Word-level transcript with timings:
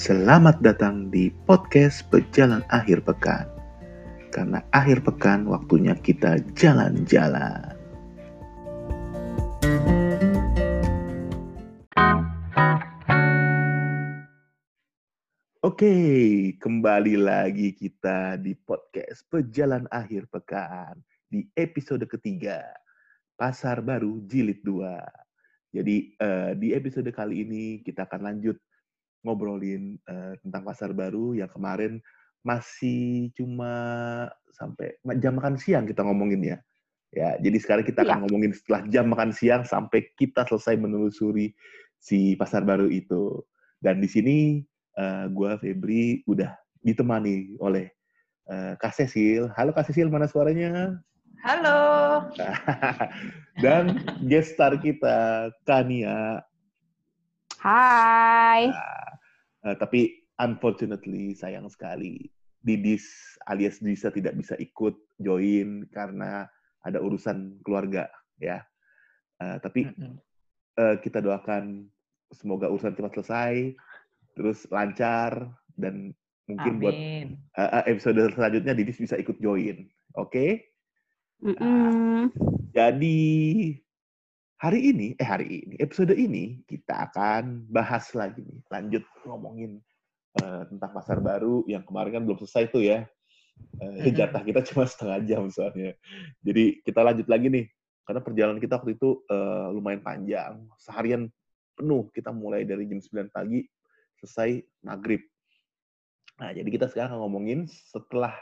Selamat 0.00 0.64
datang 0.64 1.12
di 1.12 1.28
podcast 1.44 2.08
Pejalan 2.08 2.64
Akhir 2.72 3.04
Pekan. 3.04 3.44
Karena 4.32 4.64
akhir 4.72 5.04
pekan 5.04 5.44
waktunya 5.44 5.92
kita 5.92 6.40
jalan-jalan. 6.56 7.76
Oke, 15.60 15.92
kembali 16.56 17.20
lagi 17.20 17.76
kita 17.76 18.40
di 18.40 18.56
podcast 18.56 19.28
Pejalan 19.28 19.84
Akhir 19.92 20.24
Pekan 20.32 20.96
di 21.28 21.44
episode 21.60 22.08
ketiga, 22.08 22.64
Pasar 23.36 23.84
Baru 23.84 24.24
Jilid 24.24 24.64
2. 24.64 25.76
Jadi 25.76 26.16
uh, 26.24 26.56
di 26.56 26.72
episode 26.72 27.12
kali 27.12 27.44
ini 27.44 27.84
kita 27.84 28.08
akan 28.08 28.32
lanjut 28.32 28.56
ngobrolin 29.24 30.00
uh, 30.08 30.34
tentang 30.40 30.62
pasar 30.64 30.90
baru 30.96 31.36
yang 31.36 31.50
kemarin 31.50 32.00
masih 32.40 33.28
cuma 33.36 33.72
sampai 34.56 34.96
jam 35.20 35.36
makan 35.36 35.60
siang 35.60 35.84
kita 35.84 36.00
ngomongin 36.04 36.56
ya. 36.56 36.58
Ya, 37.10 37.34
jadi 37.42 37.58
sekarang 37.58 37.82
kita 37.82 38.06
akan 38.06 38.16
ya. 38.16 38.22
ngomongin 38.22 38.54
setelah 38.54 38.86
jam 38.86 39.10
makan 39.10 39.34
siang 39.34 39.66
sampai 39.66 40.14
kita 40.14 40.46
selesai 40.46 40.78
menelusuri 40.78 41.50
si 41.98 42.38
pasar 42.38 42.62
baru 42.62 42.86
itu. 42.86 43.42
Dan 43.82 43.98
di 43.98 44.06
sini 44.06 44.36
uh, 44.94 45.26
gue 45.26 45.50
Febri 45.58 46.22
udah 46.30 46.54
ditemani 46.86 47.58
oleh 47.58 47.90
uh, 48.46 48.78
Kak 48.78 48.94
Cecil. 48.94 49.50
Halo 49.58 49.74
Kak 49.74 49.90
Cecil, 49.90 50.06
mana 50.06 50.30
suaranya? 50.30 51.02
Halo. 51.42 51.80
Dan 53.64 54.06
guest 54.30 54.54
star 54.54 54.78
kita, 54.78 55.50
Kania. 55.66 56.46
Hai. 57.58 58.70
Nah, 58.70 58.99
uh, 59.66 59.76
tapi 59.76 60.26
unfortunately, 60.40 61.36
sayang 61.36 61.68
sekali, 61.68 62.28
Didis 62.60 63.36
alias 63.48 63.80
Disa 63.80 64.12
tidak 64.12 64.36
bisa 64.36 64.52
ikut 64.60 64.96
join 65.20 65.88
karena 65.92 66.44
ada 66.84 67.00
urusan 67.00 67.60
keluarga, 67.64 68.08
ya. 68.40 68.60
Uh, 69.40 69.56
tapi 69.64 69.88
uh, 70.76 70.96
kita 71.00 71.24
doakan 71.24 71.88
semoga 72.30 72.68
urusan 72.68 72.92
cepat 72.92 73.12
selesai 73.16 73.54
terus 74.36 74.68
lancar 74.70 75.50
dan 75.74 76.12
mungkin 76.46 76.72
Amin. 76.76 76.82
buat 76.82 76.96
uh, 77.56 77.82
episode 77.88 78.20
selanjutnya 78.36 78.76
Didis 78.76 79.00
bisa 79.00 79.16
ikut 79.16 79.40
join. 79.40 79.88
Oke? 80.18 80.28
Okay? 80.28 80.50
Mm 81.40 81.54
-mm. 81.56 81.64
Nah, 81.64 82.24
jadi 82.76 83.20
hari 84.60 84.92
ini, 84.92 85.16
eh 85.16 85.24
hari 85.24 85.64
ini, 85.64 85.74
episode 85.80 86.12
ini 86.12 86.60
kita 86.68 87.08
akan 87.08 87.64
bahas 87.72 88.12
lagi 88.12 88.44
nih, 88.44 88.60
lanjut 88.68 89.04
ngomongin 89.24 89.80
uh, 90.36 90.68
tentang 90.68 90.92
pasar 90.92 91.16
baru 91.24 91.64
yang 91.64 91.80
kemarin 91.80 92.20
kan 92.20 92.22
belum 92.28 92.38
selesai 92.44 92.68
tuh 92.68 92.84
ya. 92.84 93.08
Uh, 93.80 94.04
jatah 94.12 94.44
kita 94.44 94.60
cuma 94.68 94.84
setengah 94.84 95.18
jam 95.24 95.42
soalnya. 95.48 95.96
Jadi 96.44 96.84
kita 96.84 97.00
lanjut 97.00 97.24
lagi 97.24 97.48
nih, 97.48 97.66
karena 98.04 98.20
perjalanan 98.20 98.60
kita 98.60 98.76
waktu 98.76 99.00
itu 99.00 99.24
uh, 99.32 99.72
lumayan 99.72 100.04
panjang, 100.04 100.60
seharian 100.76 101.32
penuh. 101.72 102.12
Kita 102.12 102.28
mulai 102.28 102.68
dari 102.68 102.84
jam 102.84 103.00
9 103.00 103.32
pagi 103.32 103.64
selesai 104.20 104.60
maghrib. 104.84 105.24
Nah, 106.36 106.52
jadi 106.52 106.68
kita 106.68 106.92
sekarang 106.92 107.16
ngomongin 107.16 107.64
setelah 107.64 108.36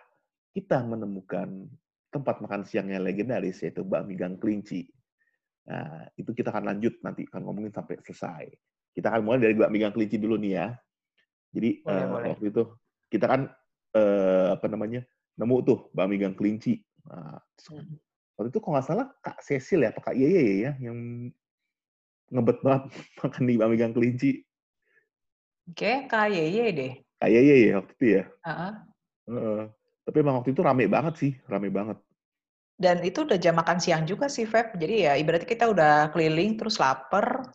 kita 0.51 0.83
menemukan 0.83 1.71
tempat 2.11 2.43
makan 2.43 2.67
siang 2.67 2.91
yang 2.91 3.07
legendaris, 3.07 3.63
yaitu 3.63 3.87
Bakmi 3.87 4.19
Gang 4.19 4.35
Kelinci. 4.35 4.98
Nah, 5.69 6.09
itu 6.17 6.31
kita 6.33 6.49
akan 6.49 6.65
lanjut 6.73 6.97
nanti, 7.05 7.29
akan 7.29 7.45
ngomongin 7.45 7.73
sampai 7.73 8.01
selesai. 8.01 8.49
Kita 8.97 9.13
akan 9.13 9.21
mulai 9.21 9.41
dari 9.45 9.55
Bakmi 9.55 9.85
Kelinci 9.93 10.17
dulu 10.17 10.41
nih 10.41 10.53
ya. 10.57 10.69
Jadi, 11.53 11.71
boleh, 11.85 12.03
uh, 12.03 12.09
boleh. 12.09 12.29
waktu 12.33 12.47
itu 12.49 12.63
kita 13.13 13.27
kan, 13.29 13.41
uh, 13.93 14.57
apa 14.57 14.67
namanya, 14.73 15.05
nemu 15.37 15.57
tuh 15.63 15.79
Bakmi 15.93 16.17
Kelinci. 16.33 16.81
Nah, 17.05 17.37
hmm. 17.69 17.95
waktu 18.41 18.49
itu 18.49 18.59
kalau 18.65 18.73
nggak 18.81 18.87
salah 18.89 19.07
Kak 19.21 19.45
Cecil 19.45 19.85
ya, 19.85 19.93
Kak 19.93 20.17
Yeye 20.17 20.65
ya, 20.65 20.73
yang 20.81 21.29
ngebet 22.33 22.59
banget 22.65 22.83
makan 23.21 23.45
di 23.45 23.55
Bakmi 23.61 23.77
Kelinci. 23.77 24.33
Oke, 25.69 26.09
KYY 26.09 26.59
deh. 26.73 26.93
KYY 27.21 27.57
ya 27.69 27.75
waktu 27.85 27.93
itu 28.01 28.07
ya? 28.09 28.25
Uh 28.41 28.49
-uh. 28.49 28.73
Uh, 29.29 29.63
tapi 30.09 30.25
emang 30.25 30.41
waktu 30.41 30.57
itu 30.57 30.65
rame 30.65 30.89
banget 30.89 31.15
sih, 31.21 31.33
rame 31.45 31.69
banget. 31.69 32.01
Dan 32.79 33.03
itu 33.03 33.27
udah 33.27 33.35
jam 33.43 33.59
makan 33.59 33.83
siang 33.83 34.07
juga 34.07 34.31
sih, 34.31 34.47
Feb. 34.47 34.79
Jadi 34.79 35.03
ya 35.03 35.19
ibaratnya 35.19 35.51
kita 35.51 35.67
udah 35.67 36.15
keliling, 36.15 36.55
terus 36.55 36.79
lapar, 36.79 37.51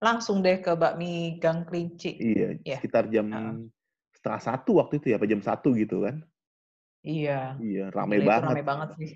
langsung 0.00 0.40
deh 0.40 0.56
ke 0.64 0.72
bakmi 0.72 1.36
Gang 1.36 1.68
Kelinci. 1.68 2.16
Iya, 2.16 2.56
yeah. 2.64 2.80
sekitar 2.80 3.12
jam 3.12 3.28
uh. 3.28 3.60
setengah 4.16 4.40
satu 4.40 4.80
waktu 4.80 5.04
itu 5.04 5.12
ya, 5.12 5.20
apa 5.20 5.28
jam 5.28 5.44
satu 5.44 5.76
gitu 5.76 6.08
kan? 6.08 6.24
Iya. 7.04 7.60
Iya, 7.60 7.92
rame 7.92 8.24
Gila, 8.24 8.28
banget. 8.32 8.52
Rame 8.56 8.64
banget 8.64 8.88
sih. 8.96 9.10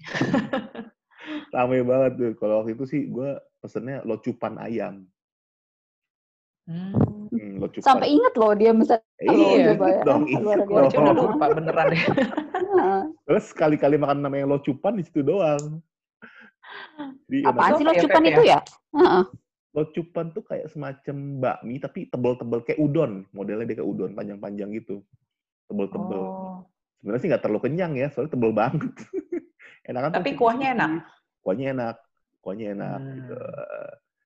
rame 1.56 1.78
banget 1.80 2.12
tuh. 2.20 2.32
Kalau 2.36 2.54
waktu 2.60 2.76
itu 2.76 2.84
sih 2.84 3.02
gue 3.08 3.40
pesennya 3.64 4.04
locupan 4.04 4.60
ayam. 4.60 5.08
Hmm. 6.68 6.92
Hmm, 7.32 7.64
Sampai 7.80 8.12
inget 8.12 8.36
loh 8.36 8.52
dia 8.52 8.76
misalnya. 8.76 9.00
Iya, 9.24 9.72
coba 9.72 9.86
ya. 9.88 10.00
dong. 10.04 10.22
Biasa. 10.28 10.96
Udah 11.00 11.14
lupa 11.16 11.46
beneran 11.56 11.86
deh. 11.96 12.04
Terus 13.28 13.44
sekali-kali 13.52 14.00
makan 14.00 14.24
namanya 14.24 14.48
locupan 14.48 14.96
di 14.96 15.04
situ 15.04 15.20
doang. 15.20 15.84
Jadi, 17.28 17.44
Apaan 17.44 17.76
sih 17.76 17.84
locupan 17.84 18.24
itu 18.24 18.42
ya? 18.48 18.58
Uh-uh. 18.96 19.24
Locupan 19.76 20.32
tuh 20.32 20.48
kayak 20.48 20.72
semacam 20.72 21.16
bakmi 21.36 21.76
tapi 21.76 22.08
tebel-tebel 22.08 22.64
kayak 22.64 22.80
udon. 22.80 23.28
Modelnya 23.36 23.68
dia 23.68 23.84
kayak 23.84 23.88
udon 23.92 24.16
panjang-panjang 24.16 24.72
gitu. 24.80 25.04
Tebel-tebel. 25.68 26.24
Oh. 26.24 26.64
Sebenarnya 26.98 27.20
sih 27.20 27.28
nggak 27.28 27.42
terlalu 27.44 27.60
kenyang 27.68 27.92
ya, 28.00 28.08
soalnya 28.08 28.32
tebel 28.32 28.52
banget. 28.56 28.92
enak 29.92 30.00
kan 30.08 30.12
Tapi 30.16 30.30
kuahnya 30.32 30.68
enak. 30.72 30.90
Kuahnya 31.44 31.66
enak. 31.76 31.96
Kuahnya 32.40 32.66
enak 32.80 33.00
hmm. 33.04 33.12
gitu. 33.12 33.36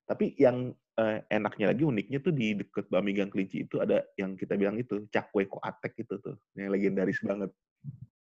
Tapi 0.07 0.25
yang 0.39 0.57
uh, 0.95 1.19
enaknya 1.27 1.75
lagi 1.75 1.83
uniknya 1.83 2.19
tuh 2.23 2.31
di 2.31 2.55
deket 2.55 2.87
Bami 2.87 3.13
Gang 3.19 3.35
Kelinci 3.35 3.67
itu 3.67 3.83
ada 3.83 4.07
yang 4.15 4.39
kita 4.39 4.55
bilang 4.55 4.79
itu 4.79 5.11
cakwe 5.11 5.51
koatek 5.51 6.07
itu 6.07 6.23
tuh 6.23 6.39
yang 6.55 6.71
legendaris 6.71 7.19
banget. 7.27 7.51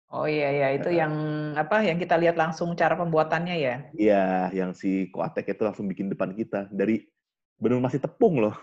Oh 0.07 0.23
iya 0.23 0.47
iya 0.55 0.67
itu 0.79 0.87
uh, 0.87 0.95
yang 0.95 1.13
apa 1.59 1.83
yang 1.83 1.99
kita 1.99 2.15
lihat 2.15 2.39
langsung 2.39 2.71
cara 2.79 2.95
pembuatannya 2.95 3.55
ya? 3.59 3.75
Iya 3.91 4.23
yang 4.55 4.71
si 4.71 5.11
koatek 5.11 5.51
itu 5.51 5.67
langsung 5.67 5.91
bikin 5.91 6.07
depan 6.07 6.31
kita 6.31 6.71
dari 6.71 7.03
benar 7.59 7.83
masih 7.83 7.99
tepung 7.99 8.39
loh. 8.39 8.55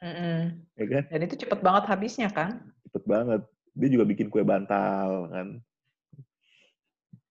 mm 0.00 0.08
-mm. 0.08 0.38
ya 0.80 0.86
kan? 0.88 1.02
Dan 1.12 1.20
itu 1.28 1.34
cepet 1.44 1.60
banget 1.60 1.84
habisnya 1.92 2.32
kan? 2.32 2.72
Cepet 2.88 3.04
banget. 3.04 3.44
Dia 3.76 3.88
juga 3.92 4.04
bikin 4.08 4.32
kue 4.32 4.40
bantal 4.40 5.28
kan. 5.28 5.48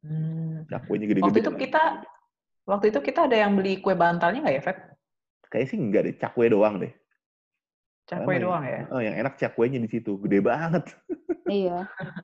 Hmm. 0.05 0.63
Cakwenya 0.69 1.09
gede-gede. 1.09 1.25
Waktu 1.27 1.41
itu 1.41 1.51
kita 1.65 1.83
waktu 2.69 2.85
itu 2.93 2.99
kita 3.01 3.25
ada 3.25 3.37
yang 3.41 3.57
beli 3.57 3.81
kue 3.81 3.97
bantalnya 3.97 4.45
nggak 4.45 4.55
ya, 4.55 4.63
Feb? 4.63 4.77
Kayaknya 5.49 5.67
sih 5.73 5.77
enggak 5.81 6.01
deh, 6.05 6.15
cakwe 6.21 6.45
doang 6.53 6.77
deh. 6.77 6.93
Cakwe 8.05 8.37
Karena 8.37 8.45
doang 8.45 8.63
ya? 8.69 8.81
Oh, 8.93 9.01
yang 9.01 9.17
enak 9.17 9.37
cakwenya 9.41 9.81
di 9.81 9.89
situ, 9.89 10.21
gede 10.21 10.45
banget. 10.45 10.85
iya. 11.49 11.79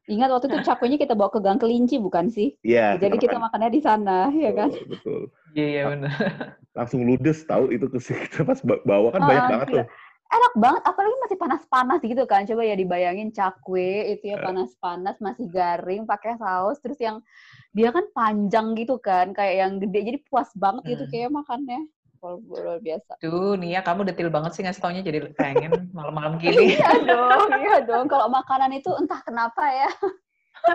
Ingat 0.06 0.30
waktu 0.32 0.48
itu 0.48 0.58
cakwenya 0.64 0.98
kita 1.02 1.14
bawa 1.18 1.34
ke 1.34 1.40
Gang 1.42 1.60
Kelinci 1.60 2.00
bukan 2.00 2.32
sih? 2.32 2.56
Iya. 2.62 2.96
Jadi 3.02 3.18
kita, 3.20 3.36
makan. 3.36 3.46
makannya 3.50 3.70
di 3.74 3.82
sana, 3.82 4.18
ya 4.32 4.52
kan? 4.54 4.70
Betul. 4.72 5.34
Iya, 5.58 5.66
iya 5.68 5.84
benar. 5.92 6.16
Langsung 6.78 7.02
ludes 7.04 7.44
tahu 7.44 7.74
itu 7.74 7.86
ke 7.92 8.00
kita 8.30 8.48
pas 8.48 8.60
bawa 8.64 9.08
kan 9.12 9.22
oh, 9.24 9.28
banyak 9.28 9.46
banget 9.52 9.68
tuh. 9.72 9.86
Enak 10.26 10.54
banget, 10.58 10.82
apalagi 10.90 11.16
masih 11.22 11.38
panas-panas 11.38 12.00
gitu 12.02 12.24
kan. 12.26 12.42
Coba 12.50 12.62
ya 12.66 12.76
dibayangin 12.76 13.30
cakwe 13.30 14.18
itu 14.18 14.34
ya 14.34 14.42
panas-panas, 14.42 15.16
masih 15.22 15.46
garing, 15.48 16.04
pakai 16.10 16.36
saus, 16.42 16.82
terus 16.82 16.98
yang 16.98 17.22
dia 17.76 17.94
kan 17.94 18.04
panjang 18.12 18.74
gitu 18.74 18.98
kan, 18.98 19.36
kayak 19.36 19.56
yang 19.64 19.74
gede, 19.78 20.00
jadi 20.16 20.20
puas 20.26 20.50
banget 20.56 20.96
gitu 20.96 21.04
hmm. 21.06 21.12
kayak 21.12 21.30
makannya 21.32 21.82
luar 22.34 22.78
biasa. 22.82 23.22
Tuh, 23.22 23.54
Nia, 23.60 23.86
kamu 23.86 24.08
detil 24.10 24.30
banget 24.34 24.58
sih 24.58 24.64
ngasih 24.66 24.82
taunya 24.82 25.02
jadi 25.06 25.30
pengen 25.38 25.90
malam-malam 25.94 26.38
gini. 26.42 26.76
iya 26.76 26.92
dong, 27.06 27.50
iya 27.56 27.78
dong. 27.86 28.06
Kalau 28.10 28.28
makanan 28.32 28.74
itu 28.74 28.90
entah 28.98 29.22
kenapa 29.22 29.64
ya. 29.70 29.90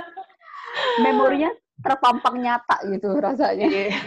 Memorinya 1.04 1.50
terpampang 1.82 2.38
nyata 2.38 2.80
gitu 2.86 3.18
rasanya. 3.18 3.66
Iya. 3.66 3.98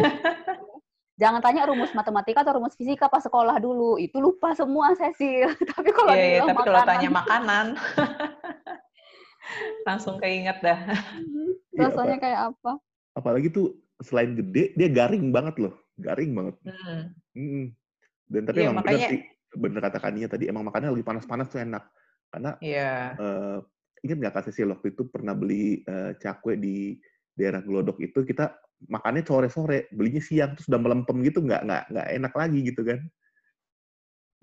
Jangan 1.21 1.45
tanya 1.45 1.69
rumus 1.69 1.93
matematika 1.93 2.41
atau 2.41 2.57
rumus 2.57 2.73
fisika 2.73 3.05
pas 3.05 3.21
sekolah 3.21 3.61
dulu. 3.61 4.01
Itu 4.01 4.17
lupa 4.17 4.57
semua, 4.57 4.97
Cecil. 4.97 5.53
tapi 5.77 5.93
kalau 5.93 6.11
yeah, 6.17 6.41
yeah, 6.41 6.43
tapi 6.49 6.61
kalau 6.65 6.81
tanya 6.89 7.09
makanan, 7.13 7.65
langsung 9.85 10.17
keinget 10.17 10.57
dah. 10.65 10.79
Rasanya 11.77 12.17
kayak 12.17 12.39
apa? 12.51 12.81
Apalagi 13.13 13.53
tuh 13.53 13.77
selain 14.01 14.33
gede, 14.33 14.73
dia 14.73 14.89
garing 14.89 15.29
banget 15.29 15.69
loh 15.69 15.82
garing 15.97 16.31
banget. 16.33 16.55
Hmm. 16.65 17.03
Hmm. 17.35 17.65
Dan 18.27 18.41
tapi 18.49 18.59
ya, 18.61 18.65
emang 18.69 18.77
makanya... 18.81 18.97
bener 18.97 19.11
sih, 19.11 19.21
bener 19.53 19.79
kata 19.83 19.99
Kania 20.01 20.27
tadi, 20.29 20.43
emang 20.49 20.63
makannya 20.65 20.89
lagi 20.93 21.05
panas-panas 21.05 21.47
tuh 21.51 21.61
enak. 21.61 21.83
Karena 22.33 22.51
yeah. 22.59 23.13
Iya. 23.13 23.21
uh, 23.21 23.57
ingat 24.03 24.17
nggak 24.19 24.35
kasih 24.41 24.51
sih 24.51 24.63
waktu 24.65 24.91
itu 24.91 25.07
pernah 25.07 25.37
beli 25.37 25.85
uh, 25.85 26.17
cakwe 26.17 26.57
di 26.57 26.97
daerah 27.33 27.61
Glodok 27.61 28.01
itu 28.03 28.25
kita 28.25 28.53
makannya 28.89 29.23
sore-sore, 29.23 29.87
belinya 29.95 30.19
siang 30.19 30.57
terus 30.57 30.67
udah 30.67 30.81
melempem 30.81 31.23
gitu 31.23 31.39
nggak 31.39 31.61
nggak 31.63 31.83
nggak 31.93 32.07
enak 32.19 32.33
lagi 32.35 32.59
gitu 32.67 32.81
kan. 32.83 32.99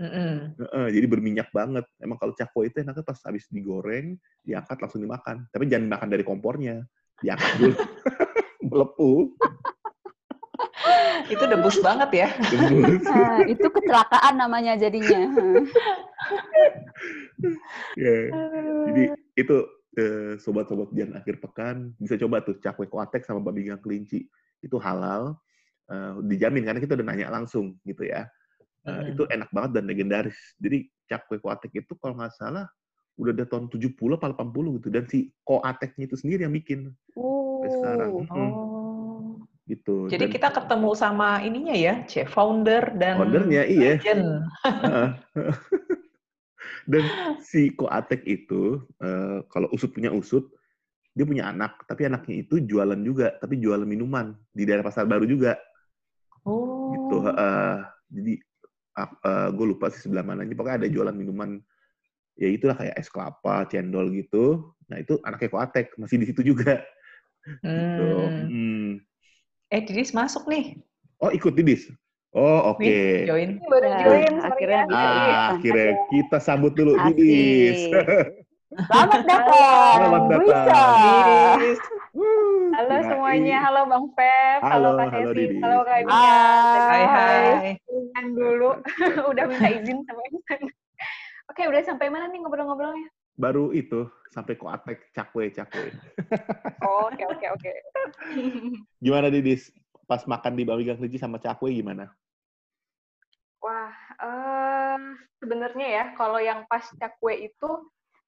Heeh, 0.00 0.86
jadi 0.96 1.06
berminyak 1.12 1.52
banget. 1.52 1.84
Emang 2.00 2.16
kalau 2.16 2.32
cakwe 2.32 2.72
itu 2.72 2.80
enaknya 2.80 3.04
pas 3.04 3.20
habis 3.28 3.44
digoreng, 3.52 4.16
diangkat 4.40 4.80
langsung 4.80 5.04
dimakan. 5.04 5.44
Tapi 5.52 5.68
jangan 5.68 5.84
dimakan 5.92 6.08
dari 6.08 6.24
kompornya. 6.24 6.76
Diangkat 7.20 7.50
dulu. 7.60 7.74
Melepuh. 8.72 9.20
Itu 11.28 11.44
debus 11.44 11.76
banget 11.84 12.10
ya. 12.14 12.28
Nah, 13.04 13.42
itu 13.52 13.66
kecelakaan 13.66 14.34
namanya 14.38 14.78
jadinya. 14.78 15.20
Ya. 17.96 18.28
Jadi 18.92 19.02
itu 19.32 19.56
eh, 19.96 20.36
sobat-sobat 20.36 20.92
jangan 20.92 21.24
akhir 21.24 21.40
pekan 21.40 21.96
bisa 21.96 22.20
coba 22.20 22.44
tuh 22.44 22.60
cakwe 22.60 22.86
kuatek 22.86 23.24
sama 23.24 23.40
babi 23.40 23.64
gang 23.64 23.80
kelinci. 23.80 24.28
Itu 24.60 24.76
halal, 24.76 25.40
eh, 25.88 26.12
dijamin 26.28 26.68
karena 26.68 26.80
kita 26.84 27.00
udah 27.00 27.06
nanya 27.08 27.32
langsung 27.32 27.80
gitu 27.88 28.04
ya. 28.04 28.28
Eh, 28.84 28.92
Mm. 28.92 29.12
Itu 29.16 29.22
enak 29.28 29.48
banget 29.52 29.70
dan 29.80 29.84
legendaris. 29.88 30.36
Jadi 30.60 30.88
cakwe 31.08 31.40
kuatek 31.40 31.84
itu 31.84 31.92
kalau 32.00 32.16
nggak 32.16 32.32
salah 32.36 32.68
udah 33.20 33.32
dari 33.36 33.48
tahun 33.48 33.68
70 33.68 34.16
apa 34.16 34.32
80 34.32 34.76
gitu. 34.80 34.88
Dan 34.88 35.04
si 35.08 35.28
koateknya 35.44 36.04
itu 36.08 36.16
sendiri 36.16 36.48
yang 36.48 36.54
bikin 36.56 36.88
sampai 37.12 37.70
sekarang. 37.76 38.08
Oh. 38.12 38.20
Mm, 38.24 38.32
Oh. 38.32 38.69
Gitu. 39.70 40.10
Jadi 40.10 40.26
Dan 40.26 40.34
kita 40.34 40.48
ketemu 40.50 40.90
sama 40.98 41.38
ininya 41.46 41.74
ya, 41.74 42.02
C 42.10 42.26
founder 42.26 42.98
dan 42.98 43.22
foundernya 43.22 43.62
iya. 43.70 43.94
Dan 46.90 47.04
si 47.46 47.70
Koatek 47.72 48.26
itu, 48.26 48.82
eh, 48.98 49.46
kalau 49.46 49.70
usut 49.70 49.94
punya 49.94 50.10
usut, 50.10 50.50
dia 51.14 51.22
punya 51.22 51.50
anak, 51.50 51.86
tapi 51.86 52.06
anaknya 52.10 52.42
itu 52.42 52.58
jualan 52.62 52.98
juga, 53.02 53.34
tapi 53.38 53.58
jualan 53.62 53.86
minuman 53.86 54.34
di 54.50 54.66
daerah 54.66 54.82
pasar 54.82 55.06
baru 55.06 55.26
juga, 55.26 55.54
Oh. 56.46 56.90
gitu. 56.96 57.16
heeh. 57.28 57.74
jadi 58.10 58.34
gue 59.54 59.66
lupa 59.70 59.88
sih 59.92 60.02
sebelah 60.02 60.24
mananya, 60.26 60.52
pokoknya 60.52 60.84
ada 60.84 60.88
jualan 60.90 61.14
minuman, 61.14 61.60
ya 62.36 62.48
itulah 62.50 62.76
kayak 62.76 62.96
es 62.98 63.08
kelapa, 63.08 63.64
cendol 63.70 64.10
gitu. 64.12 64.74
Nah 64.90 64.98
itu 65.00 65.16
anaknya 65.24 65.48
Koatek, 65.52 65.94
masih 65.96 66.16
di 66.20 66.26
situ 66.28 66.42
juga. 66.42 66.80
Gitu. 67.64 68.08
Hmm. 68.50 68.88
Eh, 69.70 69.80
Didis 69.86 70.10
masuk 70.10 70.50
nih. 70.50 70.74
Oh 71.22 71.30
ikut 71.30 71.54
Didis? 71.54 71.86
Oh 72.34 72.74
oke. 72.74 72.82
Nih, 72.82 73.26
join. 73.26 73.50
baru 73.70 73.90
join, 74.02 74.34
akhirnya 74.42 74.82
ya. 74.82 74.90
Ah, 74.90 74.98
ikutan. 74.98 75.50
akhirnya 75.58 75.90
kita 76.10 76.38
sambut 76.42 76.72
dulu 76.74 76.98
Asik. 76.98 77.14
Didis. 77.14 77.78
Selamat 78.90 79.22
datang. 79.26 79.94
Selamat 79.98 80.22
datang. 80.26 80.42
Bisa. 80.42 80.82
Didis. 81.54 81.80
Halo 82.70 82.94
kirain. 82.96 83.06
semuanya, 83.10 83.56
halo 83.66 83.80
Bang 83.86 84.06
Feb, 84.14 84.60
halo, 84.62 84.88
Halo, 84.94 84.98
Kak 84.98 85.08
halo, 85.10 85.30
Sesi, 85.30 85.38
Didi. 85.38 85.56
halo 85.62 85.78
Kak 85.86 85.98
Dina. 86.02 86.18
Hai, 86.90 87.04
hai. 87.06 87.46
Izin 87.86 88.26
dulu, 88.34 88.70
udah 89.30 89.44
minta 89.46 89.68
izin 89.70 89.98
sama. 90.06 90.22
Oke, 91.50 91.62
udah 91.66 91.82
sampai 91.82 92.10
mana 92.10 92.26
nih 92.30 92.38
ngobrol-ngobrolnya? 92.42 93.10
Baru 93.40 93.72
itu 93.72 94.04
sampai 94.28 94.54
Koatek 94.60 95.08
cakwe 95.16 95.48
cakwe. 95.48 95.88
Oh, 96.80 97.08
Oke, 97.12 97.24
oke, 97.28 97.46
oke. 97.56 97.72
Gimana 99.04 99.28
Didis? 99.28 99.68
Pas 100.08 100.24
makan 100.24 100.56
di 100.56 100.64
Bawi 100.64 100.88
Gang 100.88 100.96
Kelinci 100.96 101.20
sama 101.20 101.36
cakwe 101.36 101.76
gimana? 101.76 102.08
Wah, 103.60 103.92
eh 104.16 105.00
sebenarnya 105.40 105.86
ya, 105.88 106.04
kalau 106.16 106.40
yang 106.40 106.64
pas 106.68 106.84
cakwe 106.96 107.52
itu 107.52 107.70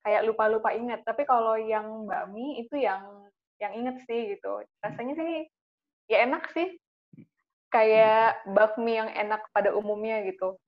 kayak 0.05 0.29
lupa-lupa 0.29 0.77
inget. 0.77 1.01
Tapi 1.05 1.25
kalau 1.25 1.57
yang 1.57 2.05
bakmi 2.05 2.61
itu 2.61 2.77
yang 2.77 3.25
yang 3.57 3.73
inget 3.73 4.05
sih 4.05 4.37
gitu. 4.37 4.61
Rasanya 4.85 5.17
sih 5.17 5.33
ya 6.13 6.29
enak 6.29 6.53
sih. 6.53 6.77
Kayak 7.73 8.45
bakmi 8.53 9.01
yang 9.01 9.09
enak 9.09 9.49
pada 9.57 9.73
umumnya 9.73 10.21
gitu. 10.29 10.61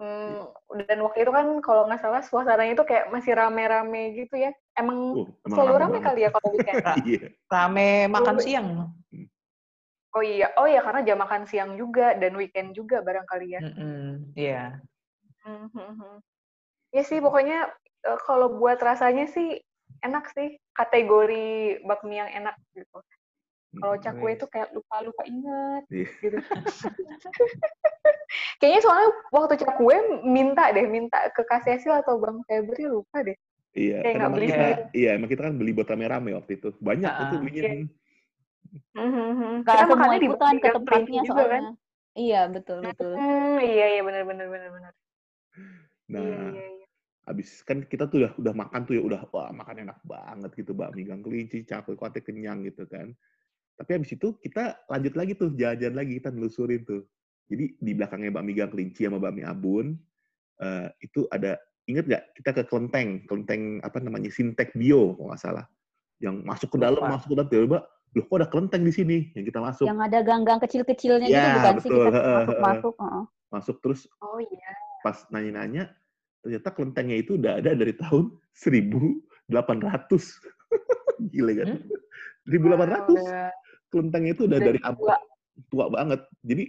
Hmm, 0.00 0.48
dan 0.88 0.98
waktu 1.04 1.28
itu 1.28 1.32
kan 1.32 1.60
kalau 1.60 1.84
nggak 1.84 2.00
salah 2.00 2.24
suasananya 2.24 2.72
itu 2.72 2.88
kayak 2.88 3.12
masih 3.12 3.36
rame-rame 3.36 4.16
gitu 4.16 4.32
ya. 4.40 4.48
Emang 4.72 5.12
Uh, 5.12 5.28
emang 5.44 5.56
selalu 5.60 5.74
rame 5.76 5.92
rame 6.00 6.06
kali 6.08 6.20
ya 6.24 6.30
kalau 6.32 6.48
weekend. 6.56 6.80
Iya. 7.04 7.20
Rame 7.52 7.88
makan 8.08 8.34
Dulu. 8.40 8.44
siang. 8.48 8.68
Oh 10.16 10.24
iya, 10.24 10.48
oh 10.56 10.64
iya 10.64 10.80
karena 10.80 11.04
jam 11.04 11.20
makan 11.20 11.44
siang 11.44 11.76
juga 11.76 12.16
dan 12.16 12.32
weekend 12.32 12.72
juga 12.72 13.04
barangkali 13.04 13.60
ya. 13.60 13.60
Iya. 14.32 14.64
Mhm. 15.44 16.24
Ya 16.96 17.02
sih 17.04 17.20
pokoknya 17.20 17.68
eh, 18.08 18.18
kalau 18.24 18.56
buat 18.56 18.80
rasanya 18.80 19.28
sih 19.28 19.60
enak 20.00 20.32
sih 20.32 20.56
kategori 20.72 21.84
bakmi 21.84 22.24
yang 22.24 22.32
enak 22.40 22.56
gitu. 22.72 23.04
Kalau 23.70 23.94
cakwe 24.02 24.34
itu 24.34 24.46
kayak 24.50 24.74
lupa-lupa 24.74 25.22
inget 25.30 25.86
Iya. 25.94 26.10
gitu. 26.18 26.36
Kayaknya 28.58 28.80
soalnya 28.82 29.08
waktu 29.30 29.54
cakwe 29.62 29.94
minta 30.26 30.74
deh, 30.74 30.90
minta 30.90 31.30
ke 31.30 31.46
Kak 31.46 31.62
Cecil 31.62 31.94
atau 32.02 32.18
Bang 32.18 32.42
Febri 32.50 32.90
lupa 32.90 33.22
deh. 33.22 33.38
Iya, 33.70 34.02
Kayak 34.02 34.14
kan 34.18 34.26
emang 34.26 34.34
beli 34.34 34.46
kita, 34.50 34.58
sendiri. 34.58 34.82
iya, 34.98 35.10
emang 35.14 35.30
kita 35.30 35.42
kan 35.46 35.54
beli 35.54 35.70
buat 35.70 35.86
rame-rame 35.86 36.34
waktu 36.34 36.58
itu. 36.58 36.74
Banyak 36.82 37.12
Ah, 37.14 37.22
itu 37.22 37.34
belinya. 37.38 37.62
iya. 37.62 37.86
Mhm. 38.98 39.62
Gak 39.62 39.70
Kita 39.70 39.86
semua 39.86 39.98
makannya 40.02 40.18
di 40.18 40.28
ke 40.58 40.68
tempatnya 40.74 41.20
juga 41.22 41.42
kan. 41.46 41.46
soalnya. 41.46 41.72
Iya, 42.18 42.40
betul, 42.50 42.78
betul. 42.82 43.12
Hmm, 43.14 43.62
iya 43.62 43.86
iya 43.94 44.02
benar 44.02 44.26
benar 44.26 44.46
benar 44.50 44.70
benar. 44.74 44.92
Nah, 46.10 46.26
Iya 46.26 46.42
iya 46.50 46.66
iya. 46.74 46.86
abis 47.30 47.62
kan 47.62 47.86
kita 47.86 48.10
tuh 48.10 48.26
udah 48.26 48.32
udah 48.34 48.54
makan 48.66 48.82
tuh 48.82 48.98
ya 48.98 49.02
udah 49.06 49.22
wah 49.30 49.54
makan 49.54 49.86
enak 49.86 50.02
banget 50.02 50.50
gitu 50.58 50.74
bakmi 50.74 51.06
gang 51.06 51.22
kelinci, 51.22 51.62
cakwe, 51.62 51.94
kuate 51.94 52.26
kenyang 52.26 52.66
gitu 52.66 52.90
kan. 52.90 53.14
Tapi 53.80 53.90
abis 53.96 54.12
itu 54.12 54.36
kita 54.36 54.76
lanjut 54.92 55.14
lagi 55.16 55.32
tuh 55.32 55.48
jalan-jalan 55.56 55.96
lagi 55.96 56.12
kita 56.20 56.28
nelusurin 56.28 56.84
tuh. 56.84 57.02
Jadi 57.48 57.80
di 57.80 57.92
belakangnya 57.96 58.30
bakmi 58.30 58.52
gang 58.52 58.68
kelinci 58.68 59.08
sama 59.08 59.16
bakmi 59.16 59.40
abun 59.40 59.96
eh, 60.60 60.88
itu 61.00 61.24
ada 61.32 61.56
inget 61.88 62.04
nggak 62.04 62.24
kita 62.36 62.50
ke 62.52 62.62
kelenteng 62.68 63.24
kelenteng 63.24 63.80
apa 63.80 63.98
namanya 63.98 64.28
sintek 64.28 64.70
bio 64.76 65.16
kalau 65.16 65.32
nggak 65.32 65.40
salah 65.40 65.64
yang 66.20 66.44
masuk 66.44 66.68
ke 66.70 66.78
dalam 66.78 67.00
Lupa. 67.00 67.16
masuk 67.16 67.28
ke 67.32 67.36
dalam 67.40 67.48
tiba-tiba 67.48 67.78
loh 67.88 68.24
kok 68.28 68.36
ada 68.36 68.46
kelenteng 68.46 68.82
di 68.84 68.92
sini 68.92 69.16
yang 69.32 69.42
kita 69.42 69.58
masuk 69.58 69.88
Yang 69.88 70.00
ada 70.06 70.18
gang-gang 70.20 70.60
kecil-kecilnya 70.60 71.26
gitu 71.26 71.34
Ya, 71.34 71.48
bukan 71.56 71.74
sih 71.80 71.88
betul. 71.88 72.04
kita 72.04 72.18
Heeh, 72.20 72.36
masuk-masuk. 72.44 72.94
heeh. 73.00 73.24
masuk 73.50 73.76
terus 73.80 74.00
Oh 74.20 74.38
iya. 74.38 74.70
pas 75.00 75.16
nanya-nanya 75.32 75.82
ternyata 76.44 76.68
kelentengnya 76.70 77.16
itu 77.18 77.34
udah 77.34 77.52
ada 77.58 77.72
dari 77.72 77.94
tahun 77.96 78.24
1800 78.52 79.50
gile 81.32 81.52
kan 81.56 81.66
Hmm? 81.66 81.82
1800 82.46 83.10
Udah, 83.10 83.50
kelentengnya 83.90 84.32
itu 84.32 84.46
udah 84.46 84.58
dari 84.62 84.80
abad 84.80 85.20
tua 85.68 85.86
banget. 85.92 86.20
Jadi 86.46 86.64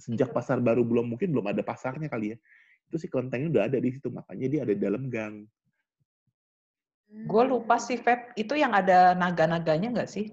sejak 0.00 0.32
pasar 0.32 0.58
baru 0.58 0.82
belum 0.82 1.14
mungkin 1.14 1.30
belum 1.30 1.52
ada 1.52 1.62
pasarnya 1.62 2.08
kali 2.08 2.34
ya. 2.34 2.36
Itu 2.88 2.96
si 2.98 3.06
kelentengnya 3.06 3.48
udah 3.52 3.62
ada 3.68 3.78
di 3.78 3.90
situ 3.92 4.08
makanya 4.08 4.46
dia 4.48 4.60
ada 4.64 4.72
di 4.74 4.82
dalam 4.82 5.06
gang. 5.12 5.44
Gue 7.12 7.44
lupa 7.44 7.76
sih, 7.76 8.00
Feb. 8.00 8.32
Itu 8.40 8.56
yang 8.56 8.72
ada 8.72 9.12
naga-naganya 9.12 9.92
nggak 9.92 10.10
sih? 10.10 10.32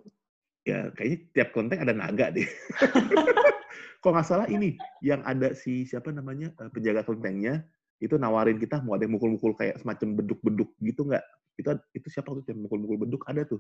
ya 0.68 0.92
kayaknya 0.94 1.18
tiap 1.34 1.50
kelenteng 1.56 1.82
ada 1.82 1.94
naga 1.96 2.30
deh. 2.30 2.46
Kok 4.04 4.12
nggak 4.16 4.28
salah 4.28 4.48
ini 4.48 4.80
yang 5.04 5.26
ada 5.28 5.52
si 5.52 5.84
siapa 5.84 6.14
namanya 6.14 6.54
eh, 6.56 6.70
penjaga 6.72 7.04
kelentengnya 7.04 7.66
itu 8.00 8.16
nawarin 8.16 8.56
kita 8.56 8.80
mau 8.80 8.96
ada 8.96 9.04
yang 9.04 9.20
mukul-mukul 9.20 9.58
kayak 9.60 9.82
semacam 9.82 10.24
beduk-beduk 10.24 10.70
gitu 10.80 11.02
nggak? 11.10 11.26
Itu 11.60 11.76
itu 11.92 12.08
siapa 12.08 12.32
tuh 12.32 12.46
yang 12.48 12.64
mukul-mukul 12.64 12.98
beduk? 13.08 13.28
Ada 13.28 13.44
tuh. 13.44 13.60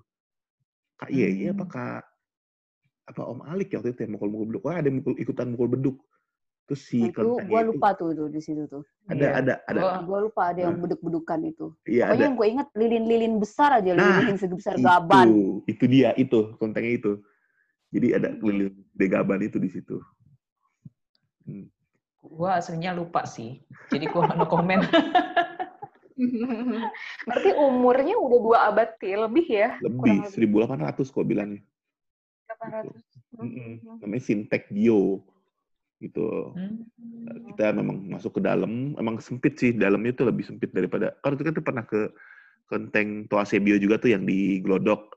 Kak 1.00 1.12
Yeye 1.12 1.51
apa 1.51 1.63
Hmm. 1.63 1.71
kak 1.71 2.03
apa 3.10 3.25
Om 3.25 3.42
Alik 3.42 3.74
ya 3.74 3.82
waktu 3.82 3.92
itu 3.92 4.06
yang 4.06 4.13
mukul-mukul 4.16 4.46
beduk 4.54 4.62
oh 4.63 4.70
ada 4.70 4.86
yang 4.86 5.01
mukul, 5.01 5.13
ikutan 5.18 5.50
mukul 5.50 5.68
beduk 5.68 5.98
terus 6.70 6.86
si 6.86 7.01
Nah, 7.01 7.10
itu 7.10 7.42
itu 7.42 7.66
lupa 7.66 7.98
tuh, 7.98 8.13
tuh 8.13 8.30
di 8.30 8.38
situ 8.38 8.70
tuh. 8.70 8.86
ada 9.10 9.18
Iya. 9.18 9.30
ada 9.42 9.54
ada 9.66 9.80
Gua- 9.82 10.01
Gua 10.06 10.20
lupa 10.22 10.42
ada 10.54 10.60
yang 10.62 10.78
Nah. 10.78 10.82
beduk-bedukan 10.86 11.39
itu. 11.44 11.74
iya 11.84 12.06
Pokoknya 12.06 12.13
ada 12.13 12.24
yang 12.24 12.36
gue 12.38 12.48
inget 12.48 12.70
lilin-lilin 12.78 13.34
besar 13.42 13.70
aja, 13.74 13.92
Nah, 13.92 14.22
lilin 14.22 14.38
sebesar 14.38 14.78
gaban. 14.78 15.25
itu 15.25 15.66
itu 15.66 15.84
dia 15.89 16.10
itu 16.13 16.39
kelentengnya 16.56 16.94
itu 16.94 17.12
jadi 17.89 18.08
ada 18.16 18.30
Hmm. 18.30 18.38
keliling 18.38 18.75
de 18.88 19.06
gaban 19.10 19.42
itu 19.42 19.58
di 19.58 19.68
situ 19.68 19.98
Hmm. 21.42 21.66
Gue 22.22 22.46
aslinya 22.46 22.94
lupa 22.94 23.25
sih. 23.25 23.66
Jadi 23.89 24.06
gue 24.06 24.22
no 24.30 24.46
komen. 24.46 24.86
Berarti 27.25 27.50
umurnya 27.58 28.13
udah 28.13 28.39
dua 28.39 28.58
abad 28.70 28.94
lebih 29.00 29.48
ya? 29.48 29.70
lebih 29.82 30.30
Kurang 30.30 30.86
1800 30.86 31.10
kok 31.10 31.25
bilangnya 31.25 31.66
800. 32.60 33.39
Mm-mm. 33.39 33.72
namanya 34.04 34.24
Sintek 34.24 34.68
Bio 34.70 35.24
gitu 36.00 36.56
Hmm. 36.56 36.88
kita 37.51 37.75
memang 37.75 38.10
masuk 38.10 38.39
ke 38.39 38.42
dalam 38.42 38.96
emang 38.98 39.20
sempit 39.22 39.60
sih 39.60 39.75
dalamnya 39.75 40.16
itu 40.16 40.24
lebih 40.25 40.44
sempit 40.48 40.72
daripada 40.74 41.13
kalau 41.22 41.36
itu 41.38 41.44
kan 41.46 41.54
tuh 41.54 41.66
pernah 41.66 41.86
ke 41.86 42.10
kelenteng 42.66 43.28
Toase 43.30 43.60
Bio 43.60 43.78
juga 43.78 44.00
tuh 44.01 44.12
yang 44.16 44.24
di 44.24 44.60
Glodok 44.63 45.13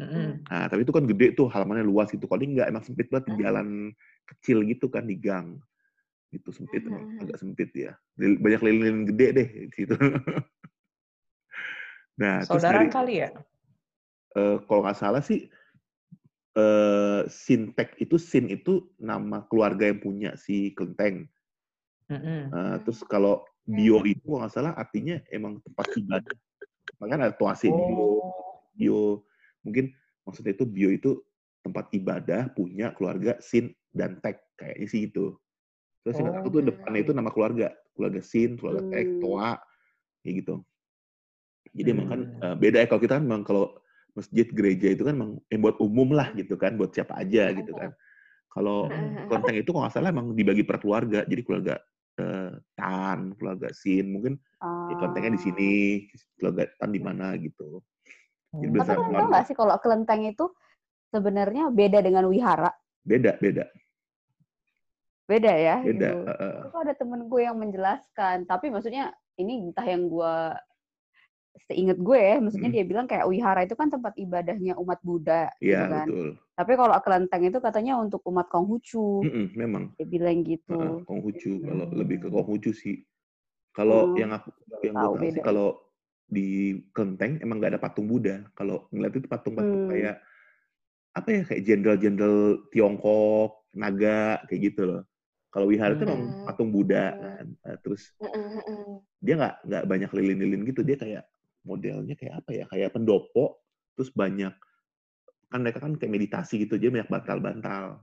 Mm-mm. 0.00 0.42
nah 0.48 0.66
tapi 0.66 0.82
itu 0.82 0.90
kan 0.90 1.04
gede 1.06 1.36
tuh 1.38 1.46
halamannya 1.52 1.86
luas 1.86 2.10
gitu 2.10 2.26
kalau 2.26 2.42
ini 2.42 2.58
nggak 2.58 2.68
emang 2.72 2.84
sempit 2.84 3.06
banget 3.12 3.30
di 3.30 3.34
Hmm. 3.36 3.42
jalan 3.46 3.68
kecil 4.26 4.58
gitu 4.66 4.86
kan 4.90 5.04
di 5.06 5.16
gang 5.20 5.60
gitu 6.32 6.50
sempit 6.50 6.82
emang 6.82 7.04
Mhm. 7.04 7.20
agak 7.28 7.38
sempit 7.38 7.70
ya 7.76 7.94
banyak 8.18 8.60
lilin 8.64 9.06
gede 9.06 9.26
deh 9.38 9.48
di 9.70 9.74
situ 9.76 9.94
nah 12.20 12.42
terus 12.42 12.62
Saudaraan 12.64 12.90
dari 12.90 12.94
kali 12.94 13.14
ya? 13.22 13.28
eh, 14.34 14.56
kalau 14.66 14.80
nggak 14.82 14.98
salah 14.98 15.22
sih 15.22 15.46
eh 16.54 17.22
Sintek 17.30 17.98
itu 17.98 18.16
Sin 18.18 18.46
itu 18.50 18.90
nama 18.98 19.42
keluarga 19.50 19.90
yang 19.90 19.98
punya 20.02 20.30
si 20.38 20.70
kelenteng. 20.78 21.26
Nah, 22.54 22.78
terus 22.84 23.02
kalau 23.06 23.42
bio 23.66 24.02
itu 24.06 24.22
kalau 24.26 24.44
nggak 24.44 24.52
salah 24.54 24.74
artinya 24.78 25.18
emang 25.32 25.58
tempat 25.64 25.90
ibadah. 25.98 26.36
Makanya 27.02 27.22
ada 27.32 27.36
tuasi 27.36 27.68
bio, 27.74 28.22
Oh. 28.22 28.62
bio. 28.76 29.02
Mungkin 29.66 29.94
maksudnya 30.26 30.54
itu 30.54 30.64
bio 30.68 30.90
itu 30.92 31.10
tempat 31.64 31.90
ibadah 31.96 32.52
punya 32.54 32.92
keluarga 32.94 33.40
sin 33.40 33.72
dan 33.96 34.20
tek 34.22 34.44
kayaknya 34.60 34.86
sih 34.90 35.02
itu. 35.10 35.34
Terus 36.04 36.16
ingat 36.22 36.34
aku 36.38 36.48
tuh 36.54 36.62
Oh. 36.62 36.68
depannya 36.70 37.00
itu 37.02 37.12
nama 37.16 37.30
keluarga, 37.34 37.72
keluarga 37.96 38.20
sin, 38.22 38.56
keluarga 38.60 38.82
tek, 38.92 39.16
Hmm. 39.16 39.20
toa, 39.24 39.52
kayak 40.22 40.34
gitu. 40.44 40.54
Jadi 41.74 41.88
emang 41.90 42.08
kan 42.12 42.20
Hmm. 42.28 42.42
eh, 42.44 42.56
beda 42.60 42.78
ya 42.84 42.86
kalau 42.86 43.02
kita 43.02 43.14
kan 43.18 43.24
memang 43.26 43.42
kalau 43.48 43.66
masjid 44.14 44.46
gereja 44.46 44.94
itu 44.94 45.02
kan 45.02 45.14
emang 45.18 45.30
eh, 45.50 45.58
buat 45.58 45.76
umum 45.82 46.14
lah 46.14 46.30
gitu 46.38 46.54
kan, 46.54 46.78
buat 46.78 46.94
siapa 46.94 47.18
aja 47.18 47.50
gitu 47.50 47.74
kan. 47.74 47.90
Kalau 48.54 48.86
kelenteng 49.26 49.58
itu 49.58 49.70
kalau 49.74 49.82
nggak 49.86 49.94
salah 49.98 50.14
emang 50.14 50.30
dibagi 50.32 50.62
per 50.62 50.78
keluarga, 50.78 51.26
jadi 51.26 51.42
keluarga 51.42 51.74
eh, 52.22 52.52
tan, 52.78 53.34
keluarga 53.34 53.68
sin, 53.74 54.14
mungkin 54.14 54.38
ya, 54.62 54.94
kelentengnya 55.02 55.32
di 55.34 55.40
sini, 55.42 55.72
keluarga 56.38 56.70
tan 56.78 56.94
di 56.94 57.02
mana 57.02 57.34
gitu. 57.36 57.82
Jadi 58.54 58.70
Hmm. 58.70 58.86
Tapi 58.86 59.02
tahu 59.10 59.26
nggak 59.34 59.44
sih 59.50 59.56
kalau 59.58 59.74
kelenteng 59.82 60.30
itu 60.30 60.46
sebenarnya 61.10 61.74
beda 61.74 61.98
dengan 62.06 62.30
wihara? 62.30 62.70
Beda, 63.02 63.34
beda, 63.42 63.66
Beda 65.24 65.52
ya? 65.56 65.76
beda. 65.80 66.10
gitu. 66.12 66.18
eh. 66.28 66.62
Kok 66.70 66.80
ada 66.84 66.94
temen 66.94 67.20
gue 67.28 67.40
yang 67.42 67.56
menjelaskan, 67.56 68.44
tapi 68.44 68.68
maksudnya 68.68 69.12
ini 69.40 69.68
entah 69.68 69.84
yang 69.84 70.06
gue 70.08 70.34
seingat 71.68 71.98
gue 72.06 72.18
ya, 72.18 72.34
maksudnya 72.42 72.70
Mm. 72.70 72.76
dia 72.76 72.84
bilang 72.90 73.06
kayak 73.10 73.26
wihara 73.32 73.60
itu 73.66 73.74
kan 73.80 73.88
tempat 73.94 74.14
ibadahnya 74.24 74.72
umat 74.82 74.98
Buddha, 75.06 75.50
gitu 75.64 75.64
Iya 75.64 75.80
kan. 75.92 76.08
betul. 76.08 76.38
Tapi 76.58 76.72
kalau 76.80 76.94
kelenteng 77.04 77.42
itu 77.48 77.58
katanya 77.66 77.92
untuk 78.04 78.20
umat 78.30 78.46
Konghucu, 78.52 78.98
Mm-mm, 79.24 79.46
memang. 79.56 79.84
dia 79.98 80.06
bilang 80.14 80.38
gitu. 80.50 80.72
Heeh, 80.72 80.92
Konghucu 81.08 81.62
kalau 81.66 81.86
Hmm. 81.92 82.00
lebih 82.00 82.16
ke 82.24 82.28
Konghucu 82.34 82.72
sih. 82.76 82.96
Kalau 83.76 84.12
Hmm, 84.14 84.20
yang 84.20 84.32
aku 84.36 84.50
yang 84.86 84.96
gue 85.00 85.10
tahu 85.12 85.26
sih 85.34 85.42
kalau 85.44 85.66
di 86.28 86.74
Kelenteng 86.94 87.40
emang 87.44 87.58
nggak 87.60 87.72
ada 87.78 87.82
patung 87.84 88.06
Buddha. 88.10 88.44
Kalau 88.58 88.88
ngeliat 88.92 89.14
itu 89.20 89.28
patung-patung 89.30 89.82
Hmm. 89.82 89.90
kayak 89.90 90.16
apa 91.18 91.28
ya 91.30 91.42
kayak 91.48 91.62
jenderal-jenderal 91.68 92.38
Tiongkok, 92.74 93.50
naga 93.78 94.42
kayak 94.50 94.60
gitu 94.74 94.80
loh. 94.90 95.00
Kalau 95.52 95.66
wihara 95.70 95.94
itu 95.94 96.04
emang 96.08 96.22
Hmm. 96.24 96.46
patung 96.46 96.70
Buddha 96.74 97.14
Hmm. 97.20 97.36
kan. 97.38 97.46
Nah, 97.62 97.76
terus 97.82 98.02
dia 99.24 99.34
nggak 99.40 99.54
nggak 99.68 99.84
banyak 99.90 100.10
lilin-lilin 100.16 100.62
gitu. 100.70 100.80
Dia 100.86 100.96
kayak 101.02 101.22
modelnya 101.64 102.14
kayak 102.14 102.44
apa 102.44 102.50
ya? 102.52 102.64
Kayak 102.70 102.94
pendopo. 102.94 103.64
Terus 103.96 104.12
banyak 104.12 104.54
kan 105.50 105.60
mereka 105.62 105.78
kan 105.82 105.94
kayak 105.98 106.12
meditasi 106.12 106.64
gitu. 106.66 106.76
Dia 106.78 106.90
banyak 106.90 107.10
bantal-bantal, 107.10 108.02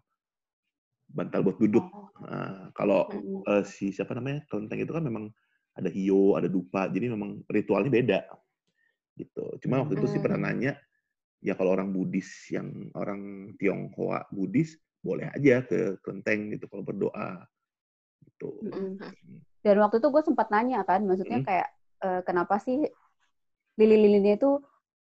bantal 1.12 1.40
buat 1.44 1.58
duduk. 1.60 1.86
Oh. 1.92 2.08
Nah, 2.22 2.70
kalau 2.78 3.10
eh, 3.48 3.64
si 3.66 3.92
siapa 3.92 4.14
namanya 4.16 4.46
kelenteng 4.48 4.80
itu 4.82 4.94
kan 4.94 5.04
memang 5.04 5.30
ada 5.72 5.88
hio, 5.88 6.36
ada 6.36 6.52
dupa, 6.52 6.92
jadi 6.92 7.12
memang 7.16 7.48
ritualnya 7.48 7.92
beda 7.92 8.20
gitu. 9.16 9.56
Cuma 9.64 9.84
waktu 9.84 10.00
itu 10.00 10.08
sih 10.18 10.22
pernah 10.24 10.40
Hmm. 10.40 10.48
nanya, 10.52 10.74
ya 11.44 11.54
kalau 11.56 11.76
orang 11.76 11.92
Buddhis 11.92 12.28
yang 12.52 12.92
orang 12.96 13.54
Tionghoa 13.60 14.28
Buddhis 14.32 14.80
boleh 15.02 15.32
aja 15.34 15.66
ke 15.66 15.98
kelenteng 16.06 16.54
gitu 16.54 16.70
kalau 16.70 16.84
berdoa 16.86 17.44
gitu. 18.24 18.62
Hmm. 18.62 18.96
Dan 19.62 19.76
waktu 19.82 19.98
itu 20.02 20.08
gue 20.10 20.24
sempat 20.26 20.48
nanya 20.54 20.86
kan, 20.86 21.06
maksudnya 21.06 21.42
Mm. 21.42 21.48
kayak 21.48 21.70
eh, 22.02 22.22
kenapa 22.26 22.58
sih 22.58 22.82
lilin-lilinnya 23.82 24.38
itu 24.38 24.62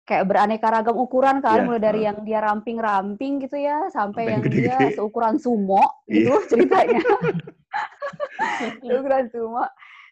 kayak 0.03 0.27
beraneka 0.27 0.67
ragam 0.67 0.99
ukuran 0.99 1.39
kan, 1.39 1.63
Iya, 1.63 1.65
mulai 1.65 1.79
dari 1.79 2.01
yang 2.03 2.17
dia 2.27 2.43
ramping-ramping 2.43 3.39
gitu 3.39 3.55
ya, 3.55 3.87
sampai 3.87 4.27
Sampai 4.27 4.33
yang 4.35 4.41
yang 4.43 4.51
dia 4.51 4.75
gede-gede. 4.75 4.95
seukuran 4.99 5.35
sumo 5.39 5.83
gitu 6.11 6.27
Iya. 6.33 6.35
ceritanya. 6.51 7.01
seukuran 8.83 9.25
sumo. 9.31 9.63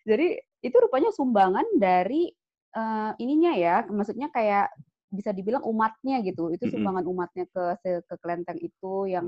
Jadi 0.08 0.28
itu 0.62 0.76
rupanya 0.78 1.10
sumbangan 1.12 1.66
dari 1.76 2.32
eh, 2.72 3.12
ininya 3.20 3.52
ya, 3.52 3.84
maksudnya 3.92 4.32
kayak 4.32 4.72
bisa 5.12 5.36
dibilang 5.36 5.62
umatnya 5.68 6.24
gitu. 6.24 6.56
Itu 6.56 6.72
sumbangan 6.72 7.04
umatnya 7.04 7.46
ke 7.52 7.64
ke 7.84 8.16
kelenteng 8.24 8.58
itu 8.64 9.12
yang 9.12 9.28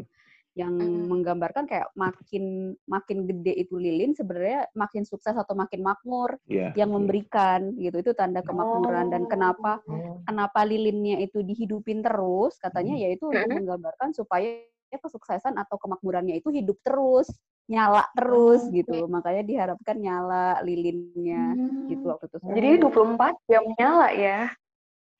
yang 0.54 0.70
Mm. 0.78 1.10
menggambarkan 1.10 1.66
kayak 1.66 1.90
makin 1.94 2.78
makin 2.86 3.26
gede 3.26 3.54
itu 3.58 3.74
lilin 3.74 4.14
sebenarnya 4.14 4.70
makin 4.74 5.02
sukses 5.02 5.34
atau 5.34 5.58
makin 5.58 5.82
makmur 5.82 6.38
Iya. 6.46 6.78
yang 6.78 6.94
betul. 6.94 6.98
memberikan 7.02 7.60
gitu 7.76 7.98
itu 8.00 8.12
tanda 8.14 8.40
kemakmuran 8.40 9.10
dan 9.10 9.26
kenapa 9.26 9.82
Oh. 9.86 10.22
kenapa 10.24 10.62
lilinnya 10.62 11.18
itu 11.20 11.42
dihidupin 11.42 12.06
terus 12.06 12.62
katanya 12.62 12.94
Hmm. 12.94 13.02
yaitu 13.02 13.26
untuk 13.28 13.50
menggambarkan 13.50 14.14
supaya 14.14 14.62
kesuksesan 14.94 15.58
atau 15.58 15.82
kemakmurannya 15.82 16.38
itu 16.38 16.54
hidup 16.54 16.78
terus 16.86 17.26
nyala 17.66 18.06
terus 18.14 18.62
Oh, 18.62 18.70
gitu 18.70 19.10
makanya 19.10 19.42
diharapkan 19.42 19.98
nyala 19.98 20.62
lilinnya 20.62 21.58
gitu 21.90 22.06
Hmm. 22.06 22.12
waktu 22.14 22.26
itu 22.30 22.38
Jadi 22.46 22.70
24 22.78 23.34
jam 23.50 23.64
nyala 23.74 24.08
ya 24.14 24.54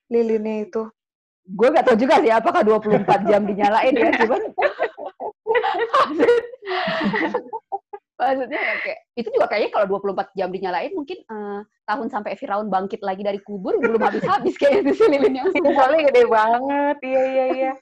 lilinnya 0.08 0.70
itu. 0.70 0.84
gue 1.44 1.68
gak 1.68 1.84
tahu 1.84 1.98
juga 2.00 2.24
sih 2.24 2.32
apakah 2.32 2.64
24 2.64 3.20
jam 3.28 3.44
dinyalain 3.44 3.92
ya 3.92 4.10
cuman 4.22 4.42
maksudnya 8.14 8.62
ya 8.62 8.76
kayak 8.80 9.00
itu 9.20 9.28
juga 9.34 9.46
kayaknya 9.52 9.72
kalau 9.74 9.86
24 10.00 10.32
jam 10.38 10.50
dinyalain 10.54 10.94
mungkin 10.96 11.18
eh, 11.28 11.60
tahun 11.84 12.08
sampai 12.08 12.40
Firaun 12.40 12.72
bangkit 12.72 13.04
lagi 13.04 13.22
dari 13.26 13.40
kubur 13.44 13.76
belum 13.82 14.00
habis-habis 14.00 14.56
kayaknya 14.56 14.94
tuh 14.94 14.98
si 14.98 15.06
lilin 15.12 15.34
yang 15.44 15.48
Itu 15.52 15.70
soalnya 15.76 16.08
gede 16.08 16.24
banget. 16.30 16.98
Iya 17.04 17.22
iya 17.28 17.46
iya. 17.52 17.74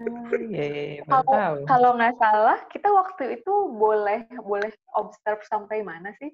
Oh, 0.00 0.32
iya, 0.32 0.64
iya, 0.64 0.84
iya, 0.96 1.02
Kalau 1.04 1.60
kalau 1.68 1.90
nggak 1.92 2.16
salah 2.16 2.56
kita 2.72 2.88
waktu 2.88 3.36
itu 3.36 3.52
boleh 3.76 4.24
boleh 4.40 4.72
observe 4.96 5.44
sampai 5.44 5.84
mana 5.84 6.16
sih? 6.16 6.32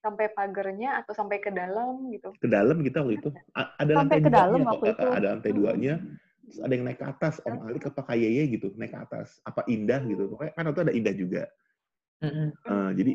Sampai 0.00 0.30
pagernya 0.32 1.02
atau 1.02 1.12
sampai 1.12 1.42
ke 1.42 1.50
dalam 1.50 2.06
gitu? 2.14 2.30
Ke 2.38 2.46
dalam 2.46 2.80
kita 2.86 3.02
waktu 3.02 3.18
itu 3.18 3.28
A- 3.58 3.74
ada 3.82 3.92
Sampai 3.98 4.16
lantai 4.16 4.20
ke 4.22 4.30
dalam 4.30 4.60
duanya, 4.62 4.70
waktu 4.70 4.86
itu. 4.94 5.08
ada 5.10 5.26
lantai 5.34 5.50
Hmm. 5.50 6.00
Terus 6.50 6.66
ada 6.66 6.72
yang 6.74 6.82
naik 6.82 6.98
ke 6.98 7.06
atas, 7.06 7.38
Om 7.46 7.62
Alik 7.62 7.86
apa 7.86 8.02
Kayeye 8.02 8.42
gitu, 8.50 8.74
naik 8.74 8.90
ke 8.90 8.98
atas. 8.98 9.38
Apa 9.46 9.62
Indah 9.70 10.02
gitu. 10.02 10.26
Pokoknya 10.34 10.52
kan 10.58 10.66
waktu 10.66 10.74
itu 10.74 10.82
ada 10.82 10.94
Indah 10.98 11.14
juga. 11.14 11.42
Eh, 12.20 12.90
jadi 12.98 13.12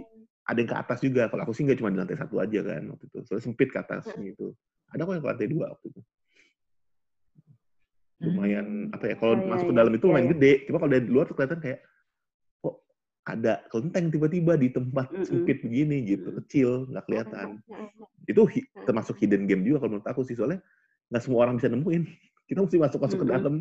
ada 0.48 0.58
yang 0.64 0.72
ke 0.72 0.78
atas 0.80 1.00
juga. 1.04 1.22
Kalau 1.28 1.42
aku 1.44 1.52
sih 1.52 1.68
nggak 1.68 1.78
cuma 1.84 1.92
di 1.92 2.00
lantai 2.00 2.16
satu 2.16 2.40
aja 2.40 2.60
kan 2.64 2.82
waktu 2.96 3.06
itu. 3.12 3.18
Soalnya 3.28 3.44
sempit 3.44 3.70
ke 3.76 3.80
atas 3.84 4.08
gitu. 4.16 4.56
Ada 4.88 5.04
kok 5.04 5.12
yang 5.20 5.24
ke 5.24 5.30
lantai 5.36 5.48
dua 5.52 5.66
waktu 5.76 5.86
itu. 5.92 6.02
Lumayan 8.24 8.66
Hmm. 8.88 8.96
apa 8.96 9.06
ya? 9.12 9.16
Kalau 9.20 9.34
Oh, 9.36 9.40
iya, 9.44 9.50
masuk 9.52 9.66
ke 9.68 9.74
iya. 9.76 9.80
dalam 9.84 9.92
itu 9.92 10.06
lumayan 10.08 10.26
iya. 10.26 10.34
gede. 10.40 10.52
Cuma 10.72 10.78
kalau 10.80 10.92
dari 10.96 11.06
luar 11.12 11.26
tuh 11.28 11.36
kelihatan 11.36 11.60
kayak 11.60 11.80
kok 12.64 12.76
ada 13.28 13.54
kelenteng 13.68 14.06
tiba-tiba 14.08 14.54
di 14.56 14.68
tempat 14.72 15.06
sempit 15.28 15.58
begini 15.60 15.98
gitu, 16.08 16.32
kecil, 16.40 16.70
nggak 16.88 17.04
kelihatan. 17.04 17.60
Itu 18.24 18.48
hi- 18.48 18.64
Mm. 18.72 18.86
termasuk 18.88 19.20
hidden 19.20 19.44
game 19.46 19.68
juga 19.68 19.84
kalau 19.84 20.00
menurut 20.00 20.08
aku 20.08 20.24
sih 20.24 20.34
soalnya 20.34 20.64
nggak 21.12 21.22
semua 21.22 21.44
orang 21.44 21.60
bisa 21.60 21.68
nemuin. 21.68 22.04
Kita 22.46 22.62
mesti 22.62 22.78
masuk-masuk 22.78 23.18
ke 23.22 23.28
dalam. 23.28 23.56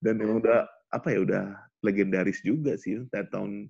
Dan 0.00 0.14
emang 0.18 0.40
udah 0.40 0.64
apa 0.90 1.08
ya 1.12 1.20
udah 1.22 1.42
legendaris 1.80 2.42
juga 2.42 2.74
sih 2.74 3.04
dari 3.08 3.28
tahun 3.28 3.68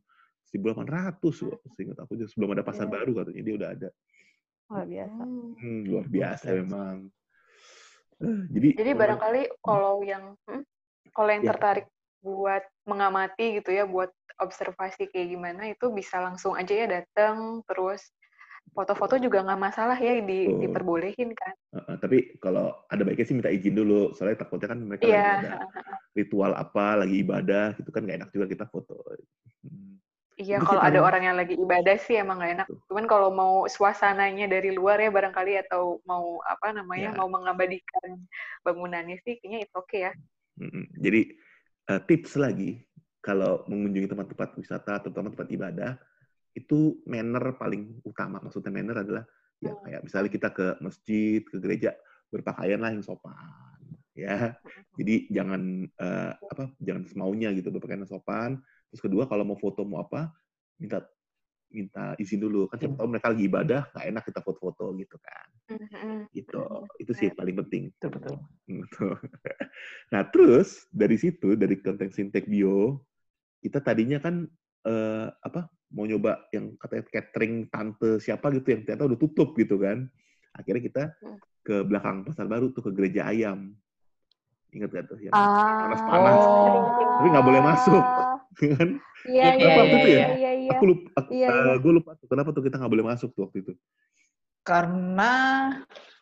1800 0.50 1.20
loh, 1.46 1.58
seingat 1.74 1.98
aku 2.00 2.18
sebelum 2.26 2.54
ada 2.54 2.64
pasar 2.64 2.86
Iya. 2.86 2.94
baru 2.96 3.12
katanya 3.22 3.42
dia 3.44 3.54
udah 3.56 3.70
ada. 3.70 3.88
luar 4.70 4.86
biasa 4.86 5.22
Hmm. 5.26 5.50
Hmm, 5.58 5.80
luar 5.82 6.06
biasa 6.06 6.46
biasa. 6.46 6.58
memang. 6.62 6.96
Eh, 8.22 8.40
Jadi, 8.54 8.68
Jadi 8.78 8.82
memang- 8.86 9.00
barangkali 9.02 9.42
kalau 9.60 9.94
yang 10.06 10.24
hmm, 10.46 10.62
kalau 11.10 11.30
yang 11.34 11.42
Ya. 11.42 11.50
tertarik 11.50 11.86
buat 12.22 12.62
mengamati 12.86 13.58
gitu 13.58 13.70
ya, 13.70 13.82
buat 13.82 14.14
observasi 14.38 15.10
kayak 15.10 15.28
gimana 15.28 15.62
itu 15.68 15.90
bisa 15.90 16.22
langsung 16.22 16.54
aja 16.54 16.70
ya 16.70 16.86
datang 16.86 17.66
terus 17.66 18.14
foto-foto 18.70 19.18
juga 19.18 19.42
nggak 19.42 19.60
masalah 19.60 19.98
ya 19.98 20.18
di, 20.22 20.46
Betul. 20.46 20.60
diperbolehin 20.66 21.30
kan. 21.34 21.54
eh, 21.74 21.96
tapi 21.98 22.38
kalau 22.38 22.74
ada 22.86 23.02
baiknya 23.02 23.26
sih 23.26 23.36
minta 23.36 23.50
izin 23.50 23.74
dulu, 23.74 24.14
soalnya 24.14 24.42
takutnya 24.42 24.74
kan 24.74 24.78
mereka 24.82 25.06
Iya. 25.06 25.14
lagi 25.14 25.34
ada 25.46 25.52
ritual 26.14 26.52
apa, 26.54 26.86
lagi 27.02 27.16
ibadah, 27.22 27.74
gitu 27.78 27.90
kan 27.90 28.02
nggak 28.06 28.18
enak 28.22 28.30
juga 28.34 28.46
kita 28.50 28.64
foto. 28.70 28.98
Hmm. 29.62 29.98
Iya, 30.40 30.56
kalau 30.64 30.80
ada 30.80 31.04
orang 31.04 31.22
yang 31.28 31.36
lagi 31.36 31.52
ibadah 31.52 32.00
sih 32.00 32.16
emang 32.16 32.40
nggak 32.40 32.52
enak. 32.56 32.66
Cuman 32.88 33.04
kalau 33.04 33.28
mau 33.28 33.68
suasananya 33.68 34.48
dari 34.48 34.72
luar 34.72 34.96
ya 34.96 35.12
barangkali 35.12 35.68
atau 35.68 36.00
mau 36.08 36.40
apa 36.48 36.72
namanya 36.72 37.12
Ya. 37.12 37.18
mau 37.20 37.28
mengabadikan 37.28 38.24
bangunannya 38.64 39.20
sih 39.20 39.36
kayaknya 39.36 39.68
itu 39.68 39.74
oke 39.76 39.98
ya. 40.00 40.12
Mm-mm. 40.56 40.88
Jadi 40.96 41.36
eh, 41.92 42.00
tips 42.08 42.40
lagi 42.40 42.80
kalau 43.20 43.68
mengunjungi 43.68 44.08
tempat-tempat 44.08 44.56
wisata, 44.56 44.96
terutama 45.04 45.28
tempat 45.28 45.48
ibadah, 45.52 45.92
itu 46.56 47.00
manner 47.06 47.54
paling 47.56 48.00
utama. 48.04 48.42
Maksudnya 48.42 48.72
manner 48.74 49.02
adalah 49.04 49.24
ya 49.60 49.72
Hmm. 49.76 49.82
kayak 49.84 50.00
misalnya 50.08 50.30
kita 50.32 50.48
ke 50.56 50.66
masjid, 50.80 51.40
ke 51.44 51.56
gereja, 51.60 51.92
berpakaianlah 52.32 52.96
yang 52.96 53.04
sopan, 53.04 53.80
ya. 54.16 54.56
Jadi 54.96 55.28
jangan 55.30 55.62
eh, 55.86 56.32
apa, 56.36 56.72
jangan 56.80 57.02
semaunya 57.08 57.52
gitu 57.56 57.68
berpakaian 57.72 58.02
yang 58.04 58.12
sopan. 58.12 58.50
Terus 58.90 59.02
kedua 59.04 59.28
kalau 59.30 59.44
mau 59.46 59.58
foto 59.60 59.84
mau 59.86 60.02
apa, 60.02 60.32
minta 60.80 61.04
minta 61.70 62.18
izin 62.18 62.42
dulu 62.42 62.66
kan 62.66 62.82
siapa 62.82 62.98
Izin. 62.98 62.98
tahu 62.98 63.08
mereka 63.14 63.30
lagi 63.30 63.44
ibadah 63.46 63.80
nggak 63.94 64.06
enak 64.10 64.22
kita 64.26 64.40
foto-foto 64.42 64.90
gitu 64.98 65.16
kan 65.22 65.48
gitu 66.34 66.62
itu 66.98 67.12
sih 67.14 67.30
paling 67.30 67.54
penting 67.62 67.94
Betul, 68.02 68.42
betul. 68.66 69.14
Nah, 70.12 70.22
terus 70.34 70.90
dari 70.90 71.14
situ 71.14 71.54
dari 71.54 71.78
konten 71.78 72.10
sintek 72.10 72.50
bio 72.50 73.06
kita 73.62 73.78
tadinya 73.86 74.18
kan 74.18 74.50
eh, 74.82 75.28
apa 75.30 75.70
mau 75.90 76.06
nyoba 76.06 76.46
yang 76.54 76.78
katanya 76.78 77.04
catering 77.10 77.66
tante 77.66 78.22
siapa 78.22 78.46
gitu 78.54 78.70
yang 78.70 78.86
ternyata 78.86 79.10
udah 79.10 79.18
tutup 79.18 79.58
gitu 79.58 79.76
kan. 79.76 80.06
Akhirnya 80.54 80.82
kita 80.82 81.02
Hmm. 81.18 81.38
ke 81.60 81.82
belakang 81.82 82.24
pasar 82.24 82.46
baru 82.46 82.70
tuh 82.70 82.88
ke 82.88 82.90
gereja 82.94 83.26
ayam. 83.26 83.74
Ingat 84.70 84.90
gak 84.94 85.04
tuh 85.10 85.18
yang 85.18 85.34
Ah. 85.34 85.82
panas-panas, 85.86 86.38
Oh. 86.46 86.94
tapi 87.18 87.26
nggak 87.28 87.46
boleh 87.46 87.62
masuk, 87.62 88.04
kan? 88.78 88.88
Iya, 89.26 89.44
iya, 89.58 89.66
waktu 89.76 89.90
iya, 89.90 89.98
itu 89.98 90.08
ya? 90.08 90.18
iya, 90.18 90.28
iya, 90.30 90.50
iya. 90.54 90.70
Aku 90.78 90.84
lupa, 90.86 91.08
aku, 91.18 91.28
Iya, 91.34 91.48
iya. 91.50 91.74
gue 91.76 91.92
lupa 91.92 92.10
tuh 92.16 92.26
kenapa 92.30 92.48
tuh 92.54 92.62
kita 92.62 92.78
nggak 92.78 92.92
boleh 92.94 93.06
masuk 93.10 93.28
tuh 93.34 93.42
waktu 93.50 93.58
itu. 93.66 93.72
Karena 94.62 95.32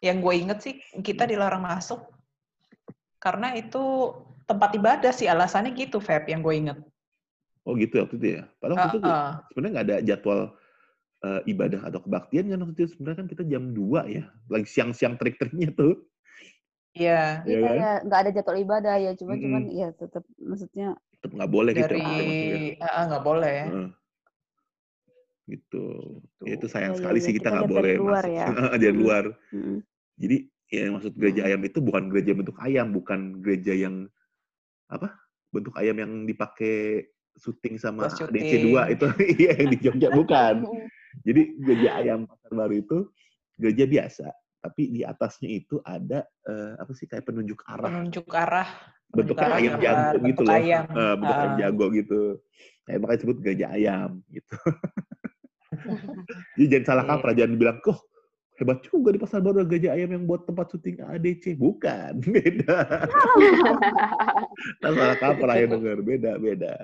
yang 0.01 0.25
gue 0.25 0.33
inget 0.33 0.59
sih 0.65 0.75
kita 1.05 1.29
dilarang 1.29 1.61
masuk 1.61 2.09
karena 3.19 3.53
itu 3.53 4.15
tempat 4.49 4.71
ibadah 4.79 5.13
sih 5.13 5.29
alasannya 5.29 5.75
gitu 5.77 6.01
Feb 6.01 6.25
yang 6.33 6.41
gue 6.41 6.55
inget. 6.57 6.79
Oh 7.69 7.77
gitu 7.77 8.01
ya 8.01 8.03
waktu 8.09 8.17
itu 8.17 8.29
ya. 8.41 8.43
Padahal 8.57 8.77
waktu 8.81 8.89
itu 8.97 9.01
Heeh. 9.05 9.33
sebenarnya 9.53 9.73
nggak 9.77 9.87
ada 9.93 9.97
jadwal 10.01 10.41
eh, 11.29 11.41
ibadah 11.53 11.81
atau 11.93 12.01
kebaktian 12.01 12.45
kan 12.49 12.59
waktu 12.65 12.73
itu 12.81 12.91
sebenarnya 12.97 13.19
kan 13.21 13.29
kita 13.29 13.43
jam 13.45 13.65
2 13.77 14.01
ya. 14.09 14.25
Lagi 14.49 14.67
siang-siang 14.73 15.21
trik-triknya 15.21 15.77
tuh. 15.77 16.09
Iya 16.97 17.45
Iya 17.45 17.59
Iya, 17.61 17.69
kan? 17.69 17.77
ya, 17.77 17.91
nggak 18.09 18.21
ada 18.25 18.31
jadwal 18.33 18.59
ibadah 18.65 18.95
ya, 18.97 19.11
cuman 19.21 19.37
cuman 19.45 19.63
Mm-mm. 19.69 19.79
ya 19.81 19.89
tetap 19.93 20.25
maksudnya 20.41 20.89
Tetap 21.21 21.31
nggak 21.37 21.53
boleh 21.53 21.73
gitu. 21.77 21.85
dari 21.85 22.01
masuk 22.01 22.37
ya. 22.41 22.59
Heeh, 22.81 23.03
nggak 23.13 23.25
boleh. 23.29 23.57
Heeh. 23.69 23.89
Gitu. 25.49 25.85
Ya 26.45 26.53
itu 26.57 26.67
sayang 26.73 26.95
Iya, 26.95 26.97
iya, 26.97 27.05
sekali 27.05 27.19
iya. 27.21 27.25
sih 27.29 27.33
Kita 27.37 27.49
nggak 27.53 27.69
dari 27.69 27.75
boleh 27.77 27.95
luar 28.01 28.25
masuk. 28.25 28.33
ya. 28.33 28.47
dari 28.81 28.95
Mm. 28.97 29.01
luar. 29.05 29.25
mm, 29.53 29.79
Jadi 30.19 30.37
ya 30.69 30.85
maksud 30.93 31.13
gereja 31.17 31.41
Mm. 31.45 31.49
ayam 31.49 31.61
itu 31.69 31.79
bukan 31.85 32.05
gereja 32.13 32.33
bentuk 32.33 32.57
ayam, 32.65 32.87
bukan 32.97 33.21
gereja 33.45 33.73
yang 33.77 33.95
apa? 34.89 35.09
Bentuk 35.53 35.75
ayam 35.81 35.97
yang 36.01 36.13
dipakai 36.29 37.09
syuting 37.39 37.79
sama 37.79 38.07
Buat 38.07 38.29
DC2 38.29 38.69
itu 38.93 39.07
iya 39.41 39.53
yang 39.57 39.69
di 39.71 39.79
Jogja 39.79 40.09
bukan. 40.19 40.55
Jadi 41.23 41.43
gereja 41.59 41.91
ayam 41.97 42.27
pasar 42.27 42.53
baru 42.53 42.75
itu 42.77 42.99
gereja 43.55 43.85
biasa, 43.87 44.27
tapi 44.61 44.83
di 44.93 45.01
atasnya 45.03 45.49
itu 45.51 45.81
ada 45.83 46.23
eh, 46.45 46.73
apa 46.77 46.93
sih 46.93 47.07
kayak 47.07 47.25
penunjuk 47.25 47.63
arah, 47.65 47.91
penunjuk 47.91 48.27
arah. 48.31 48.69
bentuknya 49.09 49.49
arah 49.49 49.57
ayam 49.57 49.73
jago 49.81 50.05
gitu 50.05 50.21
bentuk 50.21 50.45
loh, 50.45 50.55
ayam. 50.55 50.85
Eh, 50.85 51.15
bentuk 51.17 51.35
ayam 51.35 51.49
Ah. 51.49 51.59
jago 51.59 51.85
gitu. 51.91 52.21
Kayak 52.85 52.99
makanya 53.01 53.19
disebut 53.19 53.37
gereja 53.41 53.67
ayam 53.73 54.11
gitu. 54.29 54.57
Jadi 56.57 56.67
jangan 56.69 56.85
salah 56.85 57.05
Iya. 57.05 57.11
kaprah, 57.15 57.35
jangan 57.35 57.55
bilang, 57.57 57.79
kok 57.81 57.99
hebat 58.59 58.79
juga 58.83 59.09
di 59.11 59.19
pasar 59.19 59.39
baru 59.39 59.63
gereja 59.65 59.95
ayam 59.95 60.11
yang 60.11 60.25
buat 60.25 60.43
tempat 60.45 60.67
syuting 60.69 60.97
ADC. 61.01 61.45
Bukan, 61.57 62.13
beda. 62.21 62.79
Nah, 64.83 64.91
salah 64.93 65.17
kaprah 65.17 65.57
yang 65.57 65.71
denger, 65.73 65.99
beda, 66.03 66.33
beda. 66.37 66.75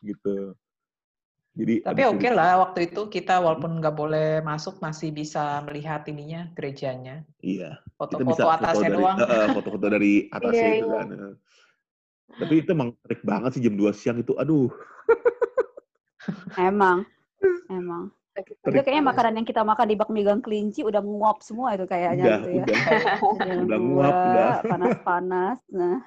Gitu. 0.00 0.54
Jadi 1.58 1.74
Tapi 1.82 2.02
oke 2.06 2.22
itu- 2.22 2.36
lah 2.38 2.62
waktu 2.62 2.86
itu 2.86 3.10
kita 3.10 3.42
walaupun 3.42 3.82
nggak 3.82 3.96
boleh 3.96 4.38
masuk 4.40 4.78
masih 4.78 5.10
bisa 5.10 5.58
melihat 5.66 6.06
ininya 6.06 6.50
gerejanya. 6.54 7.26
Iya. 7.40 7.82
kita 7.98 8.22
bisa 8.22 8.46
Foto-foto 8.46 8.46
foto 8.46 8.54
atasnya 8.62 8.88
dari 8.88 9.02
doang. 9.02 9.18
foto-foto 9.50 9.86
dari 9.90 10.12
atasnya 10.36 10.54
Iya, 10.64 10.78
itu 10.78 10.86
iya. 10.86 10.94
kan. 10.94 11.06
Tapi 12.38 12.54
itu 12.62 12.70
emang 12.70 12.90
trik 13.02 13.22
banget 13.26 13.50
sih 13.58 13.62
jam 13.64 13.74
2 13.74 13.90
siang 13.90 14.22
itu. 14.22 14.38
Aduh, 14.38 14.70
emang, 16.54 17.02
emang. 17.72 18.14
Itu 18.38 18.54
Trik. 18.62 18.86
kayaknya 18.86 19.02
makanan 19.02 19.34
yang 19.42 19.42
kita 19.42 19.66
makan 19.66 19.86
di 19.90 19.96
bakmi 19.98 20.22
gang 20.22 20.38
kelinci 20.38 20.86
udah 20.86 21.02
nguap 21.02 21.42
semua 21.42 21.74
itu 21.74 21.90
kayaknya 21.90 22.22
udah, 22.22 22.38
gitu 22.38 22.48
ya. 22.54 22.62
udah 22.62 22.76
Udah, 23.34 23.56
Udah 23.66 23.78
nguap, 23.82 24.14
udah. 24.14 24.50
panas-panas. 24.62 25.58
Nah, 25.74 25.98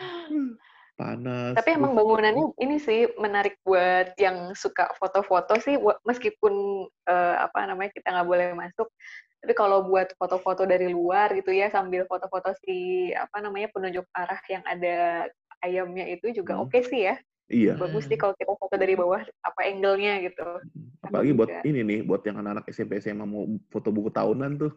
panas. 0.94 1.54
Tapi 1.58 1.76
emang 1.76 1.92
bangunannya 1.94 2.54
ini 2.62 2.76
sih 2.78 3.10
menarik 3.18 3.58
buat 3.66 4.14
yang 4.18 4.54
suka 4.54 4.94
foto-foto 4.98 5.58
sih, 5.60 5.78
meskipun 6.06 6.86
eh, 7.06 7.36
apa 7.38 7.66
namanya 7.66 7.90
kita 7.94 8.14
nggak 8.14 8.28
boleh 8.28 8.48
masuk. 8.54 8.88
Tapi 9.44 9.52
kalau 9.52 9.84
buat 9.84 10.08
foto-foto 10.16 10.64
dari 10.64 10.88
luar 10.88 11.36
gitu 11.36 11.52
ya, 11.52 11.68
sambil 11.68 12.08
foto-foto 12.08 12.56
si 12.64 13.10
apa 13.12 13.44
namanya 13.44 13.68
penunjuk 13.76 14.08
arah 14.16 14.40
yang 14.48 14.64
ada 14.64 15.28
ayamnya 15.60 16.08
itu 16.08 16.32
juga 16.32 16.56
Hmm. 16.56 16.64
oke 16.64 16.80
sih 16.80 17.04
ya. 17.12 17.16
Iya. 17.52 17.76
Bagus 17.76 18.08
sih 18.08 18.16
kalau 18.16 18.32
kita 18.40 18.56
foto 18.56 18.72
dari 18.80 18.96
bawah 18.96 19.20
apa 19.20 19.60
angle-nya 19.68 20.24
gitu. 20.24 20.48
Apalagi 21.04 21.36
buat 21.36 21.50
juga. 21.52 21.60
ini 21.68 21.80
nih, 21.84 22.00
buat 22.08 22.24
yang 22.24 22.40
anak-anak 22.40 22.64
SMP 22.72 23.04
SMA 23.04 23.28
mau 23.28 23.44
foto 23.68 23.92
buku 23.92 24.08
tahunan 24.08 24.64
tuh. 24.64 24.72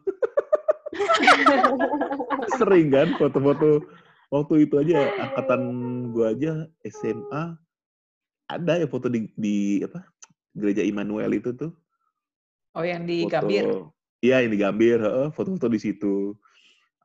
Sering 2.60 2.92
kan 2.92 3.08
foto-foto 3.15 3.88
waktu 4.28 4.68
itu 4.68 4.76
aja 4.78 4.98
angkatan 5.20 5.62
gua 6.12 6.36
aja 6.36 6.68
SMA 6.84 7.56
ada 8.48 8.74
ya 8.80 8.88
foto 8.88 9.12
di, 9.12 9.28
di 9.36 9.84
apa 9.84 10.08
gereja 10.56 10.82
Immanuel 10.82 11.36
itu 11.36 11.52
tuh. 11.52 11.72
Oh 12.74 12.84
yang 12.86 13.04
di 13.04 13.26
foto 13.28 13.44
Gambir. 13.44 13.66
iya 14.24 14.40
yang 14.44 14.52
di 14.56 14.60
Gambir 14.60 14.98
heeh, 15.02 15.28
foto-foto 15.36 15.68
di 15.68 15.80
situ. 15.80 16.36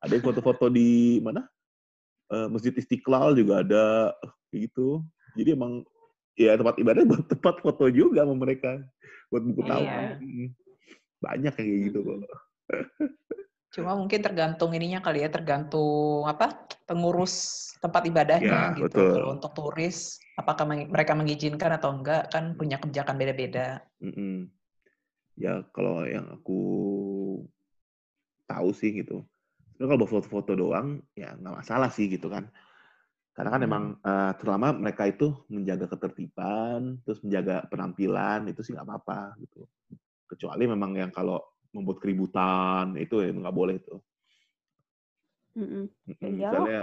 Ada 0.02 0.18
yang 0.18 0.24
foto-foto 0.24 0.66
di 0.70 1.18
mana? 1.18 1.46
Eh, 2.32 2.48
Masjid 2.48 2.72
Istiqlal 2.72 3.36
juga 3.36 3.62
ada 3.62 4.14
kayak 4.50 4.70
gitu. 4.70 5.02
Jadi 5.34 5.54
emang 5.56 5.82
ya 6.38 6.56
tempat 6.56 6.76
ibadah 6.80 7.02
buat 7.04 7.24
tempat 7.28 7.60
foto 7.60 7.88
juga 7.92 8.24
sama 8.24 8.36
mereka 8.38 8.80
buat 9.28 9.42
buku 9.44 9.60
Iya. 9.64 9.68
tahunan 9.68 10.04
Mm. 10.20 10.48
banyak 11.22 11.52
yang 11.54 11.66
kayak 11.68 11.80
gitu 11.86 11.98
kok 12.02 12.16
Cuma 13.72 13.96
mungkin 13.96 14.20
tergantung 14.20 14.70
ininya 14.76 15.00
kali 15.00 15.24
ya, 15.24 15.28
tergantung 15.32 16.28
apa 16.28 16.68
pengurus 16.84 17.34
tempat 17.80 18.02
ibadahnya 18.04 18.52
Ya, 18.52 18.76
gitu. 18.76 18.94
betul. 18.94 19.12
Kalau 19.16 19.28
untuk 19.32 19.52
turis, 19.56 20.20
apakah 20.36 20.64
mereka 20.68 21.12
mengizinkan 21.16 21.72
atau 21.80 21.90
enggak 21.96 22.28
kan 22.32 22.52
punya 22.58 22.76
kebijakan 22.76 23.16
beda-beda. 23.16 23.80
Mm-mm. 24.04 24.50
Ya 25.40 25.64
kalau 25.72 26.04
yang 26.04 26.28
aku 26.28 26.60
tahu 28.46 28.70
sih 28.76 28.92
gitu. 29.02 29.24
Sebenarnya 29.74 29.88
kalau 29.88 30.00
buat 30.04 30.10
foto-foto 30.12 30.52
doang 30.54 31.00
ya 31.16 31.34
nggak 31.34 31.64
masalah 31.64 31.88
sih 31.90 32.06
gitu 32.12 32.28
kan. 32.28 32.46
Karena 33.32 33.50
kan 33.54 33.60
Hmm. 33.64 33.68
emang 33.68 33.84
eh, 34.04 34.32
terutama 34.36 34.68
mereka 34.76 35.08
itu 35.08 35.32
menjaga 35.48 35.86
ketertiban, 35.88 37.00
terus 37.04 37.24
menjaga 37.24 37.64
penampilan 37.72 38.44
itu 38.52 38.60
sih 38.60 38.76
nggak 38.76 38.86
apa-apa 38.86 39.40
gitu. 39.40 39.64
Kecuali 40.28 40.64
memang 40.68 40.92
yang 40.96 41.12
kalau 41.12 41.40
membuat 41.72 41.98
keributan 42.04 42.94
itu 43.00 43.24
ya 43.24 43.32
nggak 43.32 43.56
boleh 43.56 43.76
tuh. 43.80 44.00
mm-mm. 45.56 45.88
Mm-mm. 45.88 46.32
Ya, 46.36 46.52
Misalnya 46.52 46.80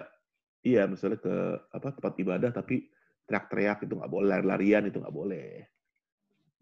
iya 0.65 0.83
misalnya 0.89 1.19
ke 1.21 1.35
apa 1.71 1.87
tempat 1.93 2.13
ibadah 2.17 2.49
tapi 2.51 2.89
teriak-teriak 3.29 3.85
itu 3.85 3.93
nggak 3.93 4.09
boleh, 4.11 4.27
lari-larian 4.27 4.89
itu 4.89 4.97
nggak 4.97 5.13
boleh. 5.13 5.63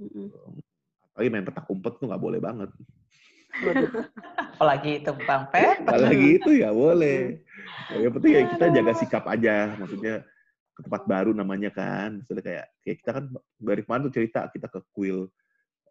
Mm-mm. 0.04 0.28
Apalagi 1.16 1.30
main 1.34 1.48
petak 1.48 1.66
umpet 1.72 1.94
tuh 1.98 2.08
nggak 2.12 2.24
boleh 2.24 2.40
banget. 2.44 2.70
Apalagi 4.58 5.02
itu 5.02 5.12
Bang 5.26 5.50
Pet. 5.50 5.82
Apalagi 5.82 6.28
itu 6.38 6.52
ya 6.62 6.70
boleh. 6.70 7.42
Ya, 7.90 7.98
yang 8.06 8.13
penting 8.20 8.32
ya 8.36 8.42
kita 8.54 8.66
jaga 8.70 8.94
sikap 9.00 9.24
aja. 9.26 9.74
Maksudnya 9.80 10.22
ke 10.78 10.82
tempat 10.86 11.10
baru 11.10 11.32
namanya 11.34 11.74
kan. 11.74 12.22
Misalnya 12.22 12.44
kayak 12.46 12.66
kayak 12.86 12.98
kita 13.02 13.12
kan 13.18 13.24
dari 13.58 13.82
kemarin 13.82 14.06
tuh 14.10 14.13
cerita 14.13 14.46
kita 14.52 14.68
ke 14.70 14.80
kuil 14.94 15.32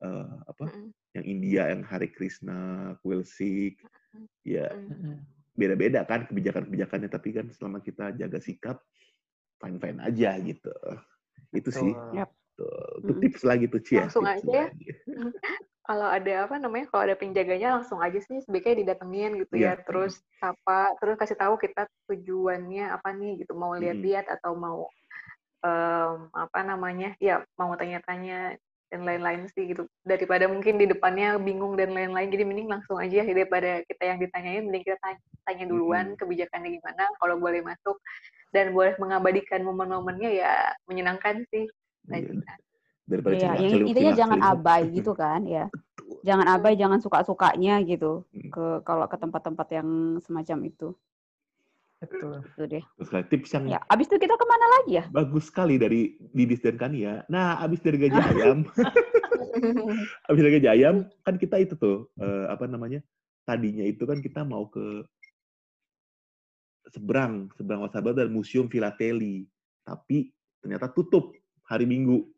eh, 0.03 0.33
apa 0.45 0.65
Mm-mm. 0.69 0.89
yang 1.17 1.25
India 1.25 1.63
yang 1.73 1.83
Hari 1.85 2.13
Krishna, 2.13 2.93
kuil 3.01 3.25
Sikh. 3.25 3.81
Ya 4.45 4.73
Mm. 4.73 5.21
Beda-beda 5.57 6.05
kan 6.05 6.29
kebijakan-kebijakannya 6.29 7.09
tapi 7.09 7.33
kan 7.33 7.49
selama 7.49 7.81
kita 7.81 8.13
jaga 8.13 8.37
sikap 8.41 8.77
fine-fine 9.57 10.05
aja 10.05 10.37
gitu. 10.41 10.73
Itu 11.53 11.73
sih. 11.73 11.93
Betul. 11.97 12.17
Yap. 12.21 12.31
Tuh, 12.57 13.05
itu 13.05 13.13
Mm-mm. 13.13 13.23
tips 13.25 13.43
lagi 13.45 13.65
tuh 13.69 13.81
Cia. 13.85 14.09
Langsung 14.09 14.25
tips 14.25 14.45
aja 14.49 14.73
ya. 14.73 14.97
Kalau 15.87 16.09
ada 16.11 16.35
apa 16.49 16.57
namanya, 16.59 16.91
kalau 16.91 17.03
ada 17.07 17.17
penjaganya 17.17 17.79
langsung 17.79 18.01
aja 18.03 18.19
sih 18.19 18.43
sebaiknya 18.43 18.83
didatengin 18.83 19.39
gitu 19.45 19.55
Iya. 19.61 19.77
ya. 19.77 19.85
Terus 19.85 20.19
sapa, 20.41 20.97
terus 20.99 21.15
kasih 21.21 21.37
tahu 21.39 21.55
kita 21.61 21.85
tujuannya 22.11 22.91
apa 22.91 23.13
nih 23.15 23.45
gitu, 23.45 23.53
mau 23.55 23.77
lihat-lihat 23.77 24.27
atau 24.27 24.57
mau 24.59 24.89
em, 25.63 26.27
apa 26.33 26.61
namanya, 26.67 27.15
ya 27.23 27.45
mau 27.61 27.71
tanya-tanya 27.79 28.59
dan 28.87 29.03
lain-lain 29.03 29.51
sih 29.51 29.75
gitu. 29.75 29.85
Daripada 30.03 30.47
mungkin 30.47 30.79
di 30.79 30.87
depannya 30.87 31.37
bingung 31.37 31.75
dan 31.75 31.91
lain-lain, 31.91 32.31
jadi 32.31 32.47
mending 32.47 32.71
langsung 32.71 32.97
aja 32.97 33.27
daripada 33.27 33.83
kita 33.83 34.03
yang 34.07 34.19
ditanyain, 34.23 34.63
mending 34.63 34.85
kita 34.87 34.99
tanya, 35.03 35.19
tanya 35.43 35.65
duluan 35.67 36.15
Mm-mm. 36.15 36.19
kebijakannya 36.19 36.79
gimana, 36.79 37.05
kalau 37.19 37.35
boleh 37.37 37.61
masuk 37.61 37.99
dan 38.55 38.71
boleh 38.71 38.95
mengabadikan 38.97 39.67
momen-momennya 39.67 40.31
ya 40.31 40.53
menyenangkan 40.87 41.43
sih. 41.51 41.67
Nah, 42.07 42.23
Iya. 42.23 42.55
Daripada 43.07 43.35
Iya, 43.39 43.51
celuk- 43.71 43.87
intinya 43.87 44.13
jangan 44.19 44.39
celuk. 44.43 44.53
abai 44.55 44.83
gitu 44.99 45.13
kan 45.15 45.41
ya. 45.47 45.67
Jangan 46.23 46.47
abai, 46.59 46.75
jangan 46.75 46.99
suka-sukanya 46.99 47.83
gitu 47.83 48.23
Hmm. 48.31 48.51
ke 48.51 48.65
kalau 48.83 49.07
ke 49.07 49.17
tempat-tempat 49.19 49.67
yang 49.75 49.89
semacam 50.23 50.59
itu. 50.67 50.89
Betul. 51.97 52.45
Itu 52.45 52.65
deh. 52.69 52.85
Terus 53.01 53.11
tips 53.33 53.51
yang 53.57 53.65
Ya, 53.73 53.81
abis 53.89 54.07
itu 54.13 54.17
kita 54.21 54.37
ke 54.37 54.47
mana 54.47 54.67
lagi 54.81 54.93
ya? 55.01 55.05
bagus 55.09 55.49
sekali 55.49 55.81
dari 55.81 56.21
Didis 56.33 56.61
dan 56.61 56.77
Kania. 56.77 57.25
Nah, 57.33 57.57
abis 57.65 57.81
dari 57.81 57.97
gaji 57.97 58.21
ayam, 58.21 58.69
abis 60.29 60.41
dari 60.45 60.53
gaji 60.61 60.69
ayam, 60.69 60.97
kan 61.25 61.41
kita 61.41 61.57
itu 61.57 61.75
tuh, 61.81 62.13
eh, 62.21 62.45
apa 62.53 62.69
namanya, 62.69 63.01
tadinya 63.49 63.85
itu 63.85 64.05
kan 64.05 64.21
kita 64.21 64.45
mau 64.45 64.69
ke 64.69 65.09
seberang, 66.93 67.49
seberang 67.57 67.81
Wasaba 67.89 68.13
dan 68.13 68.29
Museum 68.29 68.69
Filateli. 68.69 69.49
Tapi 69.87 70.31
ternyata 70.61 70.93
tutup 70.93 71.33
hari 71.65 71.89
Minggu. 71.89 72.29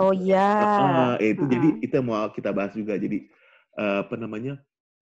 Oh 0.00 0.10
iya. 0.10 0.42
Heeh, 0.58 1.12
eh, 1.22 1.30
itu 1.38 1.44
jadi 1.46 1.68
Heeh. 1.70 1.84
itu 1.86 1.92
yang 1.94 2.06
mau 2.08 2.26
kita 2.32 2.50
bahas 2.50 2.72
juga. 2.74 2.98
Jadi 2.98 3.28
eh, 3.78 3.96
apa 4.02 4.14
namanya? 4.18 4.58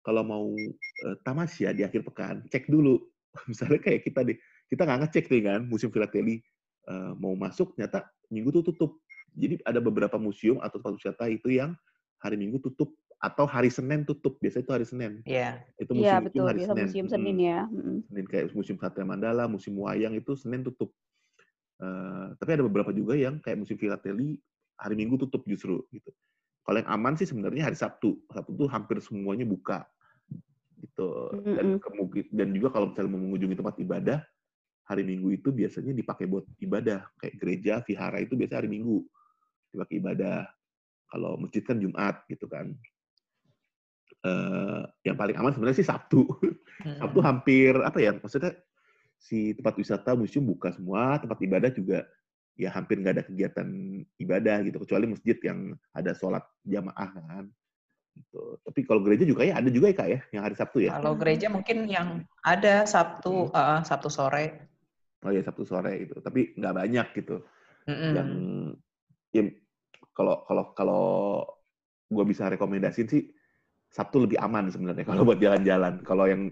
Kalau 0.03 0.23
mau 0.23 0.45
eh, 0.55 1.15
tamasya 1.23 1.75
di 1.75 1.83
akhir 1.83 2.07
pekan, 2.07 2.45
cek 2.47 2.71
dulu. 2.71 2.99
Misalnya 3.49 3.79
kayak 3.83 4.01
kita 4.07 4.25
deh, 4.25 4.37
kita 4.71 4.87
nggak 4.87 4.99
ngecek 5.05 5.25
nih 5.29 5.41
kan, 5.45 5.59
museum 5.67 5.91
filateli 5.91 6.41
eh, 6.89 7.11
mau 7.19 7.35
masuk, 7.35 7.75
ternyata 7.75 8.07
minggu 8.31 8.49
tuh 8.61 8.63
tutup. 8.73 8.91
Jadi 9.37 9.61
ada 9.61 9.77
beberapa 9.77 10.17
museum 10.17 10.57
atau 10.59 10.81
tempat 10.81 10.97
wisata 10.97 11.25
itu 11.29 11.53
yang 11.53 11.77
hari 12.19 12.35
minggu 12.35 12.59
tutup 12.59 12.97
atau 13.19 13.45
hari 13.45 13.67
Senin 13.69 14.07
tutup. 14.07 14.39
Biasanya 14.39 14.63
itu 14.63 14.73
hari 14.73 14.85
Senin. 14.87 15.13
Iya. 15.27 15.61
Itu 15.75 15.91
Iya 15.93 16.17
museum 16.17 16.23
itu 16.23 16.27
betul, 16.31 16.45
hari 16.47 16.59
biasa 16.59 16.71
Senin. 16.71 16.85
museum. 16.87 17.07
Senin 17.11 17.37
ya. 17.37 17.59
Mm-mm. 17.67 17.97
Senin 18.07 18.25
kayak 18.25 18.45
musim 18.55 18.75
Satria 18.79 19.05
Mandala, 19.05 19.45
musim 19.45 19.73
wayang 19.77 20.15
itu 20.15 20.31
Senin 20.39 20.63
tutup. 20.63 20.95
Eh, 21.79 22.27
tapi 22.35 22.49
ada 22.59 22.63
beberapa 22.67 22.91
juga 22.91 23.15
yang 23.15 23.39
kayak 23.39 23.63
musim 23.63 23.79
filateli 23.79 24.35
hari 24.79 24.95
Minggu 24.99 25.15
tutup 25.27 25.43
justru 25.47 25.83
gitu. 25.91 26.11
Yang 26.77 26.89
aman 26.93 27.13
sih 27.17 27.27
sebenarnya 27.27 27.63
hari 27.71 27.77
Sabtu. 27.77 28.21
Sabtu 28.29 28.51
tuh 28.53 28.69
hampir 28.69 29.01
semuanya 29.01 29.47
buka 29.47 29.89
gitu. 30.79 31.33
Dan 31.35 31.81
kemungkin 31.81 32.23
dan 32.31 32.53
juga 32.55 32.69
kalau 32.71 32.93
misalnya 32.93 33.11
mau 33.11 33.21
mengunjungi 33.21 33.55
tempat 33.57 33.75
ibadah, 33.81 34.19
hari 34.85 35.03
Minggu 35.03 35.35
itu 35.35 35.49
biasanya 35.49 35.91
dipakai 35.97 36.25
buat 36.29 36.45
ibadah. 36.61 37.09
Kayak 37.19 37.35
gereja, 37.41 37.73
vihara 37.83 38.17
itu 38.21 38.33
biasanya 38.37 38.59
hari 38.63 38.69
Minggu 38.71 39.03
dipakai 39.73 39.95
ibadah. 39.99 40.47
Kalau 41.09 41.41
masjid 41.41 41.65
kan 41.65 41.77
Jumat 41.81 42.21
gitu 42.29 42.45
kan. 42.45 42.73
Eh, 44.19 44.83
yang 45.07 45.15
paling 45.15 45.35
aman 45.39 45.51
sebenarnya 45.55 45.79
sih 45.79 45.87
Sabtu. 45.87 46.27
Sabtu 46.99 47.19
Mm-mm. 47.19 47.27
hampir 47.27 47.73
apa 47.79 47.99
ya 47.99 48.15
maksudnya 48.15 48.55
si 49.19 49.51
tempat 49.51 49.75
wisata 49.75 50.15
museum 50.15 50.47
buka 50.47 50.71
semua 50.71 51.19
tempat 51.19 51.35
ibadah 51.43 51.67
juga 51.75 52.07
ya 52.55 52.69
hampir 52.71 52.97
nggak 52.99 53.15
ada 53.19 53.23
kegiatan 53.25 53.67
ibadah 54.17 54.57
gitu 54.65 54.77
kecuali 54.81 55.05
masjid 55.07 55.37
yang 55.43 55.59
ada 55.93 56.11
sholat 56.11 56.43
jamaah 56.63 57.09
kan 57.13 57.45
gitu. 58.15 58.59
tapi 58.65 58.79
kalau 58.83 58.99
gereja 59.01 59.23
juga 59.23 59.47
ya 59.47 59.59
ada 59.59 59.69
juga 59.71 59.87
ya 59.91 59.95
kak 59.95 60.09
ya 60.09 60.19
yang 60.33 60.43
hari 60.43 60.55
Sabtu 60.57 60.77
ya 60.83 60.91
Kalau 60.97 61.13
gereja 61.15 61.47
mungkin 61.47 61.87
yang 61.87 62.07
ada 62.43 62.83
Sabtu, 62.83 63.47
eh, 63.51 63.79
Sabtu 63.85 64.09
sore. 64.11 64.45
oh 65.23 65.31
ya 65.31 65.41
Sabtu 65.43 65.63
sore 65.63 66.03
itu 66.03 66.15
tapi 66.19 66.51
nggak 66.55 66.73
banyak 66.75 67.07
gitu 67.15 67.43
Mm-mm. 67.87 68.11
yang 68.15 68.29
ya 69.31 69.43
kalau 70.15 70.43
kalau 70.43 70.63
kalau 70.75 71.03
gue 72.09 72.25
bisa 72.27 72.49
rekomendasiin 72.49 73.07
sih 73.07 73.23
Sabtu 73.89 74.21
lebih 74.27 74.37
aman 74.37 74.67
sebenarnya 74.69 75.05
kalau 75.07 75.23
buat 75.23 75.39
jalan-jalan 75.39 76.03
kalau 76.03 76.27
yang 76.27 76.51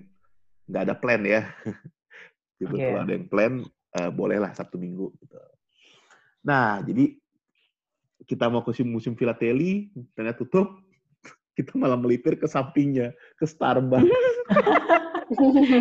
nggak 0.67 0.83
ada 0.87 0.95
plan 0.95 1.21
ya 1.23 1.41
gitu 2.63 2.73
Iya. 2.73 2.95
kalau 2.95 2.99
ada 3.03 3.13
yang 3.13 3.27
plan 3.27 3.53
eh, 3.97 4.09
bolehlah 4.11 4.51
Sabtu 4.55 4.79
Minggu 4.79 5.11
gitu. 5.19 5.35
Nah 6.39 6.79
jadi 6.79 7.15
kita 8.23 8.47
mau 8.47 8.61
ke 8.61 8.73
musim 8.83 9.13
filateli 9.13 9.87
ternyata 10.11 10.39
tutup 10.39 10.77
kita 11.57 11.73
malah 11.73 11.95
melipir 11.95 12.35
ke 12.35 12.45
sampingnya 12.45 13.11
ke 13.35 13.45
Starbucks 13.45 14.05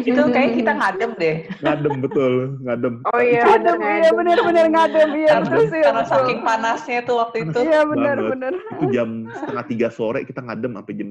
Itu 0.03 0.27
kayak 0.27 0.59
kita 0.59 0.75
ngadem 0.75 1.11
deh. 1.15 1.47
ngadem 1.63 2.03
betul 2.03 2.59
ngadem 2.61 2.99
Oh 3.07 3.23
iya, 3.23 3.47
Ngadem, 3.47 3.79
bener 3.79 3.95
iya 3.97 4.11
benar-benar 4.11 4.67
ngadem, 4.69 5.09
iya 5.15 5.39
betul 5.39 5.63
sih. 5.71 5.81
karena 5.81 6.03
betul. 6.03 6.13
saking 6.13 6.39
panasnya 6.43 6.99
tuh 7.01 7.17
waktu 7.17 7.37
itu. 7.47 7.59
Iya 7.63 7.81
banget. 7.81 7.91
benar-benar. 7.95 8.53
itu 8.75 8.85
jam 8.91 9.09
setengah 9.31 9.65
tiga 9.65 9.89
sore 9.89 10.27
kita 10.27 10.43
ngadem 10.43 10.75
sampai 10.75 10.95
jam 10.99 11.11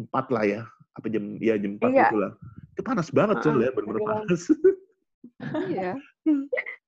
empat 0.00 0.26
lah 0.32 0.44
ya 0.48 0.60
apa 0.90 1.06
jam 1.06 1.24
ya 1.36 1.54
jam 1.60 1.76
empat 1.76 1.90
Iya. 1.92 2.00
gitu 2.02 2.16
lah 2.16 2.30
itu 2.72 2.80
panas 2.80 3.08
banget 3.10 3.36
Heeh, 3.36 3.44
coy 3.44 3.60
ya 3.60 3.70
bener-bener 3.70 3.84
beneran. 3.92 4.08
panas 4.24 4.42
Iya. 5.68 5.90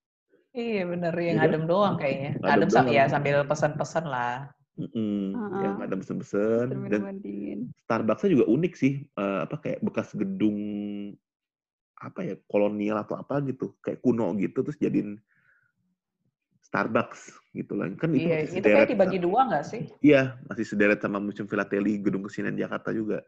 Iya 0.56 0.82
bener, 0.88 1.12
Iya 1.12 1.26
yang 1.28 1.36
kan? 1.36 1.42
ngadem 1.44 1.64
doang 1.68 1.94
kayaknya. 2.00 2.30
Ngadem 2.40 2.48
Ngadem 2.48 2.68
sam- 2.72 2.86
doang. 2.88 2.96
ya 2.96 3.04
sambil 3.12 3.36
pesen-pesen 3.44 4.04
lah. 4.08 4.36
Mm-mm. 4.76 5.32
Heeh. 5.32 5.60
yang 5.64 5.74
ngadem 5.80 5.98
pesen-pesen 6.04 6.66
dan 6.88 7.00
dingin. 7.20 7.60
Starbucksnya 7.84 8.28
juga 8.32 8.44
unik 8.44 8.72
sih 8.76 8.92
eh, 9.04 9.38
apa 9.44 9.56
kayak 9.56 9.80
bekas 9.80 10.12
gedung 10.12 10.56
apa 11.96 12.20
ya 12.20 12.36
kolonial 12.44 13.00
atau 13.00 13.16
apa 13.16 13.40
gitu 13.40 13.72
kayak 13.80 14.04
kuno 14.04 14.36
gitu 14.36 14.60
terus 14.60 14.76
jadiin 14.76 15.16
Starbucks 16.60 17.32
gitu 17.56 17.72
lah 17.72 17.88
kan 17.96 18.12
itu 18.12 18.28
Iya, 18.28 18.36
masih 18.44 18.58
itu 18.60 18.68
kayak 18.68 18.90
dibagi 18.92 19.16
dua 19.16 19.40
nggak 19.48 19.64
sih? 19.64 19.82
iya 20.04 20.36
masih 20.44 20.68
sederet 20.68 21.00
sama 21.00 21.16
museum 21.16 21.48
filateli 21.48 21.96
gedung 21.96 22.20
kesenian 22.28 22.52
Jakarta 22.52 22.92
juga 22.92 23.24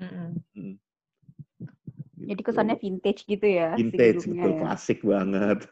Mm-mm. 0.00 0.40
Jadi 0.56 0.80
gitu. 2.22 2.40
kesannya 2.44 2.76
vintage 2.76 3.24
gitu 3.24 3.46
ya. 3.46 3.72
vintage 3.74 4.24
betul 4.28 4.52
ya. 4.52 4.58
klasik 4.60 4.98
banget 5.00 5.58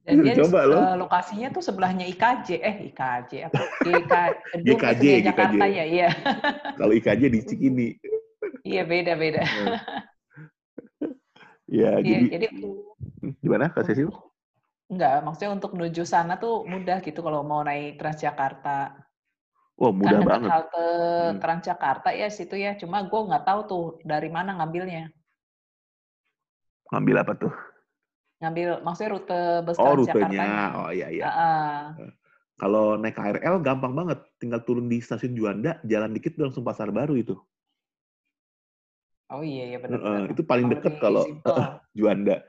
Dan 0.00 0.26
dia 0.26 0.34
Coba 0.42 0.66
loh. 0.66 0.80
eh, 0.80 0.94
lokasinya 0.96 1.48
tuh 1.52 1.62
sebelahnya 1.62 2.02
IKJ, 2.08 2.48
eh 2.58 2.76
IKJ 2.90 3.30
apa? 3.46 3.62
GK, 3.86 4.12
GKJ, 4.66 4.74
Kesenian 4.74 5.22
Jakarta 5.22 5.64
GKJ. 5.68 5.76
ya, 5.76 5.84
iya. 5.86 6.08
kalau 6.80 6.92
IKJ 6.96 7.22
di 7.30 7.40
Cikini 7.46 7.88
Iya 8.64 8.82
beda-beda. 8.84 9.44
ya 11.70 12.00
Iya, 12.00 12.02
jadi 12.02 12.26
jadi 12.26 12.46
gimana 13.38 13.70
kak 13.70 13.86
Cecil? 13.86 14.10
enggak, 14.90 15.22
maksudnya 15.22 15.54
untuk 15.54 15.70
menuju 15.78 16.02
sana 16.02 16.34
tuh 16.34 16.66
mudah 16.66 16.98
gitu 16.98 17.22
kalau 17.22 17.46
mau 17.46 17.62
naik 17.62 17.94
Transjakarta. 17.94 18.98
Wah 19.80 19.92
mudah 19.96 20.20
kan 20.20 20.28
banget. 20.28 20.50
halte 20.52 20.84
Hmm. 20.84 21.40
Transjakarta 21.40 22.08
ya 22.12 22.28
situ 22.28 22.52
ya. 22.60 22.76
Cuma 22.76 23.00
gue 23.08 23.20
nggak 23.32 23.44
tahu 23.48 23.60
tuh 23.64 23.84
dari 24.04 24.28
mana 24.28 24.52
ngambilnya. 24.60 25.08
Ngambil 26.92 27.16
apa 27.24 27.32
tuh? 27.40 27.52
Ngambil 28.44 28.84
maksudnya 28.84 29.10
rute 29.16 29.40
bus 29.64 29.80
Oh 29.80 29.96
Transjakarta. 29.96 30.28
rutenya. 30.28 30.64
Oh 30.76 30.90
iya 30.92 31.08
iya. 31.08 31.24
Heeh. 31.24 32.12
Kalau 32.60 33.00
naik 33.00 33.16
KRL 33.16 33.56
gampang 33.64 33.96
banget. 33.96 34.20
Tinggal 34.36 34.60
turun 34.68 34.84
di 34.92 35.00
stasiun 35.00 35.32
Juanda, 35.32 35.80
jalan 35.88 36.12
dikit 36.12 36.36
langsung 36.36 36.60
pasar 36.60 36.92
baru 36.92 37.16
itu. 37.16 37.32
Oh 39.32 39.40
iya 39.40 39.64
iya 39.72 39.78
Heeh, 39.80 39.88
benar-benar. 39.88 40.28
itu 40.28 40.42
paling 40.44 40.66
deket 40.68 40.92
di 40.92 41.00
kalau. 41.00 41.24
Juanda. 41.96 42.44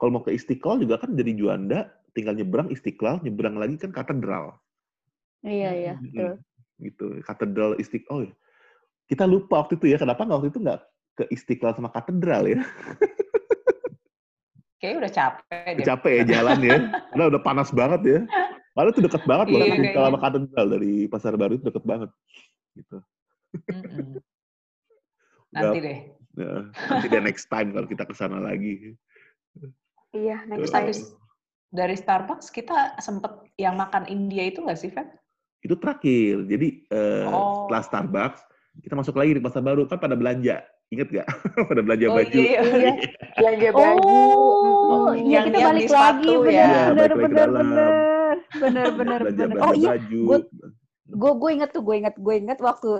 kalau 0.00 0.16
mau 0.16 0.24
ke 0.24 0.32
Istiqlal 0.32 0.80
juga 0.80 0.96
kan 0.96 1.12
dari 1.12 1.36
Juanda, 1.36 1.92
tinggal 2.16 2.32
nyebrang 2.32 2.72
Istiqlal, 2.72 3.20
nyebrang 3.20 3.60
lagi 3.60 3.76
kan 3.76 3.92
katedral. 3.92 4.56
Iya 5.40 5.70
iya 5.72 5.92
betul. 5.96 6.32
Gitu, 6.80 7.06
katedral 7.24 7.76
Istiqlal. 7.76 8.12
Oh, 8.12 8.20
iya. 8.24 8.34
kita 9.10 9.26
lupa 9.26 9.66
waktu 9.66 9.76
itu 9.76 9.90
ya, 9.90 9.98
kenapa 9.98 10.24
nggak 10.24 10.38
waktu 10.38 10.50
itu 10.54 10.60
nggak 10.62 10.80
ke 11.18 11.24
Istiqlal 11.34 11.74
sama 11.76 11.90
katedral 11.92 12.46
ya? 12.48 12.60
Kayaknya 14.80 14.98
udah 15.04 15.12
capek 15.12 15.70
deh. 15.76 15.84
Capek 15.84 16.12
ya 16.12 16.22
jalan 16.24 16.58
ya. 16.64 16.76
Karena 17.12 17.24
udah 17.28 17.40
panas 17.44 17.68
banget 17.68 18.00
ya. 18.08 18.20
Padahal 18.72 18.92
itu 18.96 19.00
deket 19.04 19.22
banget 19.28 19.46
loh. 19.52 19.60
Iya, 19.60 19.68
Istiqlal 19.76 19.92
kayaknya. 19.92 20.08
sama 20.08 20.20
katedral 20.24 20.66
dari 20.72 20.92
Pasar 21.04 21.34
Baru 21.36 21.52
itu 21.60 21.64
deket 21.68 21.84
banget. 21.84 22.10
Gitu. 22.72 22.96
Mm-mm. 23.68 24.16
Nanti 25.54 25.78
deh. 25.82 25.98
Ya, 26.38 26.62
nanti 26.86 27.06
deh 27.10 27.22
next 27.26 27.50
time 27.50 27.74
kalau 27.74 27.86
kita 27.90 28.06
ke 28.06 28.14
sana 28.14 28.38
lagi. 28.38 28.94
Iya, 30.14 30.46
next 30.46 30.70
time. 30.70 30.86
habis 30.86 30.98
dari 31.74 31.98
Starbucks 31.98 32.54
kita 32.54 32.94
sempet 33.02 33.50
yang 33.58 33.74
makan 33.74 34.06
India 34.06 34.46
itu 34.46 34.62
nggak 34.62 34.78
sih, 34.78 34.94
Feb? 34.94 35.10
Itu 35.60 35.74
terakhir. 35.76 36.44
Jadi 36.44 36.68
eh, 36.86 37.24
Oh. 37.24 37.64
setelah 37.64 37.82
Starbucks, 37.82 38.40
kita 38.80 38.94
masuk 38.94 39.14
lagi 39.14 39.36
di 39.36 39.40
Pasar 39.40 39.60
Baru. 39.60 39.84
Kan 39.84 39.96
pada 39.96 40.14
belanja. 40.14 40.60
Ingat 40.88 41.06
nggak? 41.08 41.26
pada 41.70 41.80
belanja 41.80 42.06
Oh 42.06 42.16
baju. 42.16 42.34
iya, 42.34 42.60
iya. 42.60 42.92
Belanja 43.38 43.68
baju. 43.70 44.14
Oh, 44.90 45.12
iya 45.12 45.30
Yang- 45.30 45.46
kita 45.46 45.56
yang 45.56 45.70
balik 45.70 45.88
lagi 45.88 46.32
ya. 46.32 46.40
Iya, 46.50 46.66
bener 46.66 46.90
balik 46.90 46.98
lagi 46.98 47.14
ke 47.14 47.20
bener 47.22 47.38
dalam. 47.38 47.66
bener 47.70 47.90
bener 48.50 48.88
bener 48.98 49.18
belanja 49.20 49.38
bener. 49.38 49.48
belanja 49.50 49.64
Oh 49.64 49.72
iya, 49.72 49.92
gue 51.10 51.32
gue 51.34 51.50
inget 51.52 51.70
tuh 51.70 51.82
gue 51.82 51.94
inget 51.96 52.14
gue 52.16 52.34
inget 52.36 52.58
waktu 52.60 52.90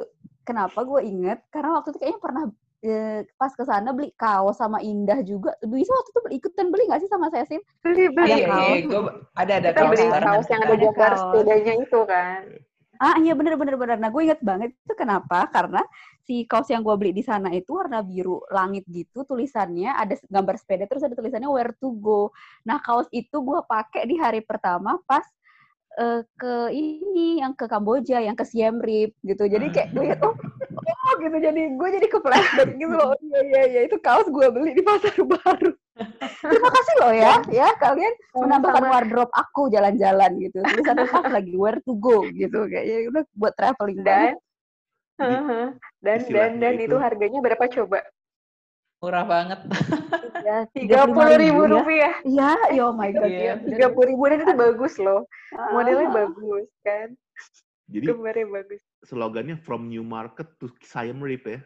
kenapa 0.42 0.82
gue 0.82 1.00
inget 1.00 1.38
karena 1.48 1.78
waktu 1.78 1.88
itu 1.90 1.98
kayaknya 1.98 2.20
pernah 2.20 2.44
eh, 2.80 3.24
pas 3.36 3.52
ke 3.52 3.64
sana 3.64 3.92
beli 3.92 4.10
kaos 4.16 4.56
sama 4.56 4.80
Indah 4.80 5.20
juga. 5.24 5.52
Duisa 5.60 5.92
waktu 5.92 6.10
itu 6.12 6.20
beli 6.24 6.34
ikutan 6.40 6.66
beli 6.72 6.84
nggak 6.88 7.00
sih 7.04 7.10
sama 7.12 7.28
Sesin? 7.28 7.60
Beli, 7.84 8.08
beli. 8.12 8.30
Iya, 8.32 8.36
iya, 8.36 8.48
kaos. 8.48 8.80
gua 8.88 9.00
ada 9.36 9.52
ada 9.60 9.68
Kita 9.72 9.80
kaos 9.80 9.90
beli 9.92 10.04
kaos 10.08 10.46
yang 10.48 10.62
ada 10.64 10.76
gambar 10.76 11.12
Kaos. 11.12 11.20
sepedanya 11.20 11.72
itu 11.76 12.00
kan. 12.08 12.42
Ah 13.00 13.16
iya 13.16 13.32
bener 13.32 13.56
bener 13.56 13.76
bener. 13.80 13.96
Nah 13.96 14.12
gue 14.12 14.22
inget 14.28 14.40
banget 14.44 14.76
itu 14.76 14.92
kenapa? 14.92 15.48
Karena 15.48 15.80
si 16.28 16.44
kaos 16.44 16.68
yang 16.68 16.84
gue 16.84 16.92
beli 17.00 17.12
di 17.16 17.24
sana 17.24 17.48
itu 17.48 17.72
warna 17.80 18.04
biru 18.04 18.44
langit 18.52 18.84
gitu 18.92 19.24
tulisannya 19.24 19.88
ada 19.88 20.20
gambar 20.28 20.54
sepeda 20.60 20.84
terus 20.84 21.00
ada 21.08 21.16
tulisannya 21.16 21.48
where 21.48 21.72
to 21.80 21.96
go. 21.96 22.28
Nah 22.68 22.76
kaos 22.84 23.08
itu 23.08 23.40
gue 23.40 23.60
pakai 23.64 24.04
di 24.04 24.20
hari 24.20 24.44
pertama 24.44 25.00
pas 25.08 25.24
eh, 25.96 26.20
ke 26.36 26.54
ini 26.76 27.40
yang 27.40 27.56
ke 27.56 27.64
Kamboja 27.64 28.20
yang 28.20 28.36
ke 28.36 28.44
Siem 28.44 28.76
Reap 28.84 29.16
gitu. 29.24 29.48
Jadi 29.48 29.66
kayak 29.72 29.88
gue 29.96 30.04
liat 30.04 30.20
oh 30.20 30.36
oh 31.10 31.18
gitu 31.18 31.36
jadi 31.36 31.60
gue 31.74 31.88
jadi 31.90 32.06
ke 32.06 32.18
flashback 32.18 32.70
gitu 32.72 32.94
loh. 32.94 33.10
Oh, 33.10 33.18
Iya 33.18 33.40
iya 33.42 33.62
iya 33.66 33.80
itu 33.84 33.98
kaos 33.98 34.26
gue 34.26 34.46
beli 34.46 34.70
di 34.72 34.82
pasar 34.82 35.10
baru. 35.34 35.74
Terima 36.40 36.70
kasih 36.70 36.94
loh 36.98 37.12
ya 37.12 37.34
ya 37.50 37.68
kalian 37.76 38.14
menambahkan 38.32 38.78
Sama-sama. 38.78 38.94
wardrobe 38.94 39.32
aku 39.34 39.62
jalan-jalan 39.68 40.30
gitu. 40.38 40.58
Tulisannya 40.62 41.06
pas 41.06 41.26
lagi 41.28 41.54
where 41.54 41.80
to 41.82 41.92
go 41.96 42.22
gitu 42.26 42.64
kayaknya 42.64 43.10
udah 43.10 43.22
buat 43.34 43.52
traveling 43.52 44.00
Dan 44.00 44.06
banget. 44.06 44.36
Heeh. 45.20 45.66
dan 46.00 46.18
dan 46.24 46.50
dan 46.56 46.72
itu- 46.78 46.88
itu 46.88 46.96
harganya 46.96 47.38
berapa 47.40 47.64
coba? 47.66 48.00
Murah 49.00 49.24
banget. 49.24 49.60
Ya, 50.40 50.64
Tiga 50.72 51.04
puluh 51.04 51.36
ribu 51.36 51.68
rupiah. 51.68 52.16
Iya, 52.24 52.56
ya 52.72 52.82
oh 52.88 52.96
my 52.96 53.12
god. 53.12 53.28
Iya. 53.28 53.44
ya, 53.44 53.54
Tiga 53.60 53.86
puluh 53.92 54.08
ribu 54.08 54.24
dan 54.24 54.40
itu 54.40 54.54
bagus 54.56 54.96
loh. 54.96 55.28
Ah. 55.52 55.68
Modelnya 55.70 56.08
bagus 56.08 56.64
kan. 56.80 57.12
Jadi 57.84 58.08
Gambarnya 58.08 58.48
bagus. 58.48 58.80
Slogannya 59.02 59.56
from 59.56 59.88
new 59.88 60.04
market 60.04 60.56
to 60.60 60.68
Siam 60.84 61.20
Reap 61.20 61.44
ya. 61.46 61.60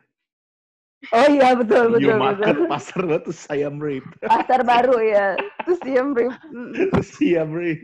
Oh 1.12 1.28
iya 1.28 1.52
betul 1.52 1.92
new 1.92 2.00
betul 2.00 2.16
market 2.16 2.54
betul. 2.56 2.68
pasar 2.70 3.00
baru 3.04 3.20
to 3.20 3.32
Siam 3.34 3.76
Reap. 3.76 4.06
Pasar 4.24 4.60
baru 4.64 4.96
ya. 4.98 5.36
Terus 5.66 5.78
Siam 5.84 6.08
Reap. 6.16 6.32
To 6.94 7.02
Siam 7.04 7.50
Reap. 7.52 7.80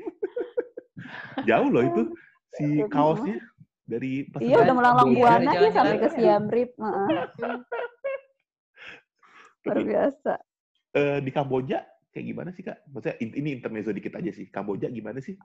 Jauh 1.44 1.68
loh 1.68 1.84
itu 1.84 2.02
si 2.56 2.64
Iya, 2.80 2.88
kaosnya 2.88 3.36
dari 3.84 4.24
pasar 4.24 4.46
Iya 4.46 4.56
udah 4.64 4.74
melanglang 4.76 5.08
Iya, 5.10 5.16
buana 5.18 5.50
jalan-jalan 5.52 5.72
sampai 5.76 5.96
ke 5.96 6.08
ya. 6.08 6.12
Siam 6.16 6.44
Reap. 6.48 6.70
Heeh, 6.78 7.08
Luar 9.60 9.78
biasa. 9.84 10.32
eh, 10.90 11.18
di 11.20 11.30
Kamboja 11.30 11.78
kayak 12.10 12.26
gimana 12.26 12.50
sih 12.50 12.64
kak? 12.64 12.80
Maksudnya 12.88 13.16
in- 13.20 13.36
ini 13.36 13.48
intermezzo 13.60 13.92
dikit 13.92 14.16
aja 14.16 14.32
sih. 14.32 14.48
Kamboja 14.48 14.88
gimana 14.88 15.20
sih? 15.20 15.36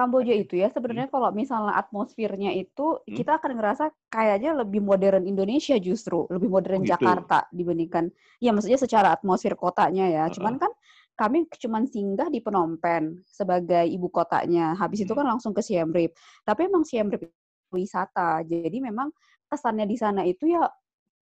Kamboja 0.00 0.32
itu 0.32 0.56
ya 0.56 0.72
sebenarnya 0.72 1.12
kalau 1.12 1.28
misalnya 1.36 1.76
atmosfernya 1.76 2.56
itu 2.56 3.04
Hmm. 3.04 3.12
kita 3.12 3.36
akan 3.36 3.60
ngerasa 3.60 3.84
kayaknya 4.08 4.56
lebih 4.64 4.80
modern 4.80 5.28
Indonesia 5.28 5.76
justru, 5.76 6.24
lebih 6.32 6.48
modern 6.48 6.80
Oh, 6.80 6.88
gitu. 6.88 6.96
Jakarta 6.96 7.44
dibandingkan 7.52 8.08
ya 8.40 8.56
maksudnya 8.56 8.80
secara 8.80 9.12
atmosfer 9.12 9.52
kotanya 9.60 10.08
ya. 10.08 10.24
Cuman 10.32 10.56
kan 10.56 10.72
kami 11.20 11.44
cuman 11.52 11.84
singgah 11.84 12.32
di 12.32 12.40
Phnom 12.40 12.80
Penh 12.80 13.20
sebagai 13.28 13.84
ibu 13.84 14.08
kotanya. 14.08 14.72
Habis 14.72 15.04
itu 15.04 15.12
Hmm. 15.12 15.20
kan 15.20 15.26
langsung 15.36 15.52
ke 15.52 15.60
Siem 15.60 15.92
Reap. 15.92 16.16
Tapi 16.48 16.64
emang 16.72 16.80
Siem 16.88 17.12
Reap 17.12 17.28
itu 17.28 17.36
wisata. 17.76 18.40
Jadi 18.48 18.80
memang 18.80 19.12
kesannya 19.52 19.84
di 19.84 20.00
sana 20.00 20.24
itu 20.24 20.48
ya 20.48 20.64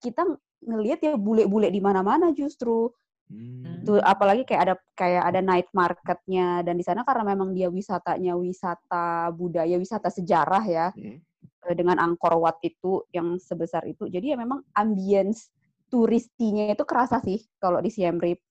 kita 0.03 0.27
ngelihat 0.67 0.99
ya 1.05 1.13
bule-bule 1.15 1.71
di 1.71 1.79
mana-mana 1.79 2.35
justru 2.35 2.91
Hmm. 3.25 3.81
tuh 3.83 3.97
apalagi 4.05 4.45
kayak 4.45 4.63
ada 4.69 4.75
kayak 4.93 5.25
ada 5.25 5.41
night 5.41 5.69
marketnya 5.73 6.61
dan 6.61 6.77
di 6.77 6.85
sana 6.85 7.09
karena 7.09 7.33
memang 7.33 7.57
dia 7.57 7.73
wisatanya 7.73 8.37
wisata 8.37 9.33
budaya 9.33 9.81
wisata 9.81 10.13
sejarah 10.13 10.65
ya 10.65 10.87
Hmm. 10.93 11.19
eh, 11.65 11.75
dengan 11.75 11.97
Angkor 11.97 12.37
Wat 12.37 12.61
itu 12.61 13.01
yang 13.11 13.41
sebesar 13.41 13.89
itu 13.89 14.05
jadi 14.07 14.33
ya 14.33 14.37
memang 14.37 14.61
ambience 14.77 15.49
turistinya 15.89 16.69
itu 16.69 16.85
kerasa 16.85 17.17
sih 17.25 17.41
kalau 17.57 17.81
di 17.81 17.89
Siem 17.89 18.21
Reap 18.21 18.45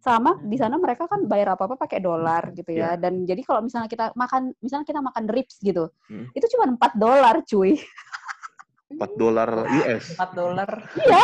sama 0.00 0.36
di 0.40 0.56
sana 0.56 0.76
mereka 0.76 1.04
kan 1.08 1.24
bayar 1.24 1.56
apa 1.56 1.64
apa 1.64 1.76
pakai 1.80 2.00
dolar 2.00 2.52
gitu 2.52 2.72
ya 2.72 2.96
dan 2.96 3.24
jadi 3.24 3.40
kalau 3.40 3.64
misalnya 3.64 3.88
kita 3.88 4.12
makan 4.12 4.52
misalnya 4.60 4.84
kita 4.84 5.00
makan 5.00 5.24
ribs 5.28 5.60
gitu 5.60 5.92
Hmm. 6.08 6.28
itu 6.32 6.44
cuma 6.56 6.64
4 6.72 6.92
dolar 6.96 7.40
cuy 7.44 7.76
4 8.84 9.00
dolar 9.16 9.48
US. 9.64 10.04
4 10.14 10.36
dolar. 10.36 10.68
iya 10.94 11.22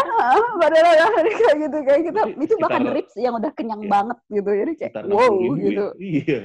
padahal 0.56 0.96
kayak 1.28 1.56
gitu 1.60 1.78
kayak 1.84 2.02
kita 2.08 2.20
Berarti 2.24 2.42
itu 2.42 2.54
makan 2.56 2.80
sekitar- 2.80 2.96
ribs 2.96 3.14
yang 3.16 3.34
udah 3.36 3.52
kenyang 3.52 3.82
Iya. 3.82 3.90
banget 3.90 4.18
gitu 4.26 4.50
jadi 4.50 4.72
kayak 4.74 4.92
wow 5.06 5.28
60.000 5.28 5.44
ya. 5.52 5.60
gitu 5.60 5.86
Iya. 6.00 6.40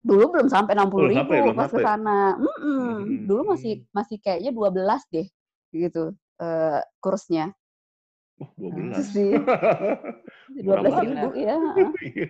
dulu 0.00 0.24
belum 0.32 0.48
sampai 0.48 0.72
enam 0.72 0.88
puluh 0.88 1.06
Belum 1.06 1.12
ribu 1.12 1.28
sampai, 1.28 1.52
pas 1.52 1.68
ke 1.68 1.80
sana. 1.82 2.18
Mm-mm. 2.32 2.80
Hmm. 3.04 3.26
Dulu 3.28 3.42
masih 3.52 3.72
masih 3.90 4.16
kayaknya 4.16 4.50
12 4.50 5.02
deh 5.12 5.26
gitu 5.70 6.04
eh 6.38 6.80
kursnya. 6.98 7.52
Oh, 8.40 8.48
Itu 8.56 8.72
12. 8.96 9.12
sih 9.12 9.30
Murah 10.64 10.80
12 10.80 10.88
banget. 10.88 11.04
ribu 11.04 11.28
ya. 11.44 11.56
Iya. 12.00 12.26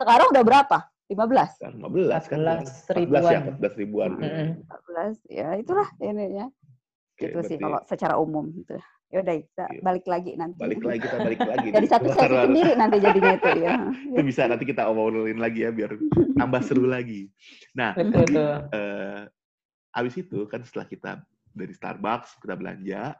Sekarang 0.00 0.26
udah 0.32 0.40
berapa? 0.42 0.78
15? 1.04 1.60
Kan 1.60 1.72
15 1.76 2.24
kan. 2.24 2.38
14 2.40 2.88
14 2.88 2.88
ya, 2.88 2.94
ribuan. 2.96 3.40
14 3.60 3.76
ribuan. 3.76 4.10
Mm-mm. 4.16 4.48
14 4.64 5.20
ya 5.28 5.48
itulah 5.60 5.88
ini 6.00 6.24
Oke, 7.22 7.28
Gitu 7.28 7.38
sih 7.44 7.56
berarti 7.56 7.62
kalau 7.62 7.80
secara 7.86 8.14
umum 8.18 8.44
gitu. 8.50 8.74
Ya 9.12 9.20
udah 9.20 9.34
kita 9.38 9.64
Iya. 9.68 9.80
balik 9.84 10.06
lagi 10.08 10.30
nanti. 10.34 10.56
balik 10.56 10.80
lagi 10.82 10.98
kita 11.00 11.16
balik 11.20 11.40
lagi. 11.42 11.68
Jadi 11.70 11.86
satu 11.86 12.06
sesi 12.08 12.20
Baru- 12.24 12.44
sendiri 12.48 12.72
nanti 12.74 12.96
jadinya 12.98 13.32
itu 13.32 13.50
ya. 13.60 13.72
Itu 14.16 14.22
bisa 14.24 14.42
nanti 14.48 14.64
kita 14.64 14.82
obrolin 14.88 15.36
lagi 15.36 15.58
ya 15.62 15.70
biar 15.70 15.90
tambah 16.34 16.60
seru 16.64 16.88
lagi. 16.88 17.28
Nah, 17.72 17.92
Betul 17.92 18.24
tuh. 18.26 18.54
eh 18.72 19.22
abis 19.92 20.14
itu 20.16 20.48
kan 20.48 20.64
setelah 20.64 20.88
kita 20.88 21.10
dari 21.52 21.76
Starbucks 21.76 22.40
kita 22.40 22.56
belanja, 22.56 23.12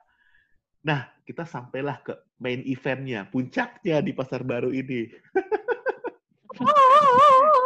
nah 0.81 1.05
kita 1.23 1.45
sampailah 1.45 2.01
ke 2.01 2.17
main 2.41 2.65
eventnya, 2.65 3.29
puncaknya 3.29 4.01
di 4.01 4.17
pasar 4.17 4.41
baru 4.41 4.73
ini. 4.73 5.13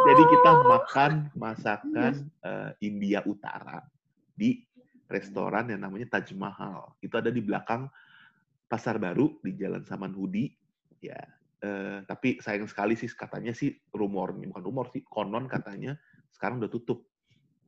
Jadi 0.03 0.23
kita 0.25 0.51
makan 0.61 1.11
masakan 1.33 2.13
eh, 2.39 2.71
India 2.81 3.23
Utara 3.23 3.79
di 4.31 4.66
restoran 5.07 5.67
yang 5.67 5.81
namanya 5.81 6.07
Taj 6.13 6.31
Mahal. 6.33 6.95
Itu 6.99 7.15
ada 7.15 7.27
di 7.27 7.39
belakang 7.39 7.87
pasar 8.65 8.95
baru 8.95 9.39
di 9.39 9.55
Jalan 9.55 9.81
Samanhudi. 9.81 10.51
Ya, 10.99 11.17
eh, 11.59 12.03
tapi 12.03 12.37
sayang 12.37 12.65
sekali 12.65 12.93
sih 12.93 13.07
katanya 13.07 13.51
sih 13.51 13.71
rumornya 13.89 14.47
bukan 14.47 14.63
rumor 14.63 14.85
sih 14.89 15.01
konon 15.01 15.45
katanya 15.45 15.95
sekarang 16.29 16.57
udah 16.57 16.67
tutup 16.67 17.05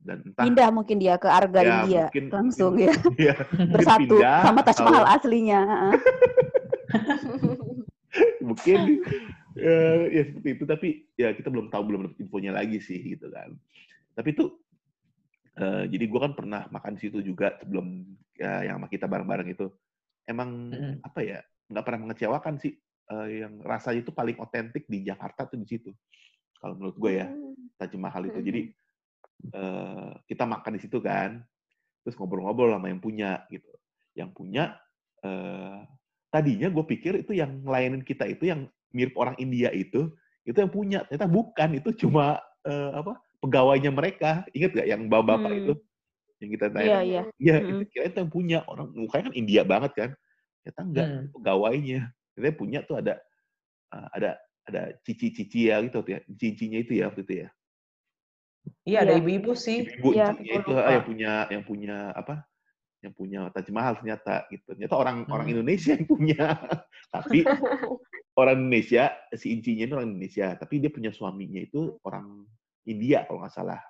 dan 0.00 0.24
entah 0.24 0.42
Pindah 0.42 0.68
mungkin 0.70 0.96
dia 0.96 1.14
ke 1.14 1.26
Arga 1.26 1.60
Ya, 1.60 1.70
India 1.80 2.02
mungkin- 2.08 2.28
langsung 2.28 2.72
mungkin- 2.74 2.90
ya 3.16 3.34
ya, 3.60 3.66
bersatu 3.68 4.16
pindah 4.16 4.38
sama 4.42 4.60
Taj 4.60 4.74
atau- 4.74 4.86
Mahal 4.86 5.04
aslinya. 5.08 5.60
heeh. 5.62 5.92
mungkin 8.42 8.78
eh, 9.54 10.02
ya 10.10 10.22
seperti 10.26 10.48
itu 10.50 10.64
tapi 10.64 10.88
ya 11.14 11.30
kita 11.30 11.46
belum 11.46 11.68
tahu 11.68 11.82
belum 11.84 12.00
dapat 12.08 12.18
infonya 12.18 12.52
lagi 12.52 12.78
sih 12.80 12.98
gitu 12.98 13.30
kan 13.30 13.54
tapi 14.12 14.34
itu 14.34 14.50
eh, 15.60 15.84
jadi 15.92 16.04
gue 16.08 16.20
kan 16.20 16.32
pernah 16.32 16.64
makan 16.72 16.96
di 16.96 17.00
situ 17.04 17.20
juga 17.20 17.60
sebelum 17.60 18.08
ya, 18.34 18.64
yang 18.64 18.80
sama 18.80 18.88
kita 18.88 19.04
bareng-bareng 19.04 19.52
itu. 19.52 19.68
Emang 20.24 20.72
Mm-mm. 20.72 21.04
apa 21.04 21.20
ya 21.20 21.38
nggak 21.70 21.84
pernah 21.84 22.00
mengecewakan 22.08 22.56
sih 22.58 22.72
eh, 23.12 23.26
yang 23.44 23.60
rasanya 23.60 24.02
itu 24.02 24.12
paling 24.16 24.40
otentik 24.40 24.88
di 24.88 25.04
Jakarta 25.04 25.46
tuh 25.46 25.60
di 25.60 25.68
situ 25.68 25.90
kalau 26.60 26.76
menurut 26.76 26.96
gue 26.96 27.12
ya. 27.20 27.28
Taj 27.80 27.96
Mahal 27.96 28.28
itu. 28.28 28.40
Jadi 28.44 28.62
eh, 29.56 30.12
kita 30.28 30.44
makan 30.44 30.76
di 30.76 30.80
situ 30.84 31.00
kan 31.00 31.40
terus 32.04 32.16
ngobrol-ngobrol 32.16 32.76
sama 32.76 32.92
yang 32.92 33.00
punya 33.00 33.48
gitu. 33.48 33.72
Yang 34.12 34.30
punya 34.36 34.64
eh, 35.24 35.80
tadinya 36.28 36.68
gue 36.68 36.84
pikir 36.84 37.24
itu 37.24 37.32
yang 37.32 37.64
ngelayanin 37.64 38.04
kita 38.04 38.28
itu 38.28 38.52
yang 38.52 38.68
mirip 38.92 39.16
orang 39.16 39.34
India 39.40 39.72
itu 39.72 40.12
itu 40.44 40.56
yang 40.60 40.68
punya. 40.68 41.08
Ternyata 41.08 41.28
bukan. 41.32 41.68
Itu 41.80 41.96
cuma 41.96 42.36
eh, 42.68 42.92
apa 42.92 43.16
pegawainya 43.40 43.90
mereka 43.90 44.44
ingat 44.52 44.70
gak 44.74 44.88
yang 44.88 45.02
bapak-bapak 45.08 45.50
Hmm. 45.50 45.60
itu 45.60 45.72
yang 46.40 46.50
kita 46.56 46.66
tanya 46.68 46.86
Iya, 46.86 47.00
iya. 47.02 47.22
ya 47.36 47.56
Mm. 47.58 47.68
itu 47.68 47.82
kira 47.90 48.04
itu 48.08 48.18
yang 48.18 48.30
punya 48.30 48.58
orang 48.64 48.88
mukanya 48.92 49.24
kan 49.28 49.34
India 49.34 49.62
banget 49.62 49.92
kan 49.96 50.10
ternyata 50.60 50.80
enggak 50.82 51.06
Hmm. 51.08 51.24
pegawainya 51.34 52.00
ternyata 52.32 52.56
punya 52.56 52.78
tuh 52.82 52.96
ada 52.96 53.14
eh, 53.90 54.08
ada 54.14 54.30
ada 54.64 54.82
cici-cici 55.02 55.68
ya 55.68 55.80
gitu 55.82 56.00
tuh 56.00 56.12
ya 56.14 56.20
cincinya 56.36 56.78
itu 56.78 56.92
ya 56.94 57.08
waktu 57.08 57.24
itu 57.24 57.34
ya 57.44 57.48
Iya, 58.84 58.98
ada 59.02 59.12
Iya. 59.16 59.20
ibu-ibu 59.24 59.52
sih. 59.56 59.88
ibu 59.88 60.12
Iya, 60.12 60.36
gua 60.36 60.56
itu 60.60 60.70
lupa. 60.70 60.84
ah, 60.84 60.92
yang 60.92 61.04
punya 61.04 61.32
yang 61.48 61.62
punya 61.64 61.96
apa 62.12 62.34
yang 63.00 63.12
punya 63.16 63.40
Taj 63.48 63.68
Mahal 63.72 63.96
ternyata 63.96 64.44
gitu 64.52 64.64
ternyata 64.68 64.94
orang 64.94 65.24
orang 65.26 65.48
Hmm. 65.48 65.54
Indonesia 65.56 65.96
yang 65.96 66.04
punya 66.04 66.44
tapi 67.14 67.40
orang 68.36 68.56
Indonesia 68.60 69.08
si 69.32 69.56
incinya 69.56 69.88
itu 69.88 69.94
orang 69.96 70.08
Indonesia 70.12 70.46
tapi 70.54 70.74
dia 70.78 70.92
punya 70.92 71.08
suaminya 71.08 71.60
itu 71.60 71.96
orang 72.04 72.44
India 72.88 73.24
kalau 73.28 73.44
nggak 73.44 73.54
salah 73.54 73.80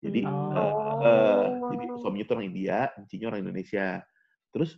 jadi 0.00 0.22
Hmm. 0.28 0.52
eh, 0.52 0.74
eh, 1.02 1.46
jadi 1.72 1.84
suaminya 2.00 2.24
itu 2.28 2.32
orang 2.36 2.48
India 2.52 2.78
incinya 3.00 3.26
orang 3.32 3.42
Indonesia 3.42 3.86
terus 4.52 4.76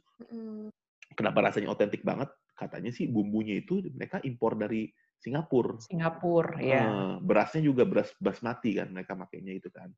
kenapa 1.14 1.38
rasanya 1.50 1.68
otentik 1.70 2.02
banget 2.06 2.30
katanya 2.58 2.90
sih 2.90 3.06
bumbunya 3.06 3.58
itu 3.58 3.82
mereka 3.94 4.18
impor 4.26 4.58
dari 4.58 4.90
Singapura 5.18 5.78
Singapura, 5.82 6.58
ya. 6.62 6.82
Eh, 6.86 7.12
berasnya 7.22 7.62
juga 7.66 7.82
beras 7.82 8.14
basmati 8.18 8.78
kan 8.78 8.90
mereka 8.94 9.18
makainya 9.18 9.54
itu 9.58 9.70
kan 9.70 9.90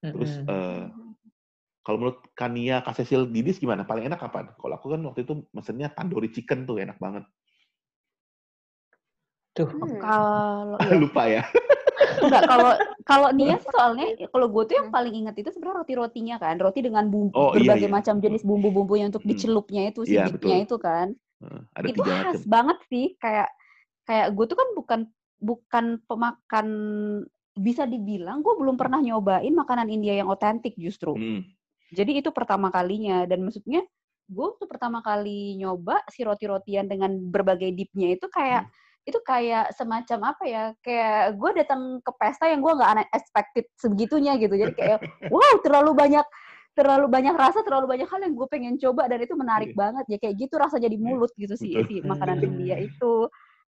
terus 0.00 0.32
Mm-mm. 0.40 0.52
eh, 0.52 0.86
kalau 1.80 1.96
menurut 1.96 2.20
Kania 2.36 2.84
Kasesil 2.84 3.32
Didis 3.32 3.56
gimana? 3.56 3.88
Paling 3.88 4.04
enak 4.04 4.20
kapan? 4.20 4.52
Kalau 4.52 4.74
aku 4.76 4.92
kan 4.92 5.00
waktu 5.00 5.24
itu 5.24 5.48
mesennya 5.50 5.88
tandoori 5.88 6.28
chicken 6.28 6.68
tuh 6.68 6.76
enak 6.76 7.00
banget. 7.00 7.24
Tuh, 9.56 9.66
Kalau 9.98 10.76
ya, 10.84 10.94
Lupa 11.00 11.24
ya. 11.26 11.42
Enggak 12.20 12.42
kalau 12.46 12.72
kalau 13.04 13.28
Nia 13.36 13.56
sih 13.56 13.70
soalnya 13.70 14.06
kalau 14.28 14.46
gue 14.48 14.62
tuh 14.64 14.76
yang 14.76 14.88
paling 14.88 15.14
ingat 15.14 15.34
itu 15.36 15.50
sebenarnya 15.50 15.84
roti-rotinya 15.84 16.36
kan, 16.36 16.56
roti 16.56 16.80
dengan 16.80 17.06
bumbu 17.06 17.32
Oh, 17.32 17.52
iya, 17.52 17.62
berbagai 17.62 17.88
iya. 17.88 17.94
macam 17.94 18.14
jenis 18.18 18.42
bumbu-bumbunya 18.42 19.06
untuk 19.06 19.22
Hmm. 19.22 19.30
dicelupnya 19.30 19.82
itu 19.88 20.00
si 20.04 20.14
Iya, 20.14 20.28
dipnya 20.28 20.56
itu 20.62 20.76
kan. 20.76 21.12
Eh, 21.40 21.60
Ada 21.76 21.86
itu 21.88 22.00
tiga 22.00 22.12
khas 22.20 22.38
macam. 22.38 22.50
banget 22.50 22.78
sih 22.86 23.06
kayak 23.16 23.48
kayak 24.04 24.26
gue 24.32 24.44
tuh 24.44 24.56
kan 24.58 24.68
bukan 24.74 25.00
bukan 25.40 25.84
pemakan 26.04 26.66
bisa 27.52 27.84
dibilang 27.84 28.40
gue 28.40 28.54
belum 28.56 28.76
pernah 28.76 29.00
nyobain 29.00 29.52
makanan 29.52 29.88
India 29.88 30.16
yang 30.16 30.28
otentik 30.28 30.76
justru. 30.76 31.16
Hmm. 31.16 31.42
Jadi 31.90 32.22
itu 32.22 32.30
pertama 32.30 32.70
kalinya 32.70 33.24
dan 33.24 33.42
maksudnya 33.42 33.82
gue 34.30 34.46
tuh 34.56 34.68
pertama 34.70 35.02
kali 35.02 35.58
nyoba 35.58 36.06
si 36.06 36.22
roti-rotian 36.22 36.86
dengan 36.86 37.10
berbagai 37.18 37.74
dipnya 37.74 38.14
itu 38.14 38.30
kayak 38.30 38.70
itu 39.10 39.20
kayak 39.20 39.74
semacam 39.74 40.18
apa 40.30 40.44
ya 40.46 40.62
kayak 40.80 41.34
gue 41.34 41.50
datang 41.58 41.98
ke 42.00 42.10
pesta 42.14 42.46
yang 42.46 42.62
gue 42.62 42.72
nggak 42.72 42.90
unexpected 42.94 43.64
sebegitunya 43.74 44.38
gitu 44.38 44.54
jadi 44.54 44.72
kayak 44.72 44.98
wow 45.34 45.54
terlalu 45.60 45.92
banyak 45.92 46.26
terlalu 46.70 47.10
banyak 47.10 47.34
rasa, 47.34 47.66
terlalu 47.66 47.98
banyak 47.98 48.08
hal 48.08 48.22
yang 48.22 48.32
gue 48.32 48.46
pengen 48.46 48.78
coba 48.78 49.10
dan 49.10 49.18
itu 49.20 49.34
menarik 49.34 49.74
Iya. 49.74 49.78
banget 49.78 50.04
ya 50.06 50.16
kayak 50.22 50.34
gitu 50.38 50.54
rasanya 50.56 50.88
di 50.88 50.98
mulut 51.02 51.34
gitu 51.34 51.52
sih 51.58 51.74
si 51.84 51.98
makanan 52.00 52.38
Hmm. 52.40 52.46
India 52.46 52.78
itu. 52.78 53.26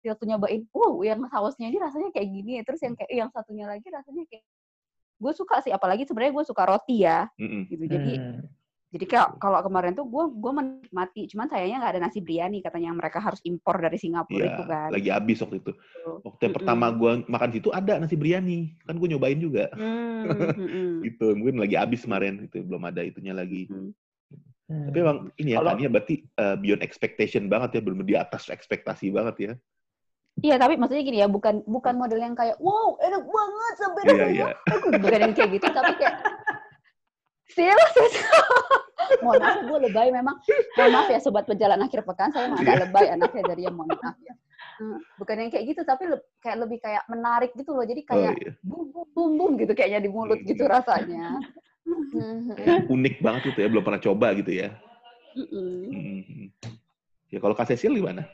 Waktu 0.06 0.26
nyobain, 0.30 0.62
wow 0.70 1.02
yang 1.02 1.18
sausnya 1.28 1.66
ini 1.70 1.82
rasanya 1.82 2.14
kayak 2.14 2.30
gini, 2.30 2.62
terus 2.62 2.78
yang 2.86 2.94
kayak 2.94 3.10
yang 3.10 3.30
satunya 3.34 3.66
lagi 3.66 3.90
rasanya 3.90 4.24
kayak 4.30 4.46
gue 5.18 5.34
suka 5.34 5.60
sih 5.66 5.74
apalagi 5.76 6.06
sebenarnya 6.08 6.34
gue 6.40 6.46
suka 6.46 6.64
roti 6.66 7.04
ya 7.04 7.26
Mm-mm. 7.42 7.66
gitu 7.68 7.84
jadi 7.90 8.14
Hmm. 8.16 8.42
Jadi 8.96 9.06
kayak 9.12 9.28
kalau 9.44 9.60
kemarin 9.60 9.92
tuh 9.92 10.08
gue 10.08 10.24
gue 10.40 10.52
menikmati 10.56 11.22
cuman 11.36 11.52
sayangnya 11.52 11.84
nggak 11.84 11.94
ada 12.00 12.02
nasi 12.08 12.24
biryani 12.24 12.64
katanya 12.64 12.96
yang 12.96 13.00
mereka 13.00 13.20
harus 13.20 13.44
impor 13.44 13.76
dari 13.84 14.00
Singapura 14.00 14.40
Iya, 14.40 14.56
itu 14.56 14.64
kan 14.64 14.90
lagi 14.96 15.10
habis 15.12 15.38
waktu 15.44 15.58
itu. 15.60 15.72
Gitu. 15.76 16.12
Waktu 16.24 16.42
yang 16.48 16.56
pertama 16.56 16.86
gue 16.96 17.12
makan 17.28 17.50
situ 17.52 17.70
ada 17.76 17.94
nasi 18.00 18.16
biryani, 18.16 18.60
kan 18.88 18.96
gue 18.96 19.08
nyobain 19.12 19.40
juga. 19.40 19.68
Hmm, 19.76 20.32
mm-mm. 20.32 20.90
Gitu, 21.04 21.28
mungkin 21.36 21.56
lagi 21.60 21.76
habis 21.76 22.08
kemarin 22.08 22.48
itu 22.48 22.64
belum 22.64 22.84
ada 22.88 23.02
itunya 23.04 23.36
lagi. 23.36 23.68
Hmm. 23.68 23.92
Hmm. 24.66 24.86
Tapi 24.90 24.98
emang 24.98 25.18
ini 25.38 25.54
ya, 25.54 25.62
Kalau- 25.62 25.78
ya 25.78 25.90
berarti 25.92 26.16
uh, 26.42 26.56
beyond 26.58 26.82
expectation 26.82 27.46
banget 27.52 27.78
ya, 27.78 27.82
belum 27.84 28.02
di 28.02 28.16
atas 28.18 28.50
ekspektasi 28.50 29.12
banget 29.14 29.36
ya. 29.38 29.54
Iya 30.44 30.60
tapi 30.60 30.76
maksudnya 30.76 31.04
gini 31.08 31.24
ya 31.24 31.32
bukan 31.32 31.64
bukan 31.64 31.96
model 31.96 32.20
yang 32.20 32.36
kayak 32.36 32.60
wow 32.60 33.00
enak 33.00 33.24
banget 33.24 33.74
sampai 33.80 34.02
rasanya 34.04 34.28
iya. 34.36 34.48
aku 34.68 34.88
bukan 35.00 35.20
yang 35.24 35.32
kayak 35.32 35.50
gitu 35.56 35.68
tapi 35.72 35.94
kayak 35.96 36.16
serius 37.48 37.96
mohon 39.22 39.40
maaf 39.42 39.60
gue 39.62 39.80
lebay 39.90 40.08
memang 40.12 40.36
mohon 40.76 40.92
maaf 40.92 41.08
ya 41.10 41.20
sobat 41.20 41.46
pejalan 41.46 41.80
akhir 41.82 42.02
pekan 42.06 42.30
saya 42.34 42.50
emang 42.50 42.60
agak 42.62 42.88
lebay 42.88 43.06
anaknya 43.12 43.44
dari 43.46 43.62
yang 43.68 43.76
mohon 43.76 43.94
maaf 43.98 44.18
ya 44.22 44.36
Hmm, 44.76 45.00
bukan 45.16 45.40
yang 45.40 45.52
kayak 45.56 45.72
gitu 45.72 45.82
tapi 45.88 46.04
le- 46.04 46.28
kayak 46.44 46.68
lebih 46.68 46.84
kayak 46.84 47.08
menarik 47.08 47.56
gitu 47.56 47.72
loh 47.72 47.88
jadi 47.88 48.02
Oh, 48.04 48.08
kayak 48.12 48.34
iya. 48.44 48.52
bum 48.60 48.84
bum 48.92 49.08
bum 49.16 49.30
bum 49.40 49.52
gitu 49.56 49.72
kayaknya 49.72 50.04
di 50.04 50.10
mulut 50.12 50.44
gitu 50.44 50.68
rasanya 50.68 51.40
Kayak 52.60 52.90
unik 52.90 53.16
banget 53.22 53.42
itu 53.54 53.60
ya, 53.62 53.68
belum 53.72 53.84
pernah 53.86 54.02
coba 54.02 54.28
gitu 54.36 54.52
ya. 54.52 54.74
Mm-mm. 55.38 55.80
Hmm. 55.94 56.46
Ya 57.30 57.38
kalau 57.40 57.56
Cecil 57.56 57.94
gimana? 57.96 58.26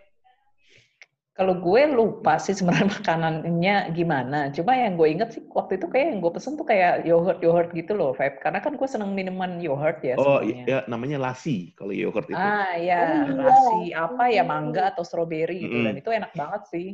Kalau 1.41 1.57
gue 1.57 1.81
lupa 1.89 2.37
sih 2.37 2.53
sebenarnya 2.53 2.85
makanannya 3.01 3.75
gimana. 3.97 4.53
Cuma 4.53 4.77
yang 4.77 4.93
gue 4.93 5.09
inget 5.09 5.33
sih 5.33 5.41
waktu 5.49 5.81
itu 5.81 5.89
kayak 5.89 6.13
yang 6.13 6.19
gue 6.21 6.31
pesen 6.37 6.53
tuh 6.53 6.69
kayak 6.69 7.01
yogurt-yogurt 7.01 7.73
gitu 7.73 7.97
loh, 7.97 8.13
Vibe. 8.13 8.37
Karena 8.37 8.61
kan 8.61 8.77
gue 8.77 8.85
seneng 8.85 9.17
minuman 9.17 9.57
yogurt 9.57 10.05
ya 10.05 10.21
Oh, 10.21 10.37
sebenarnya. 10.37 10.65
ya 10.69 10.79
namanya 10.85 11.17
lasi 11.17 11.73
kalau 11.73 11.89
yogurt 11.97 12.29
itu. 12.29 12.37
Ah 12.37 12.77
ya, 12.77 13.25
Oh, 13.25 13.25
iya. 13.25 13.41
rasi 13.41 13.79
apa 13.89 14.23
ya 14.29 14.45
mangga 14.45 14.93
atau 14.93 15.01
strawberry 15.01 15.65
gitu 15.65 15.81
Mm-mm. 15.81 15.85
dan 15.89 15.95
itu 15.97 16.09
enak 16.13 16.31
banget 16.37 16.61
sih 16.69 16.87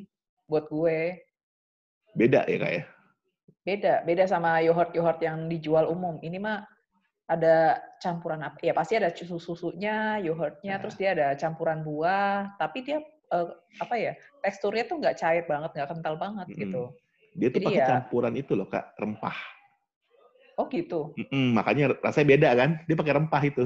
buat 0.47 0.71
gue. 0.71 1.19
Beda 2.15 2.47
ya 2.47 2.57
Kak 2.63 2.71
ya? 2.71 2.83
Beda, 3.67 3.93
beda 4.07 4.23
sama 4.31 4.63
yogurt-yogurt 4.63 5.19
yang 5.19 5.51
dijual 5.51 5.91
umum. 5.91 6.23
Ini 6.23 6.39
mah 6.39 6.63
ada 7.27 7.83
campuran 7.99 8.39
apa? 8.47 8.63
Ya 8.63 8.71
pasti 8.71 8.95
ada 8.95 9.11
susu-susunya, 9.11 10.23
yogurtnya, 10.23 10.79
Nah. 10.79 10.87
terus 10.87 10.95
dia 10.95 11.11
ada 11.11 11.35
campuran 11.35 11.83
buah, 11.83 12.55
tapi 12.55 12.87
dia 12.87 13.03
eh, 13.27 13.47
apa 13.77 13.95
ya? 13.95 14.13
Teksturnya 14.41 14.83
tuh 14.87 14.97
nggak 14.99 15.15
cair 15.17 15.43
banget, 15.45 15.71
nggak 15.75 15.89
kental 15.91 16.15
banget 16.15 16.47
Mm-mm. 16.51 16.61
gitu. 16.61 16.81
Dia 17.37 17.49
tuh 17.51 17.59
Jadi 17.61 17.65
pakai 17.67 17.81
ya- 17.83 17.89
campuran 17.91 18.33
itu 18.35 18.51
loh 18.57 18.67
Kak, 18.67 18.95
rempah. 18.97 19.37
Oh 20.57 20.65
gitu. 20.73 21.13
Mm-mm, 21.13 21.53
makanya 21.53 21.93
rasanya 22.01 22.27
beda 22.33 22.49
kan? 22.57 22.69
Dia 22.89 22.95
pakai 22.97 23.13
rempah 23.13 23.43
itu. 23.45 23.65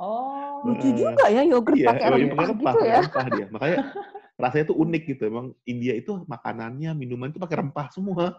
Oh. 0.00 0.64
lucu 0.64 0.92
juga 0.92 1.24
ya 1.32 1.40
yogurt 1.44 1.76
Iya, 1.76 1.88
pakai 1.88 2.04
iya, 2.04 2.12
rempah 2.12 2.36
pakai 2.36 2.48
rempah, 2.52 2.72
gitu 2.74 2.78
ya 2.84 2.96
rempah 3.00 3.26
dia. 3.32 3.46
Makanya 3.48 3.76
rasanya 4.42 4.64
tuh 4.68 4.76
unik 4.76 5.02
gitu. 5.16 5.22
Emang 5.28 5.46
India 5.64 5.92
itu 5.96 6.12
makanannya, 6.28 6.90
minuman 6.96 7.28
itu 7.32 7.40
pakai 7.40 7.56
rempah 7.64 7.86
semua. 7.92 8.36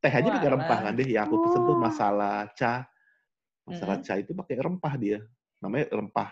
Teh 0.00 0.12
aja 0.12 0.28
pakai 0.28 0.50
rempah 0.52 0.78
kan 0.84 0.92
deh. 0.92 1.08
Yang 1.08 1.24
aku 1.28 1.36
pesen 1.40 1.60
tuh 1.64 1.76
Oh. 1.76 1.80
masala 1.80 2.48
cha. 2.52 2.84
Masala 3.64 3.96
Mm-mm. 3.96 4.04
cha 4.04 4.14
itu 4.20 4.32
pakai 4.36 4.56
rempah 4.60 4.94
dia. 5.00 5.18
Namanya 5.64 5.88
rempah 5.92 6.28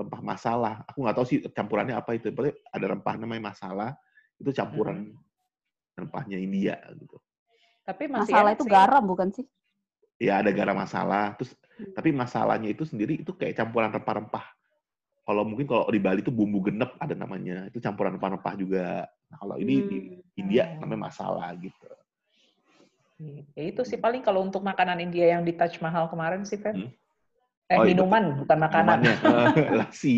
rempah 0.00 0.22
masala. 0.24 0.72
Aku 0.88 1.04
nggak 1.04 1.16
tahu 1.16 1.26
sih 1.28 1.38
campurannya 1.52 1.94
apa 1.94 2.16
itu. 2.16 2.32
Pokoknya 2.32 2.56
ada 2.72 2.86
rempah 2.96 3.14
namanya 3.20 3.52
masala. 3.52 3.88
Itu 4.40 4.50
campuran 4.56 5.12
rempahnya 5.94 6.40
India 6.40 6.80
gitu. 6.96 7.20
Tapi 7.84 8.08
masih 8.08 8.32
masalah 8.32 8.50
itu 8.56 8.64
sih. 8.64 8.72
garam 8.72 9.04
bukan 9.04 9.28
sih 9.34 9.46
Ya 10.20 10.40
ada 10.40 10.50
garam 10.52 10.76
masala. 10.76 11.36
Terus 11.36 11.52
Hmm. 11.80 11.96
tapi 11.96 12.12
masalahnya 12.12 12.68
itu 12.68 12.84
sendiri 12.84 13.24
itu 13.24 13.32
kayak 13.32 13.56
campuran 13.56 13.88
rempah-rempah. 13.88 14.44
Kalau 15.24 15.48
mungkin 15.48 15.64
kalau 15.64 15.88
di 15.88 15.96
Bali 15.96 16.20
itu 16.20 16.28
bumbu 16.28 16.60
genep 16.60 16.92
ada 17.00 17.16
namanya. 17.16 17.72
Itu 17.72 17.80
campuran 17.80 18.20
rempah-rempah 18.20 18.54
juga. 18.60 19.08
Nah, 19.32 19.36
kalau 19.40 19.56
ini 19.56 19.74
di 19.88 19.98
Hmm. 20.12 20.40
India 20.44 20.64
Hmm. 20.68 20.84
namanya 20.84 21.08
masalah 21.08 21.48
gitu. 21.56 21.88
Ya 23.56 23.64
itu 23.68 23.80
sih 23.84 24.00
paling 24.00 24.24
kalau 24.24 24.40
untuk 24.40 24.64
makanan 24.64 24.96
India 25.00 25.36
yang 25.36 25.44
di 25.44 25.52
Taj 25.52 25.76
Mahal 25.84 26.08
kemarin 26.08 26.44
sih, 26.48 26.56
Feb. 26.56 26.76
Hmm. 26.76 26.90
Eh, 27.70 27.78
Oh, 27.78 27.86
iya, 27.86 27.94
minuman, 27.94 28.24
bukan 28.42 28.58
makanan. 28.58 28.98
Minumannya, 28.98 29.14
eh, 29.62 29.70
lasi. 29.78 30.14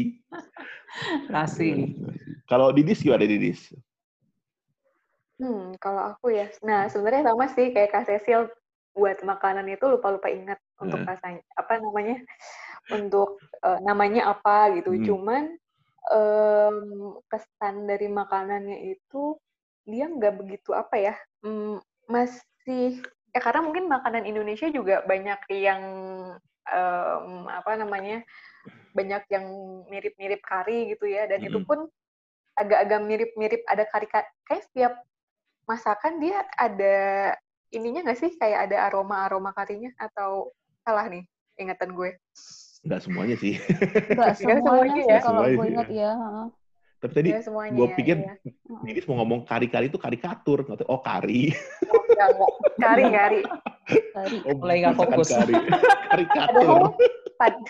Nasi. 1.28 1.92
Kalau 2.48 2.72
Didis 2.72 3.04
gimana 3.04 3.28
Didis? 3.28 3.76
Hmm, 5.36 5.76
kalau 5.76 6.16
aku 6.16 6.32
ya, 6.32 6.48
nah 6.64 6.86
sebenarnya 6.88 7.28
sama 7.28 7.50
sih 7.50 7.74
kayak 7.74 7.90
Kak 7.92 8.04
Cecil 8.08 8.48
buat 8.94 9.20
makanan 9.24 9.66
itu 9.68 9.84
lupa-lupa 9.88 10.28
ingat 10.32 10.60
untuk 10.78 11.02
Hmm. 11.02 11.08
rasanya 11.08 11.42
apa 11.56 11.80
namanya 11.80 12.16
untuk 12.92 13.40
eh, 13.64 13.78
namanya 13.82 14.32
apa 14.32 14.72
gitu. 14.78 14.94
Hmm. 14.96 15.04
Cuman 15.04 15.42
em, 16.12 16.76
kesan 17.26 17.84
dari 17.84 18.06
makanannya 18.08 18.96
itu 18.96 19.36
dia 19.82 20.06
nggak 20.06 20.34
begitu 20.40 20.72
apa 20.72 20.94
ya, 20.94 21.14
mm, 21.42 21.82
masih 22.06 23.02
ya 23.34 23.40
karena 23.42 23.66
mungkin 23.66 23.90
makanan 23.90 24.24
Indonesia 24.28 24.70
juga 24.70 25.02
banyak 25.02 25.40
yang 25.50 25.82
em, 26.68 27.48
apa 27.48 27.70
namanya 27.78 28.22
banyak 28.92 29.24
yang 29.32 29.46
mirip-mirip 29.88 30.40
kari 30.44 30.94
gitu 30.94 31.08
ya 31.08 31.26
dan 31.26 31.40
itu 31.42 31.58
Mm-mm. 31.58 31.68
pun 31.68 31.78
agak-agak 32.54 33.00
mirip-mirip 33.02 33.62
ada 33.64 33.88
kari 33.88 34.06
kayak 34.10 34.62
setiap 34.68 34.92
masakan 35.64 36.20
dia 36.20 36.44
ada 36.60 36.96
ininya 37.72 38.04
nggak 38.04 38.20
sih 38.20 38.30
kayak 38.36 38.68
ada 38.68 38.92
aroma-aroma 38.92 39.56
karinya 39.56 39.88
atau 39.96 40.52
salah 40.84 41.08
nih 41.08 41.24
ingatan 41.56 41.96
gue 41.96 42.12
Enggak 42.82 43.00
semuanya 43.06 43.36
sih. 43.38 43.54
Enggak 44.10 44.34
Nggak 44.42 44.58
semuanya 44.58 44.58
semuanya 44.58 44.94
sih 44.98 45.06
ya? 45.06 45.20
kalau 45.22 45.42
gue 45.46 45.66
ingat 45.70 45.88
ya. 45.88 46.10
heeh. 46.18 46.46
Tapi 47.02 47.12
tadi 47.18 47.28
ya 47.34 47.40
semuanya 47.42 47.74
gue 47.78 47.86
ya, 47.86 47.94
pikir 47.98 48.16
iya. 48.18 48.34
Didis 48.82 49.06
mau 49.06 49.16
ngomong 49.22 49.40
kari-kari 49.46 49.86
itu 49.86 49.98
karikatur. 50.02 50.66
Nggak 50.66 50.82
tahu, 50.82 50.88
Oh 50.90 50.98
kari. 50.98 51.54
Nggak, 51.86 52.28
nggak. 52.34 52.50
kari 53.14 53.42
kari. 53.86 54.38
Oh, 54.46 54.54
Mulai 54.58 54.76
nggak 54.86 54.96
fokus. 54.98 55.28
Kari. 55.30 55.54
Karikatur. 56.12 56.52
padahal 56.52 56.84
pad- 57.40 57.66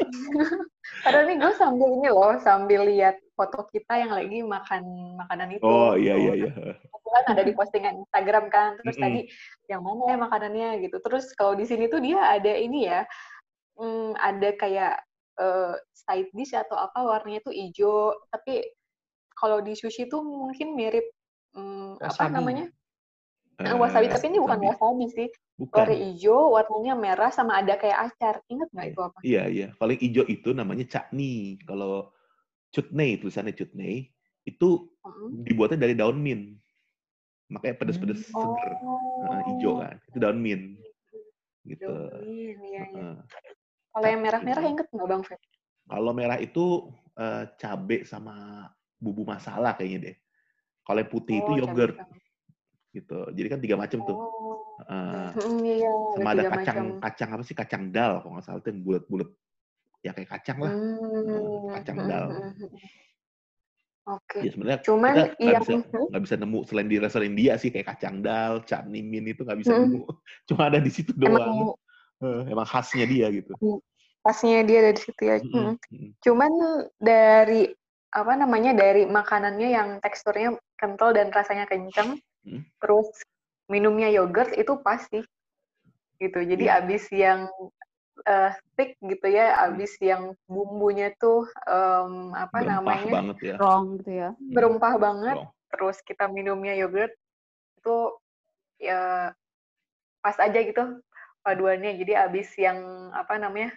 padahal 1.07 1.25
nih 1.31 1.37
gue 1.39 1.53
sambil 1.57 1.89
ini 1.95 2.09
loh 2.11 2.35
sambil 2.43 2.81
lihat 2.85 3.17
foto 3.33 3.65
kita 3.71 4.03
yang 4.03 4.13
lagi 4.13 4.43
makan 4.43 4.83
makanan 5.17 5.49
itu 5.57 5.63
Oh 5.63 5.95
iya 5.97 6.19
iya 6.19 6.33
iya. 6.37 6.51
kebetulan 6.53 7.25
ada 7.31 7.43
di 7.47 7.53
postingan 7.55 7.95
Instagram 8.03 8.51
kan 8.53 8.77
terus 8.83 8.99
Mm-mm. 8.99 9.05
tadi 9.07 9.21
yang 9.71 9.81
mana 9.87 10.03
ya 10.11 10.17
makanannya 10.19 10.69
gitu 10.85 10.99
terus 11.01 11.31
kalau 11.39 11.55
di 11.57 11.65
sini 11.65 11.87
tuh 11.89 12.03
dia 12.03 12.19
ada 12.21 12.53
ini 12.53 12.91
ya 12.91 13.07
hmm, 13.79 14.19
ada 14.19 14.49
kayak 14.59 14.95
eh, 15.41 15.75
side 15.95 16.31
dish 16.35 16.53
atau 16.53 16.77
apa 16.77 16.99
warnanya 17.01 17.41
tuh 17.47 17.55
hijau 17.55 18.13
tapi 18.29 18.61
kalau 19.39 19.63
di 19.65 19.73
sushi 19.73 20.11
tuh 20.11 20.21
mungkin 20.21 20.75
mirip 20.77 21.07
hmm, 21.57 22.03
apa 22.03 22.29
namanya 22.29 22.69
Nah, 23.61 23.77
wasabi 23.77 24.07
tapi 24.09 24.27
ini 24.33 24.39
bukan 24.41 24.59
wasabi. 24.65 25.13
sih 25.13 25.29
Bukan. 25.61 25.77
warna 25.85 25.95
hijau 25.95 26.41
warnanya 26.57 26.95
merah 26.97 27.31
sama 27.31 27.61
ada 27.61 27.77
kayak 27.77 27.99
acar 28.11 28.35
ingat 28.49 28.69
nggak 28.73 28.87
itu 28.97 29.01
apa 29.05 29.19
Iya, 29.23 29.43
iya. 29.53 29.69
Paling 29.77 29.99
hijau 30.01 30.25
itu 30.27 30.49
namanya 30.57 30.85
chutney. 30.89 31.61
Kalau 31.63 32.11
chutney, 32.73 33.21
tulisannya 33.21 33.55
chutney, 33.55 34.11
itu 34.49 34.91
dibuatnya 35.47 35.79
dari 35.87 35.95
daun 35.95 36.19
mint. 36.19 36.59
Makanya 37.53 37.77
pedes-pedes 37.79 38.33
Hmm. 38.33 38.57
seger. 38.57 38.71
Nah, 39.23 39.43
hijau 39.47 39.73
kan. 39.79 39.95
Itu 40.09 40.19
daun 40.19 40.39
mint. 40.41 40.81
Gitu. 41.63 41.87
Domin, 41.87 42.59
iya, 42.67 42.83
iya. 42.83 42.83
Heeh. 42.91 43.15
Kalau 43.93 44.07
yang 44.09 44.21
merah-merah 44.25 44.65
inget 44.67 44.87
nggak 44.91 45.07
Bang 45.07 45.23
Feb? 45.23 45.39
Kalau 45.87 46.13
merah 46.17 46.39
itu 46.41 46.91
eh, 47.13 47.45
cabe 47.61 48.09
sama 48.09 48.67
bumbu 48.97 49.23
masala 49.29 49.77
kayaknya 49.77 49.99
deh. 50.11 50.17
Kalau 50.83 50.99
yang 51.05 51.13
putih 51.13 51.37
itu 51.45 51.53
Oh, 51.53 51.59
yogurt 51.63 51.95
cabai-cabai. 52.01 52.32
Gitu. 52.93 53.19
Jadi 53.33 53.47
kan 53.49 53.61
tiga 53.61 53.77
macam 53.81 53.99
tuh. 54.05 54.17
Oh, 54.17 54.77
Heeh. 54.85 55.29
mm, 55.37 55.61
iya, 55.69 55.93
sama 56.17 56.31
ada 56.33 56.45
kacang 56.49 56.77
macam. 56.77 57.03
kacang 57.05 57.29
apa 57.33 57.43
sih 57.45 57.57
kacang 57.57 57.83
dal 57.93 58.13
kalau 58.25 58.33
nggak 58.37 58.45
salah 58.45 58.61
itu 58.61 58.69
yang 58.73 58.81
bulat-bulat 58.85 59.29
ya 60.03 60.11
kayak 60.17 60.31
kacang 60.35 60.59
lah 60.59 60.73
Hmm, 60.75 61.73
kacang 61.77 61.99
mm, 62.03 62.09
dal. 62.09 62.27
mm, 62.33 62.53
mm. 62.59 62.71
Oke. 64.03 64.39
ya 64.43 64.51
sebenarnya 64.51 64.81
Cuman 64.83 65.13
kita 65.15 65.23
nggak 65.23 65.47
yang 65.47 65.63
bisa 65.63 65.75
nggak 66.11 66.23
bisa 66.27 66.35
nemu 66.35 66.59
selain 66.67 66.89
di 66.91 66.97
restoran 66.99 67.29
India 67.31 67.53
sih 67.55 67.71
kayak 67.71 67.87
kacang 67.95 68.19
dal 68.19 68.67
chutney 68.67 68.99
mint 68.99 69.31
itu 69.31 69.47
nggak 69.47 69.61
bisa 69.63 69.73
Mm. 69.79 69.81
nemu 69.87 70.03
cuma 70.51 70.63
ada 70.67 70.79
di 70.83 70.91
situ 70.91 71.11
emang 71.23 71.39
doang 71.39 71.57
Eh, 72.23 72.43
emang 72.55 72.67
khasnya 72.67 73.03
dia 73.03 73.27
gitu 73.35 73.51
pasnya 74.23 74.63
dia 74.63 74.87
dari 74.87 74.99
situ 75.03 75.23
ya. 75.27 75.43
Mm-mm, 75.43 75.75
Mm. 75.75 75.75
mm. 75.91 76.11
Cuman 76.23 76.53
dari 77.03 77.67
apa 78.15 78.33
namanya 78.39 78.71
dari 78.79 79.03
makanannya 79.11 79.69
yang 79.75 79.89
teksturnya 79.99 80.55
kental 80.79 81.11
dan 81.11 81.35
rasanya 81.35 81.67
kenceng, 81.67 82.15
Hmm. 82.43 82.67
terus 82.83 83.07
minumnya 83.71 84.11
yogurt 84.11 84.51
itu 84.59 84.75
pasti 84.83 85.23
gitu. 86.19 86.39
Jadi 86.43 86.67
Iya. 86.71 86.79
abis 86.83 87.05
yang 87.11 87.51
uh, 88.27 88.51
thick 88.79 88.95
gitu 89.03 89.27
ya, 89.27 89.59
abis 89.67 89.99
yang 89.99 90.35
bumbunya 90.47 91.11
tuh 91.19 91.47
um, 91.67 92.31
apa 92.35 92.63
Berempah 92.63 92.71
namanya 92.79 93.13
banget 93.15 93.37
ya. 93.43 93.55
Strong 93.59 93.85
gitu 94.03 94.11
ya. 94.13 94.29
berempah 94.39 94.95
banget. 94.99 95.37
Strong. 95.39 95.51
Terus 95.73 95.97
kita 96.05 96.25
minumnya 96.29 96.75
yogurt 96.77 97.11
itu 97.81 97.97
ya 98.79 99.33
pas 100.23 100.37
aja 100.39 100.59
gitu 100.63 101.03
paduannya. 101.43 101.99
Jadi 101.99 102.13
abis 102.15 102.49
yang 102.59 102.79
apa 103.11 103.39
namanya, 103.39 103.75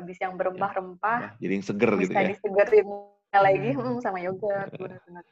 abis 0.00 0.16
yang 0.18 0.34
berempah-rempah, 0.34 1.18
Nah, 1.22 1.32
jadi 1.38 1.52
yang 1.60 1.66
seger 1.66 1.90
gitu 2.00 2.10
bisa 2.10 2.18
ya. 2.24 2.28
disegerin 2.34 2.88
lagi 3.30 3.70
hmm, 3.78 4.02
sama 4.02 4.18
yogurt. 4.18 4.74
benar-benar. 4.74 5.22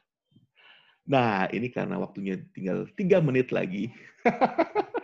Nah, 1.09 1.49
ini 1.49 1.73
karena 1.73 1.97
waktunya 1.97 2.37
tinggal 2.53 2.85
tiga 2.93 3.17
menit 3.19 3.49
lagi. 3.49 3.89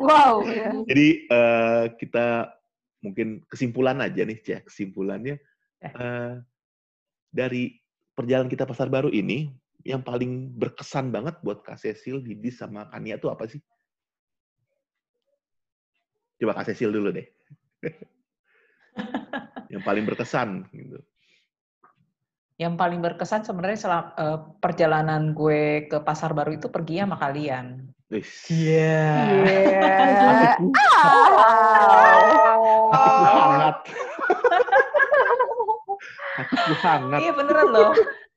Wow. 0.00 0.48
ya. 0.48 0.72
Jadi 0.88 1.28
eh, 1.28 1.84
kita 2.00 2.48
mungkin 3.04 3.44
kesimpulan 3.52 4.00
aja 4.00 4.24
nih, 4.24 4.40
Cek. 4.40 4.72
Kesimpulannya 4.72 5.36
eh, 5.84 6.32
dari 7.28 7.76
perjalanan 8.16 8.48
kita 8.48 8.64
pasar 8.64 8.88
baru 8.88 9.12
ini, 9.12 9.52
yang 9.84 10.04
paling 10.04 10.56
berkesan 10.56 11.08
banget 11.12 11.40
buat 11.40 11.64
Kak 11.64 11.80
Cecil, 11.80 12.20
Didi, 12.20 12.52
sama 12.52 12.88
Kania 12.88 13.16
itu 13.16 13.28
apa 13.32 13.48
sih? 13.48 13.60
Coba 16.40 16.56
Kak 16.60 16.72
Cecil 16.72 16.92
dulu 16.92 17.12
deh. 17.12 17.28
yang 19.72 19.84
paling 19.84 20.04
berkesan 20.04 20.68
gitu. 20.72 21.00
Yang 22.60 22.74
paling 22.76 23.00
berkesan 23.00 23.40
sebenarnya 23.40 23.78
selam- 23.80 24.12
eh, 24.14 24.38
perjalanan 24.60 25.32
gue 25.32 25.88
ke 25.88 25.96
pasar 26.04 26.36
baru 26.36 26.52
itu 26.52 26.68
pergi 26.68 27.00
sama 27.00 27.16
kalian. 27.16 27.88
Iya. 28.12 29.00
Iya. 29.48 30.60
Ah. 30.76 31.40
hatiku 32.90 33.24
hangat. 33.24 33.76
hangat. 36.84 37.20
Iya 37.24 37.32
beneran 37.32 37.68
loh. 37.72 37.92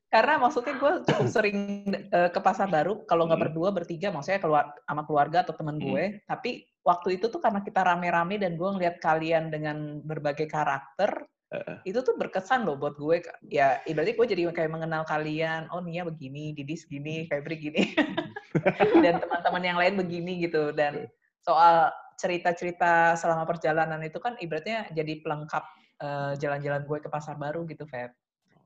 Karena 0.08 0.38
maksudnya 0.38 0.78
gue 0.78 0.92
cukup 1.10 1.26
sering 1.26 1.58
eh, 1.90 2.30
ke 2.30 2.38
pasar 2.38 2.70
baru, 2.70 3.02
kalau 3.04 3.26
nggak 3.26 3.34
Hmm. 3.34 3.46
berdua, 3.50 3.68
bertiga, 3.74 4.14
maksudnya 4.14 4.38
keluar 4.38 4.70
sama 4.86 5.02
keluarga 5.04 5.42
atau 5.42 5.52
teman 5.52 5.76
Hmm. 5.76 5.90
gue. 5.90 6.04
Tapi 6.24 6.50
waktu 6.80 7.18
itu 7.18 7.26
tuh 7.26 7.42
karena 7.42 7.60
kita 7.60 7.82
rame-rame 7.82 8.38
dan 8.38 8.54
gue 8.54 8.68
ngeliat 8.72 9.02
kalian 9.02 9.50
dengan 9.50 9.98
berbagai 10.00 10.46
karakter, 10.46 11.26
Heeh. 11.54 11.76
itu 11.86 11.98
tuh 12.02 12.18
berkesan 12.18 12.66
loh 12.66 12.74
buat 12.74 12.98
gue. 12.98 13.22
Ya, 13.46 13.78
ibaratnya 13.86 14.18
gue 14.18 14.26
jadi 14.26 14.42
kayak 14.50 14.72
mengenal 14.72 15.06
kalian. 15.06 15.70
Oh, 15.70 15.78
Nia 15.78 16.02
begini, 16.02 16.50
Didis 16.50 16.82
gini, 16.90 17.30
Febri 17.30 17.56
gini. 17.60 17.94
dan 19.04 19.22
teman-teman 19.22 19.62
yang 19.62 19.78
lain 19.78 19.94
begini 19.94 20.42
gitu. 20.42 20.74
Dan 20.74 21.06
soal 21.38 21.94
cerita-cerita 22.18 23.14
selama 23.14 23.46
perjalanan 23.46 24.02
itu 24.02 24.18
kan 24.18 24.34
ibaratnya 24.42 24.90
jadi 24.90 25.22
pelengkap 25.22 25.64
eh, 26.02 26.32
jalan-jalan 26.42 26.82
gue 26.82 26.98
ke 26.98 27.08
pasar 27.08 27.38
baru 27.38 27.62
gitu, 27.70 27.86
Feb. 27.86 28.10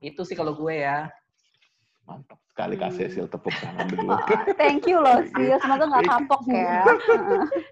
Itu 0.00 0.24
sih 0.24 0.38
kalau 0.38 0.56
gue 0.56 0.80
ya. 0.80 1.12
Mantap 2.08 2.40
sekali 2.48 2.74
Kak 2.74 2.88
Hmm. 2.88 2.98
Cecil, 2.98 3.26
tepuk 3.28 3.52
tangan. 3.54 3.84
Wah, 4.08 4.24
Thank 4.56 4.88
you 4.88 4.96
loh 4.96 5.20
sih. 5.28 5.52
Semoga 5.60 5.84
nggak 5.86 6.08
kapok 6.08 6.42
ya. 6.48 6.88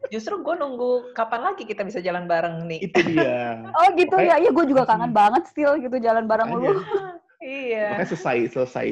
Justru 0.07 0.39
gue 0.39 0.55
nunggu 0.55 0.91
kapan 1.11 1.41
lagi 1.43 1.64
kita 1.64 1.82
bisa 1.82 1.99
jalan 1.99 2.28
bareng 2.28 2.68
nih. 2.68 2.84
Itu 2.84 3.01
dia. 3.03 3.64
Oh 3.80 3.89
gitu 3.93 4.12
Makanya- 4.12 4.37
ya. 4.37 4.45
Iya 4.45 4.51
gue 4.53 4.64
juga 4.66 4.82
kangen 4.84 5.11
banget 5.11 5.49
still 5.49 5.74
gitu 5.76 5.97
jalan 5.97 6.28
bareng 6.28 6.53
Makanya. 6.53 6.70
lu. 6.70 6.80
Iya. 7.39 7.93
Makanya 7.93 8.09
selesai 8.09 8.39
selesai 8.51 8.89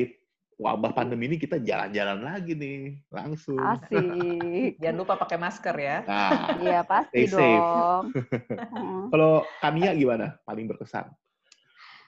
wabah 0.55 0.95
pandemi 0.95 1.27
ini 1.27 1.35
kita 1.35 1.59
jalan-jalan 1.59 2.23
lagi 2.23 2.55
nih 2.55 2.79
langsung. 3.11 3.59
Asik. 3.59 4.79
Jangan 4.79 4.97
lupa 4.97 5.15
pakai 5.17 5.37
masker 5.37 5.75
ya. 5.75 5.97
Nah, 6.05 6.31
Iya 6.57 6.81
pasti 6.85 7.27
Stay 7.27 7.57
dong. 7.59 8.15
Heeh. 8.15 9.01
kalau 9.09 9.33
Kania 9.59 9.93
gimana? 9.93 10.39
Paling 10.43 10.65
berkesan? 10.67 11.11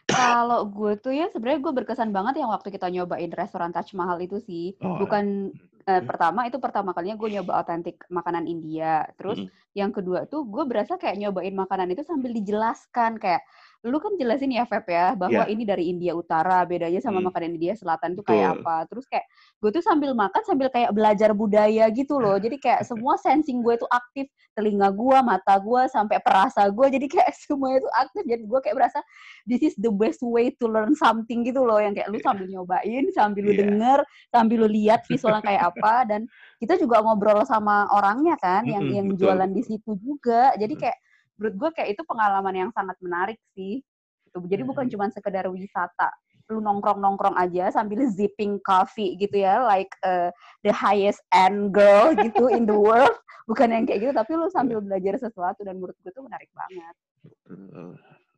Kalau 0.06 0.70
gue 0.70 0.94
tuh 1.02 1.10
ya 1.10 1.26
sebenarnya 1.34 1.60
gue 1.66 1.72
berkesan 1.82 2.14
banget 2.14 2.38
yang 2.38 2.50
waktu 2.54 2.70
kita 2.70 2.86
nyobain 2.94 3.30
restoran 3.34 3.74
Taj 3.74 3.90
Mahal 3.98 4.22
itu 4.22 4.38
sih. 4.38 4.78
Oh, 4.78 5.02
Bukan 5.02 5.50
eh, 5.86 6.02
pertama 6.02 6.46
itu 6.46 6.58
pertama 6.62 6.94
kalinya 6.94 7.18
gue 7.18 7.28
nyoba 7.38 7.62
otentik 7.62 8.06
makanan 8.10 8.46
India. 8.46 9.02
Terus 9.18 9.42
Mm. 9.42 9.50
yang 9.76 9.90
kedua 9.92 10.24
tuh 10.30 10.46
gue 10.46 10.64
berasa 10.64 10.96
kayak 10.96 11.18
nyobain 11.20 11.52
makanan 11.52 11.90
itu 11.92 12.06
sambil 12.06 12.32
dijelaskan 12.32 13.18
kayak 13.18 13.42
lu 13.84 14.00
kan 14.00 14.16
jelasin 14.16 14.50
ya 14.50 14.64
Feb 14.64 14.86
ya 14.88 15.12
bahwa 15.12 15.44
Iya. 15.44 15.52
ini 15.52 15.62
dari 15.62 15.84
India 15.92 16.12
Utara 16.12 16.64
bedanya 16.64 16.98
sama 16.98 17.20
Hmm. 17.20 17.28
makanan 17.28 17.54
India 17.54 17.76
Selatan 17.76 18.16
tuh 18.16 18.24
kayak 18.24 18.62
apa. 18.62 18.88
Terus 18.88 19.04
kayak 19.04 19.26
gue 19.60 19.70
tuh 19.70 19.84
sambil 19.84 20.10
makan 20.16 20.42
sambil 20.42 20.68
kayak 20.72 20.90
belajar 20.90 21.30
budaya 21.32 21.84
gitu 21.92 22.16
loh. 22.16 22.34
Jadi 22.44 22.56
kayak 22.56 22.82
semua 22.82 23.20
sensing 23.20 23.60
gue 23.60 23.76
tuh 23.76 23.86
aktif, 23.86 24.26
telinga 24.56 24.88
gue, 24.90 25.18
mata 25.20 25.54
gue, 25.60 25.82
sampai 25.86 26.18
perasa 26.24 26.64
gue. 26.66 26.86
Jadi 26.88 27.06
kayak 27.06 27.30
semuanya 27.46 27.84
tuh 27.84 27.92
aktif. 27.94 28.22
Jadi 28.24 28.42
gue 28.42 28.58
kayak 28.64 28.76
berasa 28.76 28.98
this 29.44 29.62
is 29.62 29.74
the 29.76 29.92
best 29.92 30.24
way 30.24 30.50
to 30.50 30.66
learn 30.66 30.96
something 30.96 31.44
gitu 31.44 31.62
loh 31.62 31.78
yang 31.78 31.92
kayak 31.94 32.08
lu 32.08 32.18
sambil 32.18 32.48
nyobain, 32.48 33.04
sambil 33.12 33.42
lu 33.44 33.52
Iya. 33.52 33.60
denger, 33.62 33.98
sambil 34.30 34.56
lu 34.64 34.68
lihat 34.68 35.04
visualnya 35.06 35.42
kayak 35.42 35.62
apa 35.74 35.94
dan 36.04 36.20
kita 36.58 36.74
juga 36.76 37.00
ngobrol 37.00 37.44
sama 37.46 37.86
orangnya 37.92 38.34
kan 38.36 38.62
yang 38.74 38.82
Mm-mm, 38.82 38.96
yang 38.96 39.06
betul. 39.14 39.20
jualan 39.30 39.50
di 39.52 39.62
situ 39.62 39.92
juga. 40.00 40.50
Jadi 40.58 40.74
Mm. 40.74 40.82
kayak 40.82 40.98
menurut 41.36 41.54
gue 41.56 41.70
kayak 41.80 41.88
itu 41.96 42.02
pengalaman 42.04 42.54
yang 42.66 42.70
sangat 42.72 42.96
menarik 43.00 43.38
sih. 43.56 43.80
Gitu. 44.28 44.36
Jadi 44.44 44.62
bukan 44.64 44.84
Mm. 44.88 44.92
cuma 44.92 45.06
sekedar 45.12 45.46
wisata 45.48 46.10
lu 46.46 46.62
nongkrong-nongkrong 46.62 47.34
aja 47.34 47.74
sambil 47.74 48.06
zipping 48.06 48.62
coffee 48.62 49.18
gitu 49.18 49.42
ya 49.42 49.66
like 49.66 49.90
uh, 50.06 50.30
the 50.62 50.70
highest 50.70 51.18
end 51.34 51.74
girl 51.74 52.14
gitu 52.22 52.46
in 52.54 52.62
the 52.62 52.74
world 52.74 53.10
bukan 53.50 53.74
yang 53.74 53.82
kayak 53.82 54.06
gitu 54.06 54.12
tapi 54.14 54.38
lu 54.38 54.46
sambil 54.54 54.78
belajar 54.78 55.18
sesuatu 55.18 55.66
dan 55.66 55.74
menurut 55.74 55.98
gue 56.06 56.14
tuh 56.14 56.22
menarik 56.22 56.46
banget 56.54 56.94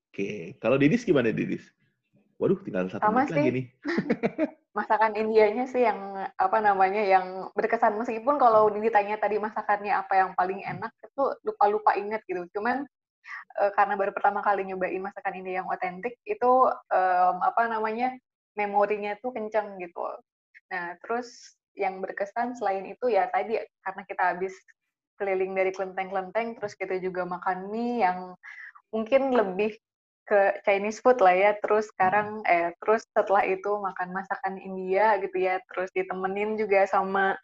Oke, 0.08 0.56
kalau 0.58 0.80
Didis 0.80 1.06
gimana 1.06 1.30
Didis? 1.30 1.68
Waduh, 2.38 2.58
tinggal 2.62 2.86
satu 2.86 3.02
Sama 3.02 3.26
menit 3.26 3.30
lagi 3.34 3.42
sih. 3.42 3.54
nih. 3.54 3.66
masakan 4.78 5.18
Indianya 5.18 5.66
sih 5.66 5.82
yang 5.82 5.98
apa 6.38 6.58
namanya 6.62 7.02
yang 7.02 7.50
berkesan 7.58 7.98
meskipun 7.98 8.38
kalau 8.38 8.70
ditanya 8.70 9.18
tadi 9.18 9.42
masakannya 9.42 9.90
apa 9.90 10.14
yang 10.14 10.30
paling 10.38 10.62
enak 10.62 10.94
itu 11.02 11.34
lupa 11.42 11.64
lupa 11.66 11.90
inget 11.98 12.22
gitu 12.30 12.46
cuman 12.54 12.86
eh, 13.58 13.70
karena 13.74 13.98
baru 13.98 14.14
pertama 14.14 14.38
kali 14.38 14.62
nyobain 14.70 15.02
masakan 15.02 15.34
India 15.34 15.64
yang 15.64 15.68
otentik 15.68 16.14
itu 16.22 16.52
em, 16.94 17.36
apa 17.42 17.66
namanya 17.66 18.14
memorinya 18.54 19.18
tuh 19.18 19.34
kenceng 19.34 19.82
gitu 19.82 20.06
nah 20.70 20.94
terus 21.02 21.58
yang 21.74 21.98
berkesan 21.98 22.54
selain 22.54 22.86
itu 22.86 23.10
ya 23.10 23.26
tadi 23.34 23.58
karena 23.82 24.02
kita 24.06 24.22
habis 24.36 24.54
keliling 25.18 25.58
dari 25.58 25.74
kelenteng-kelenteng 25.74 26.54
terus 26.62 26.78
kita 26.78 27.02
juga 27.02 27.26
makan 27.26 27.66
mie 27.74 28.06
yang 28.06 28.38
mungkin 28.94 29.34
lebih 29.34 29.74
ke 30.28 30.60
Chinese 30.68 31.00
food 31.00 31.18
lah 31.24 31.32
ya. 31.32 31.50
Terus 31.64 31.88
sekarang 31.90 32.44
eh 32.44 32.76
terus 32.84 33.08
setelah 33.16 33.42
itu 33.48 33.80
makan 33.80 34.12
masakan 34.12 34.60
India 34.60 35.16
gitu 35.24 35.40
ya. 35.40 35.56
Terus 35.72 35.88
ditemenin 35.96 36.60
juga 36.60 36.84
sama 36.84 37.34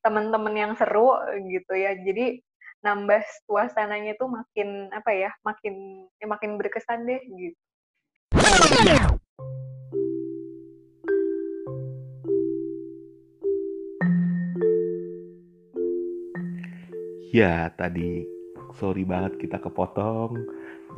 teman-teman 0.00 0.56
yang 0.56 0.72
seru 0.80 1.12
gitu 1.44 1.76
ya. 1.76 1.92
Jadi 2.00 2.40
nambah 2.80 3.20
suasananya 3.44 4.16
tuh 4.16 4.32
makin 4.32 4.88
apa 4.96 5.12
ya? 5.12 5.30
Makin 5.44 6.08
ya 6.16 6.26
makin 6.26 6.56
berkesan 6.56 7.04
deh 7.04 7.20
gitu. 7.28 7.60
Ya, 17.30 17.70
tadi 17.78 18.26
sorry 18.74 19.06
banget 19.06 19.38
kita 19.38 19.62
kepotong. 19.62 20.34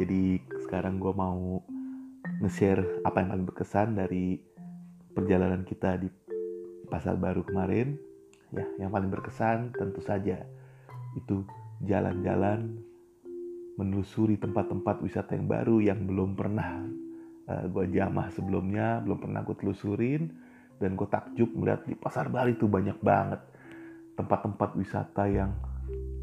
Jadi 0.01 0.41
sekarang 0.69 0.97
gue 1.03 1.13
mau 1.13 1.61
nge-share 2.41 3.05
apa 3.05 3.21
yang 3.21 3.29
paling 3.37 3.47
berkesan 3.49 3.89
dari 3.99 4.41
perjalanan 5.13 5.63
kita 5.69 6.01
di 6.01 6.09
Pasar 6.89 7.17
Baru 7.17 7.45
kemarin. 7.45 7.97
Ya, 8.53 8.69
yang 8.85 8.93
paling 8.93 9.09
berkesan 9.09 9.73
tentu 9.73 10.05
saja 10.05 10.45
itu 11.17 11.41
jalan-jalan 11.89 12.77
menelusuri 13.81 14.37
tempat-tempat 14.37 15.01
wisata 15.01 15.33
yang 15.33 15.49
baru 15.49 15.81
yang 15.81 16.05
belum 16.05 16.37
pernah 16.37 16.85
gue 17.49 17.85
jamah 17.93 18.33
sebelumnya, 18.33 19.01
belum 19.05 19.19
pernah 19.29 19.41
gue 19.45 19.57
telusurin 19.57 20.33
dan 20.81 20.97
gue 20.97 21.09
takjub 21.09 21.51
melihat 21.53 21.85
di 21.85 21.97
Pasar 21.97 22.29
Baru 22.33 22.53
itu 22.53 22.69
banyak 22.69 22.97
banget 23.01 23.41
tempat-tempat 24.17 24.77
wisata 24.77 25.25
yang 25.29 25.53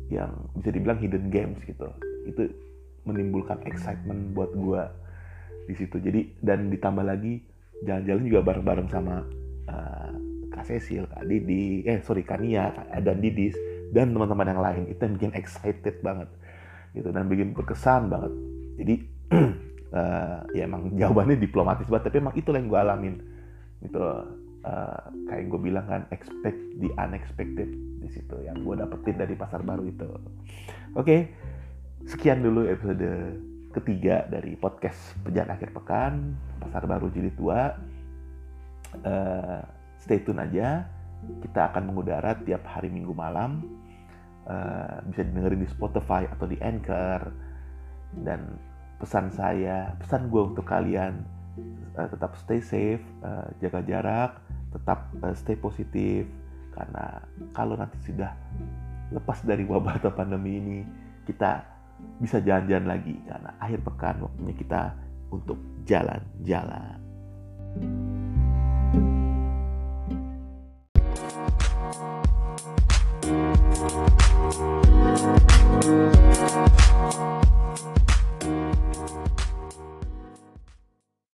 yang 0.09 0.33
bisa 0.57 0.69
dibilang 0.73 0.97
hidden 0.97 1.29
games 1.29 1.61
gitu 1.65 1.85
itu 2.25 2.49
menimbulkan 3.05 3.63
excitement 3.67 4.33
buat 4.35 4.51
gua 4.55 4.91
di 5.69 5.75
situ. 5.77 6.01
Jadi 6.01 6.41
dan 6.41 6.73
ditambah 6.73 7.05
lagi 7.05 7.43
jalan-jalan 7.85 8.23
juga 8.25 8.41
bareng-bareng 8.41 8.89
sama 8.89 9.23
uh, 9.69 10.11
Kak 10.49 10.65
Cecil, 10.65 11.05
Kak 11.07 11.23
Didi, 11.29 11.85
eh 11.85 12.01
sorry 12.01 12.25
Kania, 12.25 12.73
dan 12.99 13.21
Didis 13.21 13.55
dan 13.93 14.11
teman-teman 14.11 14.47
yang 14.49 14.61
lain. 14.61 14.83
Itu 14.89 15.05
yang 15.05 15.13
bikin 15.15 15.33
excited 15.37 16.01
banget 16.01 16.27
gitu 16.97 17.13
dan 17.13 17.29
bikin 17.29 17.53
berkesan 17.53 18.09
banget. 18.09 18.33
Jadi 18.81 18.95
uh, 19.93 20.41
ya 20.57 20.65
emang 20.65 20.97
jawabannya 20.97 21.37
diplomatis 21.37 21.85
banget 21.85 22.09
tapi 22.09 22.17
emang 22.17 22.35
itu 22.35 22.49
yang 22.49 22.65
gue 22.65 22.79
alamin 22.79 23.15
gitu 23.79 24.01
uh, 24.65 25.01
kayak 25.29 25.47
gue 25.47 25.59
bilang 25.61 25.85
kan 25.87 26.01
expect 26.11 26.59
the 26.81 26.89
unexpected 26.99 27.69
di 27.99 28.09
situ 28.11 28.35
yang 28.43 28.59
gue 28.65 28.75
dapetin 28.75 29.15
dari 29.21 29.35
pasar 29.37 29.61
baru 29.61 29.85
itu. 29.85 30.09
Oke 30.97 31.29
sekian 32.07 32.39
dulu 32.39 32.63
episode 32.69 33.35
ketiga 33.75 34.23
dari 34.31 34.55
podcast 34.55 35.17
Pejalan 35.25 35.51
Akhir 35.51 35.75
Pekan 35.75 36.37
Pasar 36.63 36.87
Baru 36.87 37.11
Jilid 37.11 37.35
2. 37.35 39.03
Uh, 39.03 39.59
stay 39.99 40.23
tune 40.23 40.39
aja. 40.39 40.87
Kita 41.43 41.73
akan 41.73 41.91
mengudara 41.91 42.39
tiap 42.47 42.63
hari 42.63 42.87
Minggu 42.87 43.11
malam. 43.11 43.67
Uh, 44.47 45.03
bisa 45.11 45.27
didengerin 45.27 45.65
di 45.65 45.69
Spotify 45.69 46.23
atau 46.29 46.47
di 46.47 46.55
Anchor. 46.63 47.27
Dan 48.15 48.55
pesan 49.01 49.27
saya, 49.35 49.91
pesan 49.99 50.31
gue 50.31 50.43
untuk 50.55 50.63
kalian 50.63 51.19
uh, 51.99 52.07
tetap 52.07 52.39
stay 52.39 52.63
safe, 52.63 53.03
uh, 53.21 53.51
jaga 53.59 53.83
jarak, 53.83 54.31
tetap 54.71 55.11
uh, 55.19 55.35
stay 55.35 55.59
positif 55.59 56.23
karena 56.69 57.19
kalau 57.51 57.75
nanti 57.75 57.99
sudah 58.07 58.31
lepas 59.11 59.43
dari 59.43 59.65
wabah 59.65 59.99
atau 59.99 60.13
pandemi 60.13 60.61
ini 60.61 60.79
kita 61.25 61.78
bisa 62.19 62.43
jalan-jalan 62.43 62.87
lagi 62.99 63.15
karena 63.23 63.51
akhir 63.59 63.79
pekan 63.83 64.15
waktunya 64.23 64.55
kita 64.55 64.81
untuk 65.31 65.57
jalan-jalan. 65.87 66.99